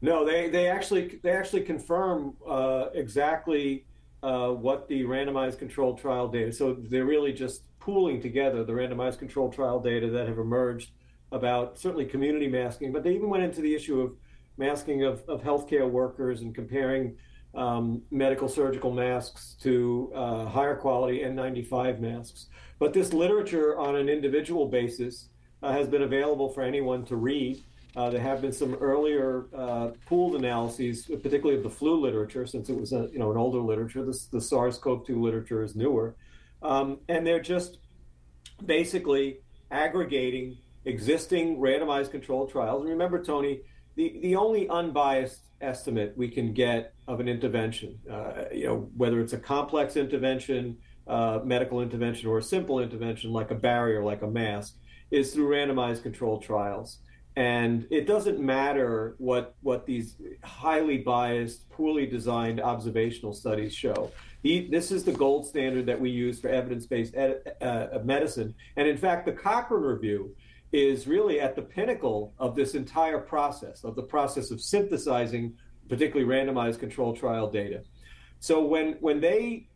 No, 0.00 0.24
they, 0.24 0.48
they 0.48 0.68
actually 0.68 1.20
they 1.22 1.32
actually 1.32 1.62
confirm 1.62 2.36
uh, 2.48 2.86
exactly 2.94 3.84
uh, 4.22 4.48
what 4.48 4.88
the 4.88 5.02
randomized 5.02 5.58
controlled 5.58 5.98
trial 5.98 6.28
data. 6.28 6.52
So 6.52 6.74
they're 6.74 7.04
really 7.04 7.32
just 7.32 7.62
pooling 7.78 8.20
together 8.20 8.64
the 8.64 8.72
randomized 8.72 9.18
controlled 9.18 9.54
trial 9.54 9.80
data 9.80 10.10
that 10.10 10.28
have 10.28 10.38
emerged 10.38 10.90
about 11.32 11.78
certainly 11.78 12.04
community 12.04 12.48
masking, 12.48 12.92
but 12.92 13.02
they 13.02 13.14
even 13.14 13.28
went 13.28 13.44
into 13.44 13.60
the 13.60 13.74
issue 13.74 14.00
of 14.00 14.12
masking 14.56 15.04
of, 15.04 15.22
of 15.28 15.42
healthcare 15.42 15.88
workers 15.88 16.40
and 16.40 16.54
comparing 16.54 17.16
um, 17.54 18.02
medical 18.10 18.48
surgical 18.48 18.90
masks 18.92 19.56
to 19.60 20.12
uh, 20.14 20.46
higher 20.46 20.76
quality 20.76 21.20
N95 21.20 22.00
masks. 22.00 22.46
But 22.78 22.92
this 22.92 23.12
literature 23.12 23.78
on 23.78 23.96
an 23.96 24.08
individual 24.08 24.66
basis 24.68 25.28
uh, 25.62 25.72
has 25.72 25.88
been 25.88 26.02
available 26.02 26.50
for 26.50 26.62
anyone 26.62 27.04
to 27.06 27.16
read. 27.16 27.64
Uh, 27.96 28.10
there 28.10 28.20
have 28.20 28.40
been 28.40 28.52
some 28.52 28.74
earlier 28.74 29.46
uh, 29.56 29.90
pooled 30.06 30.36
analyses, 30.36 31.06
particularly 31.06 31.56
of 31.56 31.62
the 31.62 31.70
flu 31.70 32.00
literature, 32.00 32.46
since 32.46 32.68
it 32.68 32.78
was 32.78 32.92
a, 32.92 33.08
you 33.12 33.18
know 33.18 33.30
an 33.30 33.36
older 33.36 33.60
literature. 33.60 34.04
The 34.04 34.40
SARS-CoV-2 34.40 35.20
literature 35.20 35.62
is 35.62 35.74
newer, 35.74 36.14
um, 36.62 36.98
and 37.08 37.26
they're 37.26 37.40
just 37.40 37.78
basically 38.64 39.38
aggregating 39.70 40.58
existing 40.84 41.58
randomized 41.58 42.10
controlled 42.10 42.50
trials. 42.50 42.80
And 42.80 42.90
remember, 42.90 43.22
Tony, 43.22 43.60
the, 43.96 44.18
the 44.22 44.36
only 44.36 44.68
unbiased 44.68 45.42
estimate 45.60 46.16
we 46.16 46.28
can 46.28 46.52
get 46.52 46.94
of 47.06 47.20
an 47.20 47.28
intervention, 47.28 47.98
uh, 48.10 48.44
you 48.52 48.66
know, 48.66 48.90
whether 48.96 49.20
it's 49.20 49.32
a 49.32 49.38
complex 49.38 49.96
intervention, 49.96 50.78
uh, 51.06 51.40
medical 51.44 51.80
intervention, 51.80 52.28
or 52.28 52.38
a 52.38 52.42
simple 52.42 52.80
intervention 52.80 53.32
like 53.32 53.50
a 53.50 53.54
barrier, 53.54 54.02
like 54.02 54.22
a 54.22 54.26
mask, 54.26 54.76
is 55.10 55.32
through 55.32 55.48
randomized 55.48 56.02
controlled 56.02 56.42
trials. 56.42 56.98
And 57.38 57.86
it 57.92 58.08
doesn't 58.08 58.40
matter 58.40 59.14
what 59.18 59.54
what 59.60 59.86
these 59.86 60.16
highly 60.42 60.98
biased, 60.98 61.70
poorly 61.70 62.04
designed 62.04 62.60
observational 62.60 63.32
studies 63.32 63.72
show. 63.72 64.10
this 64.42 64.90
is 64.90 65.04
the 65.04 65.12
gold 65.12 65.46
standard 65.46 65.86
that 65.86 66.00
we 66.00 66.10
use 66.10 66.40
for 66.40 66.48
evidence-based 66.48 67.14
ed- 67.14 67.42
uh, 67.60 68.00
medicine. 68.02 68.56
And 68.76 68.88
in 68.88 68.96
fact, 68.96 69.24
the 69.24 69.32
Cochrane 69.32 69.84
Review 69.84 70.34
is 70.72 71.06
really 71.06 71.40
at 71.40 71.54
the 71.54 71.62
pinnacle 71.62 72.34
of 72.40 72.56
this 72.56 72.74
entire 72.74 73.20
process, 73.20 73.84
of 73.84 73.94
the 73.94 74.02
process 74.02 74.50
of 74.50 74.60
synthesizing 74.60 75.54
particularly 75.88 76.28
randomized 76.28 76.80
control 76.80 77.14
trial 77.14 77.48
data. 77.48 77.84
So 78.40 78.64
when 78.64 78.94
when 78.98 79.20
they 79.20 79.68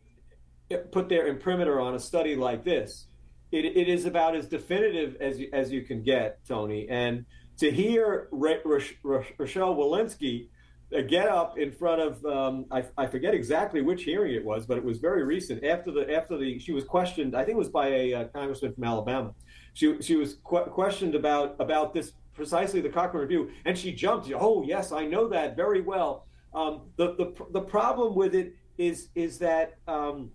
put 0.91 1.07
their 1.07 1.27
imprimatur 1.27 1.79
on 1.79 1.95
a 1.95 1.99
study 1.99 2.35
like 2.35 2.65
this, 2.65 3.07
it, 3.53 3.63
it 3.63 3.87
is 3.87 4.03
about 4.03 4.35
as 4.35 4.47
definitive 4.47 5.15
as 5.21 5.39
you, 5.39 5.47
as 5.53 5.71
you 5.71 5.83
can 5.83 6.03
get, 6.03 6.43
Tony. 6.45 6.89
And 6.89 7.25
to 7.57 7.71
hear 7.71 8.27
Rochelle 8.31 9.75
Walensky 9.75 10.47
uh, 10.95 11.01
get 11.01 11.27
up 11.27 11.57
in 11.57 11.71
front 11.71 12.01
of 12.01 12.25
um, 12.25 12.65
I, 12.71 12.83
I, 12.97 13.07
forget 13.07 13.33
exactly 13.33 13.81
which 13.81 14.03
hearing 14.03 14.33
it 14.33 14.43
was, 14.43 14.65
but 14.65 14.77
it 14.77 14.83
was 14.83 14.99
very 14.99 15.23
recent. 15.23 15.63
After 15.63 15.91
the 15.91 16.13
after 16.13 16.37
the 16.37 16.59
she 16.59 16.71
was 16.71 16.83
questioned, 16.83 17.35
I 17.35 17.43
think 17.43 17.55
it 17.55 17.59
was 17.59 17.69
by 17.69 17.87
a 17.87 18.13
uh, 18.13 18.23
congressman 18.25 18.73
from 18.73 18.83
Alabama. 18.83 19.33
She 19.73 20.01
she 20.01 20.15
was 20.15 20.37
qu- 20.43 20.65
questioned 20.65 21.15
about 21.15 21.55
about 21.59 21.93
this 21.93 22.13
precisely 22.33 22.81
the 22.81 22.89
Cochrane 22.89 23.21
Review, 23.21 23.51
and 23.65 23.77
she 23.77 23.91
jumped. 23.91 24.31
Oh 24.35 24.63
yes, 24.63 24.91
I 24.91 25.05
know 25.05 25.27
that 25.29 25.55
very 25.55 25.81
well. 25.81 26.27
Um, 26.53 26.81
the 26.97 27.15
the 27.15 27.33
the 27.51 27.61
problem 27.61 28.15
with 28.15 28.35
it 28.35 28.53
is 28.77 29.09
is 29.15 29.39
that 29.39 29.77
um, 29.87 30.31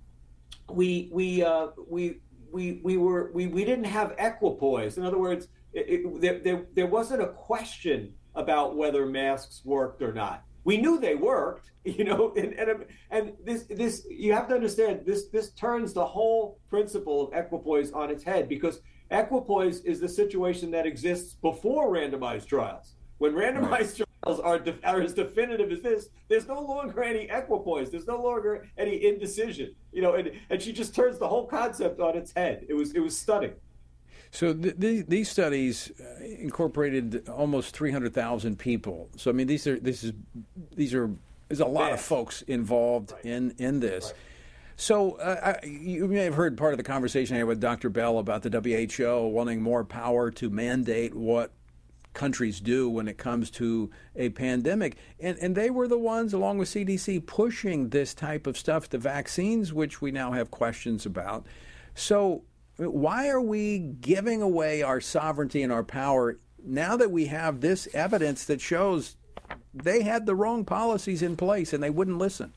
we 0.70 1.08
we 1.12 1.42
uh, 1.42 1.68
we 1.88 2.20
we 2.52 2.80
we 2.82 2.96
were 2.96 3.30
we, 3.32 3.46
we 3.46 3.64
didn't 3.64 3.84
have 3.84 4.14
equipoise. 4.18 4.98
In 4.98 5.04
other 5.04 5.18
words, 5.18 5.48
it, 5.72 5.86
it, 5.88 6.20
there, 6.20 6.38
there 6.40 6.66
there 6.74 6.86
wasn't 6.86 7.22
a 7.22 7.28
question 7.28 8.14
about 8.34 8.76
whether 8.76 9.06
masks 9.06 9.62
worked 9.64 10.02
or 10.02 10.12
not 10.12 10.44
we 10.68 10.76
knew 10.76 11.00
they 11.00 11.14
worked, 11.14 11.70
you 11.84 12.04
know, 12.04 12.34
and, 12.36 12.52
and, 12.54 12.84
and 13.10 13.32
this 13.42 13.62
this 13.70 14.06
you 14.10 14.34
have 14.34 14.48
to 14.48 14.54
understand 14.54 15.00
this 15.06 15.28
this 15.28 15.50
turns 15.52 15.94
the 15.94 16.04
whole 16.04 16.58
principle 16.68 17.26
of 17.26 17.32
equipoise 17.32 17.90
on 17.92 18.10
its 18.10 18.22
head 18.22 18.50
because 18.50 18.82
equipoise 19.10 19.80
is 19.80 19.98
the 19.98 20.08
situation 20.08 20.70
that 20.72 20.84
exists 20.84 21.32
before 21.32 21.90
randomized 21.90 22.46
trials. 22.46 22.96
When 23.16 23.32
randomized 23.32 23.98
right. 23.98 24.08
trials 24.22 24.40
are, 24.40 24.58
de- 24.58 24.78
are 24.84 25.00
as 25.00 25.14
definitive 25.14 25.72
as 25.72 25.80
this, 25.80 26.08
there's 26.28 26.46
no 26.46 26.60
longer 26.60 27.02
any 27.02 27.24
equipoise. 27.30 27.90
There's 27.90 28.06
no 28.06 28.20
longer 28.22 28.68
any 28.76 29.06
indecision. 29.06 29.74
You 29.90 30.02
know, 30.02 30.14
and, 30.14 30.30
and 30.50 30.60
she 30.60 30.72
just 30.72 30.94
turns 30.94 31.18
the 31.18 31.26
whole 31.26 31.46
concept 31.46 31.98
on 31.98 32.14
its 32.14 32.32
head. 32.32 32.66
It 32.68 32.74
was 32.74 32.92
it 32.92 33.00
was 33.00 33.16
stunning. 33.16 33.54
So 34.30 34.52
these 34.52 35.28
studies 35.28 35.90
uh, 36.00 36.24
incorporated 36.24 37.28
almost 37.28 37.74
300,000 37.74 38.58
people. 38.58 39.08
So 39.16 39.30
I 39.30 39.34
mean, 39.34 39.46
these 39.46 39.66
are 39.66 39.78
this 39.78 40.04
is 40.04 40.12
these 40.74 40.94
are 40.94 41.10
there's 41.48 41.60
a 41.60 41.66
lot 41.66 41.92
of 41.92 42.00
folks 42.00 42.42
involved 42.42 43.12
right. 43.12 43.24
in 43.24 43.54
in 43.58 43.80
this. 43.80 44.06
Right. 44.06 44.14
So 44.80 45.14
uh, 45.14 45.54
I, 45.60 45.66
you 45.66 46.06
may 46.06 46.22
have 46.24 46.34
heard 46.34 46.56
part 46.56 46.72
of 46.72 46.76
the 46.76 46.84
conversation 46.84 47.34
I 47.34 47.38
had 47.38 47.48
with 47.48 47.60
Dr. 47.60 47.90
Bell 47.90 48.18
about 48.18 48.42
the 48.42 48.50
WHO 48.50 49.26
wanting 49.26 49.60
more 49.60 49.82
power 49.84 50.30
to 50.30 50.50
mandate 50.50 51.16
what 51.16 51.50
countries 52.14 52.60
do 52.60 52.88
when 52.88 53.08
it 53.08 53.18
comes 53.18 53.50
to 53.50 53.90
a 54.14 54.28
pandemic. 54.28 54.96
And, 55.18 55.36
and 55.38 55.56
they 55.56 55.70
were 55.70 55.88
the 55.88 55.98
ones, 55.98 56.32
along 56.32 56.58
with 56.58 56.68
CDC, 56.68 57.26
pushing 57.26 57.88
this 57.88 58.14
type 58.14 58.46
of 58.46 58.56
stuff, 58.56 58.88
the 58.88 58.98
vaccines, 58.98 59.72
which 59.72 60.00
we 60.00 60.12
now 60.12 60.32
have 60.32 60.50
questions 60.50 61.04
about. 61.04 61.46
So 61.94 62.44
why 62.78 63.28
are 63.28 63.40
we 63.40 63.78
giving 63.78 64.40
away 64.40 64.82
our 64.82 65.00
sovereignty 65.00 65.62
and 65.62 65.72
our 65.72 65.82
power 65.82 66.38
now 66.64 66.96
that 66.96 67.10
we 67.10 67.26
have 67.26 67.60
this 67.60 67.88
evidence 67.92 68.44
that 68.44 68.60
shows 68.60 69.16
they 69.74 70.02
had 70.02 70.26
the 70.26 70.34
wrong 70.34 70.64
policies 70.64 71.22
in 71.22 71.36
place 71.36 71.72
and 71.72 71.82
they 71.82 71.90
wouldn't 71.90 72.18
listen? 72.18 72.52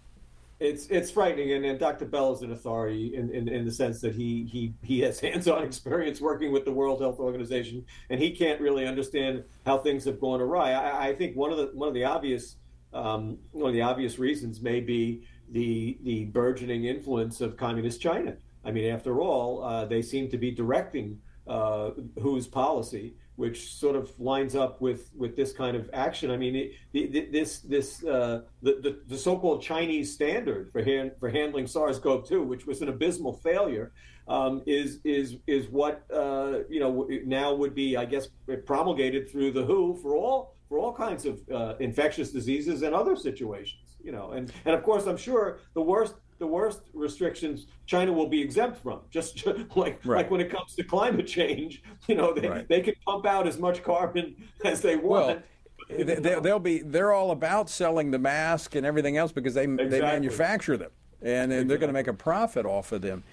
It's 0.59 0.85
it's 0.87 1.09
frightening, 1.09 1.53
and, 1.53 1.65
and 1.65 1.79
Dr. 1.79 2.05
Bell 2.05 2.33
is 2.33 2.43
an 2.43 2.51
authority 2.51 3.15
in, 3.15 3.31
in, 3.31 3.47
in 3.47 3.65
the 3.65 3.71
sense 3.71 3.99
that 4.01 4.13
he 4.13 4.43
he 4.45 4.75
he 4.83 4.99
has 4.99 5.19
hands-on 5.19 5.63
experience 5.63 6.21
working 6.21 6.51
with 6.51 6.65
the 6.65 6.71
World 6.71 7.01
Health 7.01 7.17
Organization, 7.19 7.83
and 8.11 8.19
he 8.19 8.29
can't 8.29 8.61
really 8.61 8.85
understand 8.85 9.43
how 9.65 9.79
things 9.79 10.05
have 10.05 10.19
gone 10.19 10.39
awry. 10.39 10.73
I, 10.73 11.07
I 11.07 11.15
think 11.15 11.35
one 11.35 11.51
of 11.51 11.57
the 11.57 11.71
one 11.73 11.87
of 11.87 11.95
the 11.95 12.03
obvious 12.03 12.57
um, 12.93 13.39
one 13.53 13.69
of 13.69 13.73
the 13.73 13.81
obvious 13.81 14.19
reasons 14.19 14.61
may 14.61 14.81
be 14.81 15.23
the 15.49 15.97
the 16.03 16.25
burgeoning 16.25 16.85
influence 16.85 17.41
of 17.41 17.57
communist 17.57 17.99
China. 17.99 18.35
I 18.63 18.71
mean, 18.71 18.91
after 18.91 19.21
all, 19.21 19.63
uh, 19.63 19.85
they 19.85 20.01
seem 20.01 20.29
to 20.29 20.37
be 20.37 20.51
directing 20.51 21.19
uh, 21.47 21.91
WHO's 22.15 22.47
policy, 22.47 23.15
which 23.35 23.73
sort 23.73 23.95
of 23.95 24.11
lines 24.19 24.55
up 24.55 24.79
with, 24.81 25.09
with 25.15 25.35
this 25.35 25.51
kind 25.51 25.75
of 25.75 25.89
action. 25.93 26.29
I 26.29 26.37
mean, 26.37 26.55
it, 26.55 26.71
the, 26.91 27.27
this 27.31 27.59
this 27.59 28.03
uh, 28.03 28.41
the, 28.61 28.73
the, 28.81 28.99
the 29.07 29.17
so-called 29.17 29.61
Chinese 29.61 30.13
standard 30.13 30.71
for 30.71 30.83
hand, 30.83 31.13
for 31.19 31.29
handling 31.29 31.65
SARS-CoV-2, 31.65 32.45
which 32.45 32.67
was 32.67 32.81
an 32.81 32.89
abysmal 32.89 33.33
failure, 33.33 33.91
um, 34.27 34.61
is 34.65 34.99
is 35.03 35.37
is 35.47 35.67
what 35.69 36.03
uh, 36.13 36.59
you 36.69 36.79
know 36.79 37.07
now 37.25 37.53
would 37.53 37.73
be, 37.73 37.97
I 37.97 38.05
guess, 38.05 38.27
promulgated 38.65 39.29
through 39.29 39.51
the 39.51 39.65
WHO 39.65 39.99
for 40.01 40.15
all 40.15 40.55
for 40.69 40.77
all 40.77 40.93
kinds 40.93 41.25
of 41.25 41.41
uh, 41.51 41.75
infectious 41.79 42.31
diseases 42.31 42.83
and 42.83 42.93
other 42.93 43.15
situations. 43.15 43.97
You 44.03 44.11
know, 44.11 44.31
and 44.31 44.51
and 44.65 44.75
of 44.75 44.83
course, 44.83 45.05
I'm 45.05 45.17
sure 45.17 45.59
the 45.73 45.81
worst 45.81 46.15
the 46.41 46.47
worst 46.47 46.81
restrictions 46.93 47.67
China 47.85 48.11
will 48.11 48.27
be 48.27 48.41
exempt 48.41 48.81
from. 48.81 48.99
Just 49.11 49.45
like 49.75 50.01
right. 50.03 50.17
like 50.17 50.31
when 50.31 50.41
it 50.41 50.49
comes 50.49 50.73
to 50.75 50.83
climate 50.83 51.27
change, 51.27 51.83
you 52.07 52.15
know, 52.15 52.33
they, 52.33 52.49
right. 52.49 52.67
they 52.67 52.81
can 52.81 52.95
pump 53.05 53.25
out 53.27 53.47
as 53.47 53.59
much 53.59 53.83
carbon 53.83 54.35
as 54.65 54.81
they 54.81 54.97
want. 54.97 55.43
Well, 55.87 56.05
they, 56.05 56.29
will 56.29 56.59
be 56.59 56.79
they're 56.79 57.13
all 57.13 57.31
about 57.31 57.69
selling 57.69 58.11
the 58.11 58.19
mask 58.19 58.75
and 58.75 58.85
everything 58.85 59.17
else 59.17 59.31
because 59.31 59.53
they 59.53 59.65
exactly. 59.65 59.89
they 59.89 60.01
manufacture 60.01 60.77
them 60.77 60.91
and 61.21 61.51
exactly. 61.51 61.67
they're 61.67 61.77
going 61.77 61.89
to 61.89 61.93
make 61.93 62.07
a 62.07 62.13
profit 62.13 62.65
off 62.65 62.91
of 62.91 63.01
them. 63.01 63.23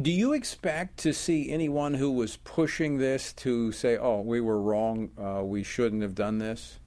Do 0.00 0.12
you 0.12 0.32
expect 0.32 0.98
to 0.98 1.12
see 1.12 1.50
anyone 1.50 1.94
who 1.94 2.12
was 2.12 2.36
pushing 2.38 2.98
this 2.98 3.32
to 3.34 3.72
say, 3.72 3.96
"Oh, 3.96 4.20
we 4.20 4.40
were 4.40 4.60
wrong. 4.60 5.10
Uh, 5.18 5.42
we 5.44 5.64
shouldn't 5.64 6.02
have 6.02 6.14
done 6.14 6.38
this"? 6.38 6.78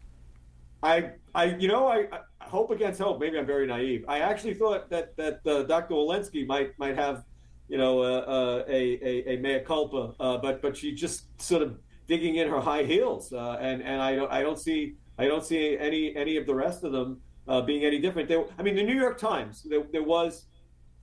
I, 0.84 1.12
I, 1.34 1.46
you 1.46 1.68
know, 1.68 1.88
I, 1.88 2.08
I, 2.12 2.20
hope 2.46 2.72
against 2.72 3.02
hope. 3.02 3.20
Maybe 3.20 3.38
I'm 3.38 3.46
very 3.46 3.68
naive. 3.68 4.06
I 4.08 4.20
actually 4.20 4.54
thought 4.54 4.90
that 4.90 5.18
that 5.18 5.46
uh, 5.46 5.64
Dr. 5.64 5.96
Walensky 5.96 6.48
might 6.48 6.78
might 6.80 6.96
have, 6.96 7.24
you 7.68 7.78
know, 7.78 8.00
uh, 8.02 8.20
uh, 8.20 8.64
a, 8.68 9.00
a, 9.04 9.34
a 9.34 9.38
mea 9.38 9.60
culpa, 9.60 10.14
uh, 10.20 10.38
but 10.38 10.62
but 10.62 10.78
she 10.78 10.94
just 10.94 11.26
sort 11.42 11.62
of 11.62 11.78
digging 12.08 12.36
in 12.36 12.48
her 12.48 12.62
high 12.62 12.84
heels, 12.84 13.34
uh, 13.34 13.58
and 13.60 13.82
and 13.82 14.02
I 14.02 14.16
don't 14.16 14.32
I 14.32 14.42
don't 14.42 14.60
see 14.60 14.96
I 15.18 15.26
don't 15.26 15.44
see 15.44 15.78
any 15.78 16.16
any 16.16 16.38
of 16.38 16.46
the 16.46 16.56
rest 16.56 16.84
of 16.84 16.92
them 16.92 17.22
uh, 17.48 17.62
being 17.62 17.84
any 17.84 18.00
different. 18.00 18.30
There, 18.30 18.46
I 18.58 18.64
mean, 18.64 18.76
the 18.76 18.84
New 18.84 18.96
York 18.96 19.18
Times 19.18 19.64
there, 19.64 19.84
there 19.92 20.04
was 20.04 20.46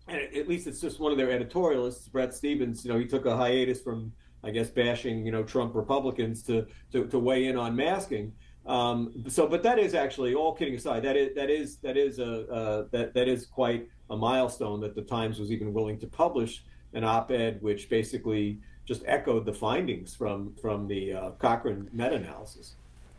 at 0.09 0.49
least 0.49 0.67
it's 0.67 0.81
just 0.81 1.01
one 1.01 1.13
of 1.13 1.19
their 1.19 1.29
editorialists, 1.29 2.11
Bret 2.13 2.35
Stephens. 2.35 2.85
You 2.85 2.93
know, 2.93 2.99
he 2.99 3.07
took 3.07 3.25
a 3.25 3.35
hiatus 3.37 3.81
from, 3.81 4.13
I 4.43 4.51
guess, 4.51 4.69
bashing 4.69 5.25
you 5.25 5.33
know 5.33 5.43
Trump 5.43 5.75
Republicans 5.75 6.43
to 6.45 6.67
to, 6.93 7.07
to 7.07 7.19
weigh 7.19 7.47
in 7.47 7.57
on 7.57 7.75
masking. 7.75 8.33
Um, 8.67 9.25
so, 9.29 9.47
but 9.47 9.63
that 9.63 9.79
is 9.79 9.95
actually 9.95 10.35
all 10.35 10.55
kidding 10.55 10.75
aside. 10.75 11.03
That 11.03 11.17
is 11.17 11.35
that 11.35 11.51
is 11.51 11.77
that 11.79 11.97
is 11.97 12.19
a 12.19 12.51
uh, 12.51 12.85
that 12.93 13.15
that 13.15 13.29
is 13.29 13.47
quite 13.47 13.89
a 14.11 14.17
milestone 14.17 14.81
that 14.81 14.95
the 14.95 15.03
Times 15.03 15.39
was 15.39 15.51
even 15.51 15.73
willing 15.73 15.99
to 15.99 16.07
publish 16.07 16.65
an 16.95 17.05
op-ed 17.05 17.61
which 17.61 17.89
basically 17.89 18.59
just 18.87 19.03
echoed 19.07 19.45
the 19.45 19.53
findings 19.53 20.15
from 20.15 20.55
from 20.61 20.89
the 20.89 21.13
uh, 21.13 21.31
Cochrane 21.33 21.89
meta-analysis. 21.93 22.75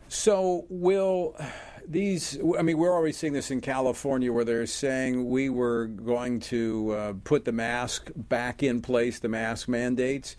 So, 0.08 0.66
will 0.68 1.36
these, 1.88 2.38
I 2.58 2.62
mean, 2.62 2.78
we're 2.78 2.92
already 2.92 3.12
seeing 3.12 3.32
this 3.32 3.50
in 3.50 3.60
California 3.60 4.32
where 4.32 4.44
they're 4.44 4.66
saying 4.66 5.28
we 5.28 5.48
were 5.48 5.86
going 5.86 6.40
to 6.40 6.92
uh, 6.92 7.12
put 7.24 7.44
the 7.44 7.52
mask 7.52 8.10
back 8.14 8.62
in 8.62 8.82
place, 8.82 9.18
the 9.18 9.28
mask 9.28 9.68
mandates. 9.68 10.36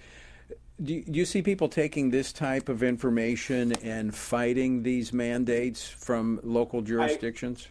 Do 0.83 1.03
you, 1.07 1.25
see 1.25 1.41
people 1.41 1.69
taking 1.69 2.11
this 2.11 2.31
type 2.31 2.69
of 2.69 2.83
information 2.83 3.73
and 3.81 4.13
fighting 4.13 4.83
these 4.83 5.11
mandates 5.11 5.87
from 5.87 6.39
local 6.43 6.81
jurisdictions? 6.81 7.69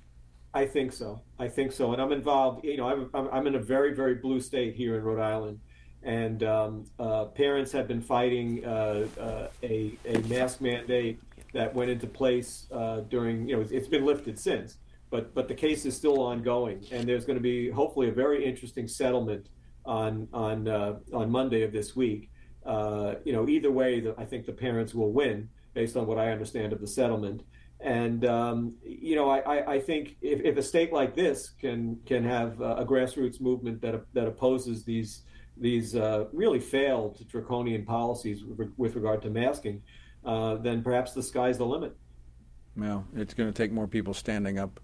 I, 0.52 0.62
I 0.62 0.66
think 0.66 0.92
so. 0.92 1.20
I 1.38 1.46
think 1.46 1.70
so. 1.70 1.92
And 1.92 2.02
I'm 2.02 2.11
involved, 2.11 2.64
you 2.64 2.76
know, 2.76 3.09
I'm, 3.14 3.28
I'm 3.32 3.46
in 3.46 3.54
a 3.54 3.61
very, 3.61 3.94
very 3.94 4.16
blue 4.16 4.40
state 4.40 4.74
here 4.74 4.96
in 4.96 5.04
Rhode 5.04 5.22
Island. 5.22 5.61
And 6.02 6.42
um, 6.42 6.84
uh, 6.98 7.26
parents 7.26 7.70
have 7.72 7.86
been 7.86 8.02
fighting 8.02 8.64
uh, 8.64 9.07
uh 9.20 9.48
a, 9.62 9.96
a 10.04 10.18
mask 10.28 10.61
mandate 10.61 11.20
that 11.52 11.74
went 11.74 11.90
into 11.90 12.07
place 12.07 12.66
uh, 12.72 13.00
during, 13.09 13.48
you 13.48 13.57
know, 13.57 13.66
it's 13.70 13.88
been 13.88 14.04
lifted 14.04 14.38
since, 14.38 14.78
but 15.11 15.34
but 15.34 15.48
the 15.48 15.54
case 15.54 15.84
is 15.86 15.96
still 15.96 16.20
ongoing, 16.20 16.84
and 16.92 17.09
there's 17.09 17.24
going 17.24 17.38
to 17.38 17.42
be 17.42 17.70
hopefully 17.70 18.09
a 18.09 18.12
very 18.12 18.44
interesting 18.44 18.86
settlement 18.86 19.48
on 19.84 20.28
on 20.32 20.68
uh, 20.68 20.96
on 21.12 21.30
Monday 21.30 21.62
of 21.62 21.72
this 21.72 21.96
week. 21.96 22.30
Uh, 22.66 23.14
you 23.24 23.32
know, 23.32 23.48
either 23.48 23.70
way, 23.70 24.00
the, 24.00 24.14
I 24.18 24.24
think 24.24 24.44
the 24.44 24.52
parents 24.52 24.94
will 24.94 25.12
win 25.12 25.48
based 25.74 25.96
on 25.96 26.06
what 26.06 26.18
I 26.18 26.32
understand 26.32 26.72
of 26.72 26.80
the 26.80 26.86
settlement. 26.86 27.42
And 27.80 28.24
um, 28.24 28.76
you 28.82 29.14
know, 29.14 29.28
I, 29.28 29.74
I 29.74 29.80
think 29.80 30.16
if, 30.22 30.40
if, 30.40 30.56
a 30.56 30.62
state 30.62 30.92
like 30.92 31.14
this 31.14 31.50
can 31.50 32.00
can 32.06 32.24
have 32.24 32.60
a 32.60 32.86
grassroots 32.86 33.40
movement 33.40 33.82
that 33.82 34.02
that 34.14 34.26
opposes 34.26 34.82
these 34.84 35.22
these 35.56 35.94
uh, 35.94 36.24
really 36.32 36.60
failed 36.60 37.26
draconian 37.28 37.84
policies 37.84 38.44
with, 38.44 38.94
regard 38.94 39.22
to 39.22 39.30
masking, 39.30 39.82
uh, 40.24 40.56
then 40.56 40.82
perhaps 40.82 41.12
the 41.12 41.22
sky's 41.22 41.58
the 41.58 41.66
limit. 41.66 41.96
Well, 42.76 43.06
it's 43.14 43.34
going 43.34 43.50
to 43.50 43.56
take 43.56 43.72
more 43.72 43.86
people 43.86 44.12
standing 44.12 44.58
up 44.58 44.80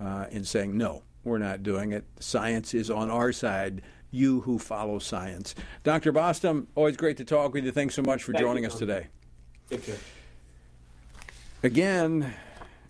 uh, 0.00 0.26
and 0.30 0.46
saying, 0.46 0.76
no, 0.76 1.02
we're 1.24 1.38
not 1.38 1.62
doing 1.62 1.92
it. 1.92 2.04
Science 2.20 2.74
is 2.74 2.90
on 2.90 3.10
our 3.10 3.32
side. 3.32 3.82
You 4.14 4.42
who 4.42 4.60
follow 4.60 5.00
science. 5.00 5.56
Dr. 5.82 6.12
Bostom, 6.12 6.68
always 6.76 6.96
great 6.96 7.16
to 7.16 7.24
talk 7.24 7.52
with 7.52 7.64
you. 7.64 7.72
Thanks 7.72 7.96
so 7.96 8.02
much 8.02 8.22
for 8.22 8.32
Thank 8.32 8.44
joining 8.44 8.62
you, 8.62 8.70
us 8.70 8.78
today. 8.78 9.08
Take 9.68 9.84
care. 9.84 9.96
Again, 11.64 12.32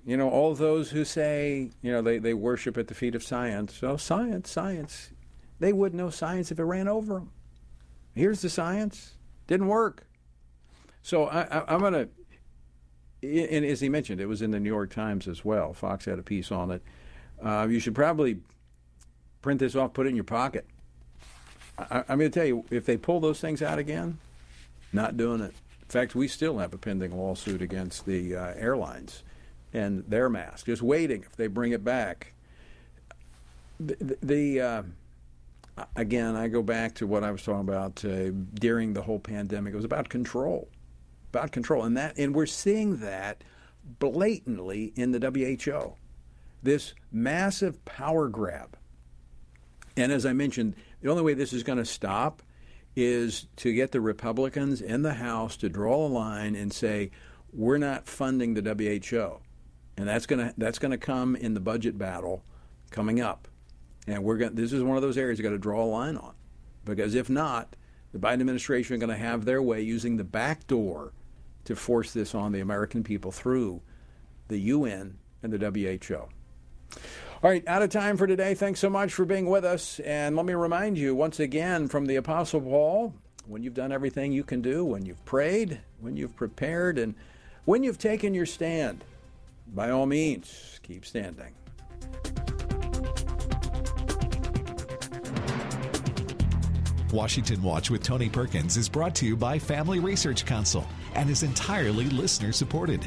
you 0.05 0.18
know, 0.18 0.29
all 0.29 0.55
those 0.55 0.91
who 0.91 1.03
say, 1.03 1.70
you 1.81 1.91
know, 1.91 2.03
they, 2.03 2.18
they 2.18 2.35
worship 2.35 2.77
at 2.77 2.89
the 2.89 2.95
feet 2.95 3.14
of 3.14 3.22
science. 3.22 3.83
Oh, 3.83 3.97
science, 3.97 4.51
science. 4.51 5.12
They 5.61 5.72
wouldn't 5.72 5.99
know 5.99 6.11
science 6.11 6.53
if 6.53 6.59
it 6.59 6.64
ran 6.64 6.89
over 6.89 7.14
them. 7.14 7.31
Here's 8.14 8.43
the 8.43 8.51
science. 8.51 9.14
Didn't 9.47 9.68
work. 9.68 10.07
So 11.01 11.25
I, 11.25 11.72
am 11.72 11.81
going 11.81 11.93
to, 11.95 12.09
and 13.22 13.64
as 13.64 13.81
he 13.81 13.89
mentioned, 13.89 14.20
it 14.20 14.27
was 14.27 14.43
in 14.43 14.51
the 14.51 14.61
New 14.61 14.68
York 14.68 14.93
Times 14.93 15.27
as 15.27 15.43
well. 15.43 15.72
Fox 15.72 16.05
had 16.05 16.18
a 16.18 16.22
piece 16.22 16.53
on 16.53 16.70
it. 16.70 16.83
Uh, 17.43 17.66
you 17.68 17.81
should 17.81 17.95
probably 17.95 18.41
print 19.41 19.61
this 19.61 19.75
off, 19.75 19.95
put 19.95 20.05
it 20.05 20.11
in 20.11 20.16
your 20.16 20.25
pocket. 20.25 20.66
I, 21.79 22.05
am 22.09 22.18
going 22.18 22.31
to 22.31 22.31
tell 22.31 22.47
you, 22.47 22.64
if 22.70 22.87
they 22.87 22.97
pull 22.97 23.20
those 23.20 23.41
things 23.41 23.62
out 23.62 23.79
again, 23.79 24.18
not 24.93 25.16
doing 25.16 25.41
it. 25.41 25.55
In 25.83 25.89
fact, 25.89 26.14
we 26.14 26.29
still 26.29 26.59
have 26.59 26.72
a 26.72 26.79
pending 26.79 27.16
lawsuit 27.16 27.61
against 27.61 28.07
the 28.07 28.37
uh, 28.37 28.55
airlines 28.57 29.22
and 29.72 30.05
their 30.09 30.29
mask, 30.29 30.66
just 30.66 30.83
waiting 30.83 31.22
if 31.22 31.37
they 31.37 31.47
bring 31.47 31.72
it 31.72 31.85
back. 31.85 32.33
The, 33.81 34.16
the 34.22 34.61
uh, 34.61 34.83
again, 35.97 36.37
I 36.37 36.49
go 36.49 36.62
back 36.62 36.95
to 36.97 37.07
what 37.07 37.25
I 37.25 37.31
was 37.31 37.43
talking 37.43 37.68
about 37.68 38.05
uh, 38.05 38.31
during 38.55 38.95
the 38.95 39.03
whole 39.03 39.18
pandemic. 39.18 39.75
It 39.75 39.77
was 39.77 39.85
about 39.85 40.09
control 40.09 40.68
about 41.35 41.51
control, 41.51 41.83
and 41.83 41.97
that 41.97 42.16
and 42.16 42.35
we're 42.35 42.47
seeing 42.47 42.99
that 42.99 43.43
blatantly 43.99 44.93
in 44.97 45.12
the 45.12 45.18
WHO. 45.18 45.95
This 46.62 46.95
massive 47.12 47.85
power 47.85 48.29
grab. 48.29 48.79
And 49.97 50.11
as 50.11 50.25
I 50.25 50.33
mentioned, 50.33 50.75
the 51.05 51.11
only 51.11 51.23
way 51.23 51.35
this 51.35 51.53
is 51.53 51.63
going 51.63 51.77
to 51.77 51.85
stop 51.85 52.43
is 52.97 53.47
to 53.57 53.75
get 53.75 53.93
the 53.93 54.01
Republicans 54.01 54.81
in 54.81 55.03
the 55.03 55.13
House 55.13 55.59
to 55.59 55.69
draw 55.69 56.07
a 56.07 56.09
line 56.09 56.55
and 56.57 56.73
say, 56.73 57.11
we're 57.53 57.77
not 57.77 58.07
funding 58.07 58.55
the 58.55 58.63
WHO. 58.63 59.41
And 59.99 60.09
that's 60.09 60.25
going 60.25 60.49
to 60.49 60.55
that's 60.57 60.79
going 60.79 60.93
to 60.93 60.99
come 60.99 61.37
in 61.37 61.53
the 61.53 61.61
budget 61.61 61.99
battle 61.99 62.43
coming 62.91 63.21
up. 63.21 63.49
And 64.07 64.25
we're 64.25 64.39
going 64.39 64.55
this 64.55 64.73
is 64.73 64.83
one 64.83 64.97
of 64.97 65.03
those 65.03 65.19
areas 65.19 65.39
you 65.39 65.43
got 65.43 65.51
to 65.51 65.59
draw 65.59 65.85
a 65.85 65.87
line 65.87 66.17
on. 66.17 66.33
Because 66.87 67.15
if 67.15 67.29
not, 67.29 67.77
the 68.13 68.19
Biden 68.19 68.41
administration 68.41 68.97
are 68.97 68.99
going 68.99 69.11
to 69.11 69.17
have 69.17 69.45
their 69.45 69.61
way 69.61 69.83
using 69.83 70.17
the 70.17 70.25
back 70.25 70.67
door 70.67 71.13
to 71.67 71.77
force 71.77 72.15
this 72.15 72.35
on 72.35 72.53
the 72.53 72.61
American 72.61 73.05
people 73.05 73.31
through 73.31 73.83
the 74.49 74.59
UN 74.59 75.19
and 75.43 75.53
the 75.53 75.59
WHO. 75.59 76.29
All 77.43 77.51
right, 77.51 77.66
out 77.66 77.82
of 77.82 77.91
time 77.91 78.16
for 78.16 78.26
today. 78.26 78.55
Thanks 78.55 78.80
so 78.80 78.89
much 78.89 79.12
for 79.12 79.24
being 79.24 79.51
with 79.51 79.64
us. 79.64 80.01
And 80.01 80.35
let 80.35 80.47
me 80.47 80.55
remind 80.55 80.97
you 80.97 81.14
once 81.14 81.41
again 81.41 81.89
from 81.89 82.07
the 82.07 82.16
Apostle 82.16 82.61
Paul 82.61 83.12
when 83.47 83.62
you've 83.62 83.74
done 83.74 83.93
everything 83.93 84.32
you 84.32 84.45
can 84.45 84.62
do, 84.62 84.85
when 84.85 85.05
you've 85.05 85.22
prayed, 85.26 85.80
when 86.01 86.16
you've 86.16 86.35
prepared, 86.37 86.97
and 86.97 87.14
when 87.66 87.82
you've 87.82 87.99
taken 87.99 88.32
your 88.32 88.47
stand, 88.47 89.05
by 89.74 89.91
all 89.91 90.07
means, 90.07 90.80
keep 90.82 91.05
standing. 91.05 91.53
Washington 97.12 97.62
Watch 97.62 97.91
with 97.91 98.03
Tony 98.03 98.28
Perkins 98.28 98.76
is 98.76 98.89
brought 98.89 99.14
to 99.16 99.26
you 99.26 99.37
by 99.37 99.59
Family 99.59 100.01
Research 100.01 100.45
Council 100.45 100.85
and 101.14 101.30
is 101.30 101.43
entirely 101.43 102.07
listener 102.07 102.53
supported. 102.53 103.07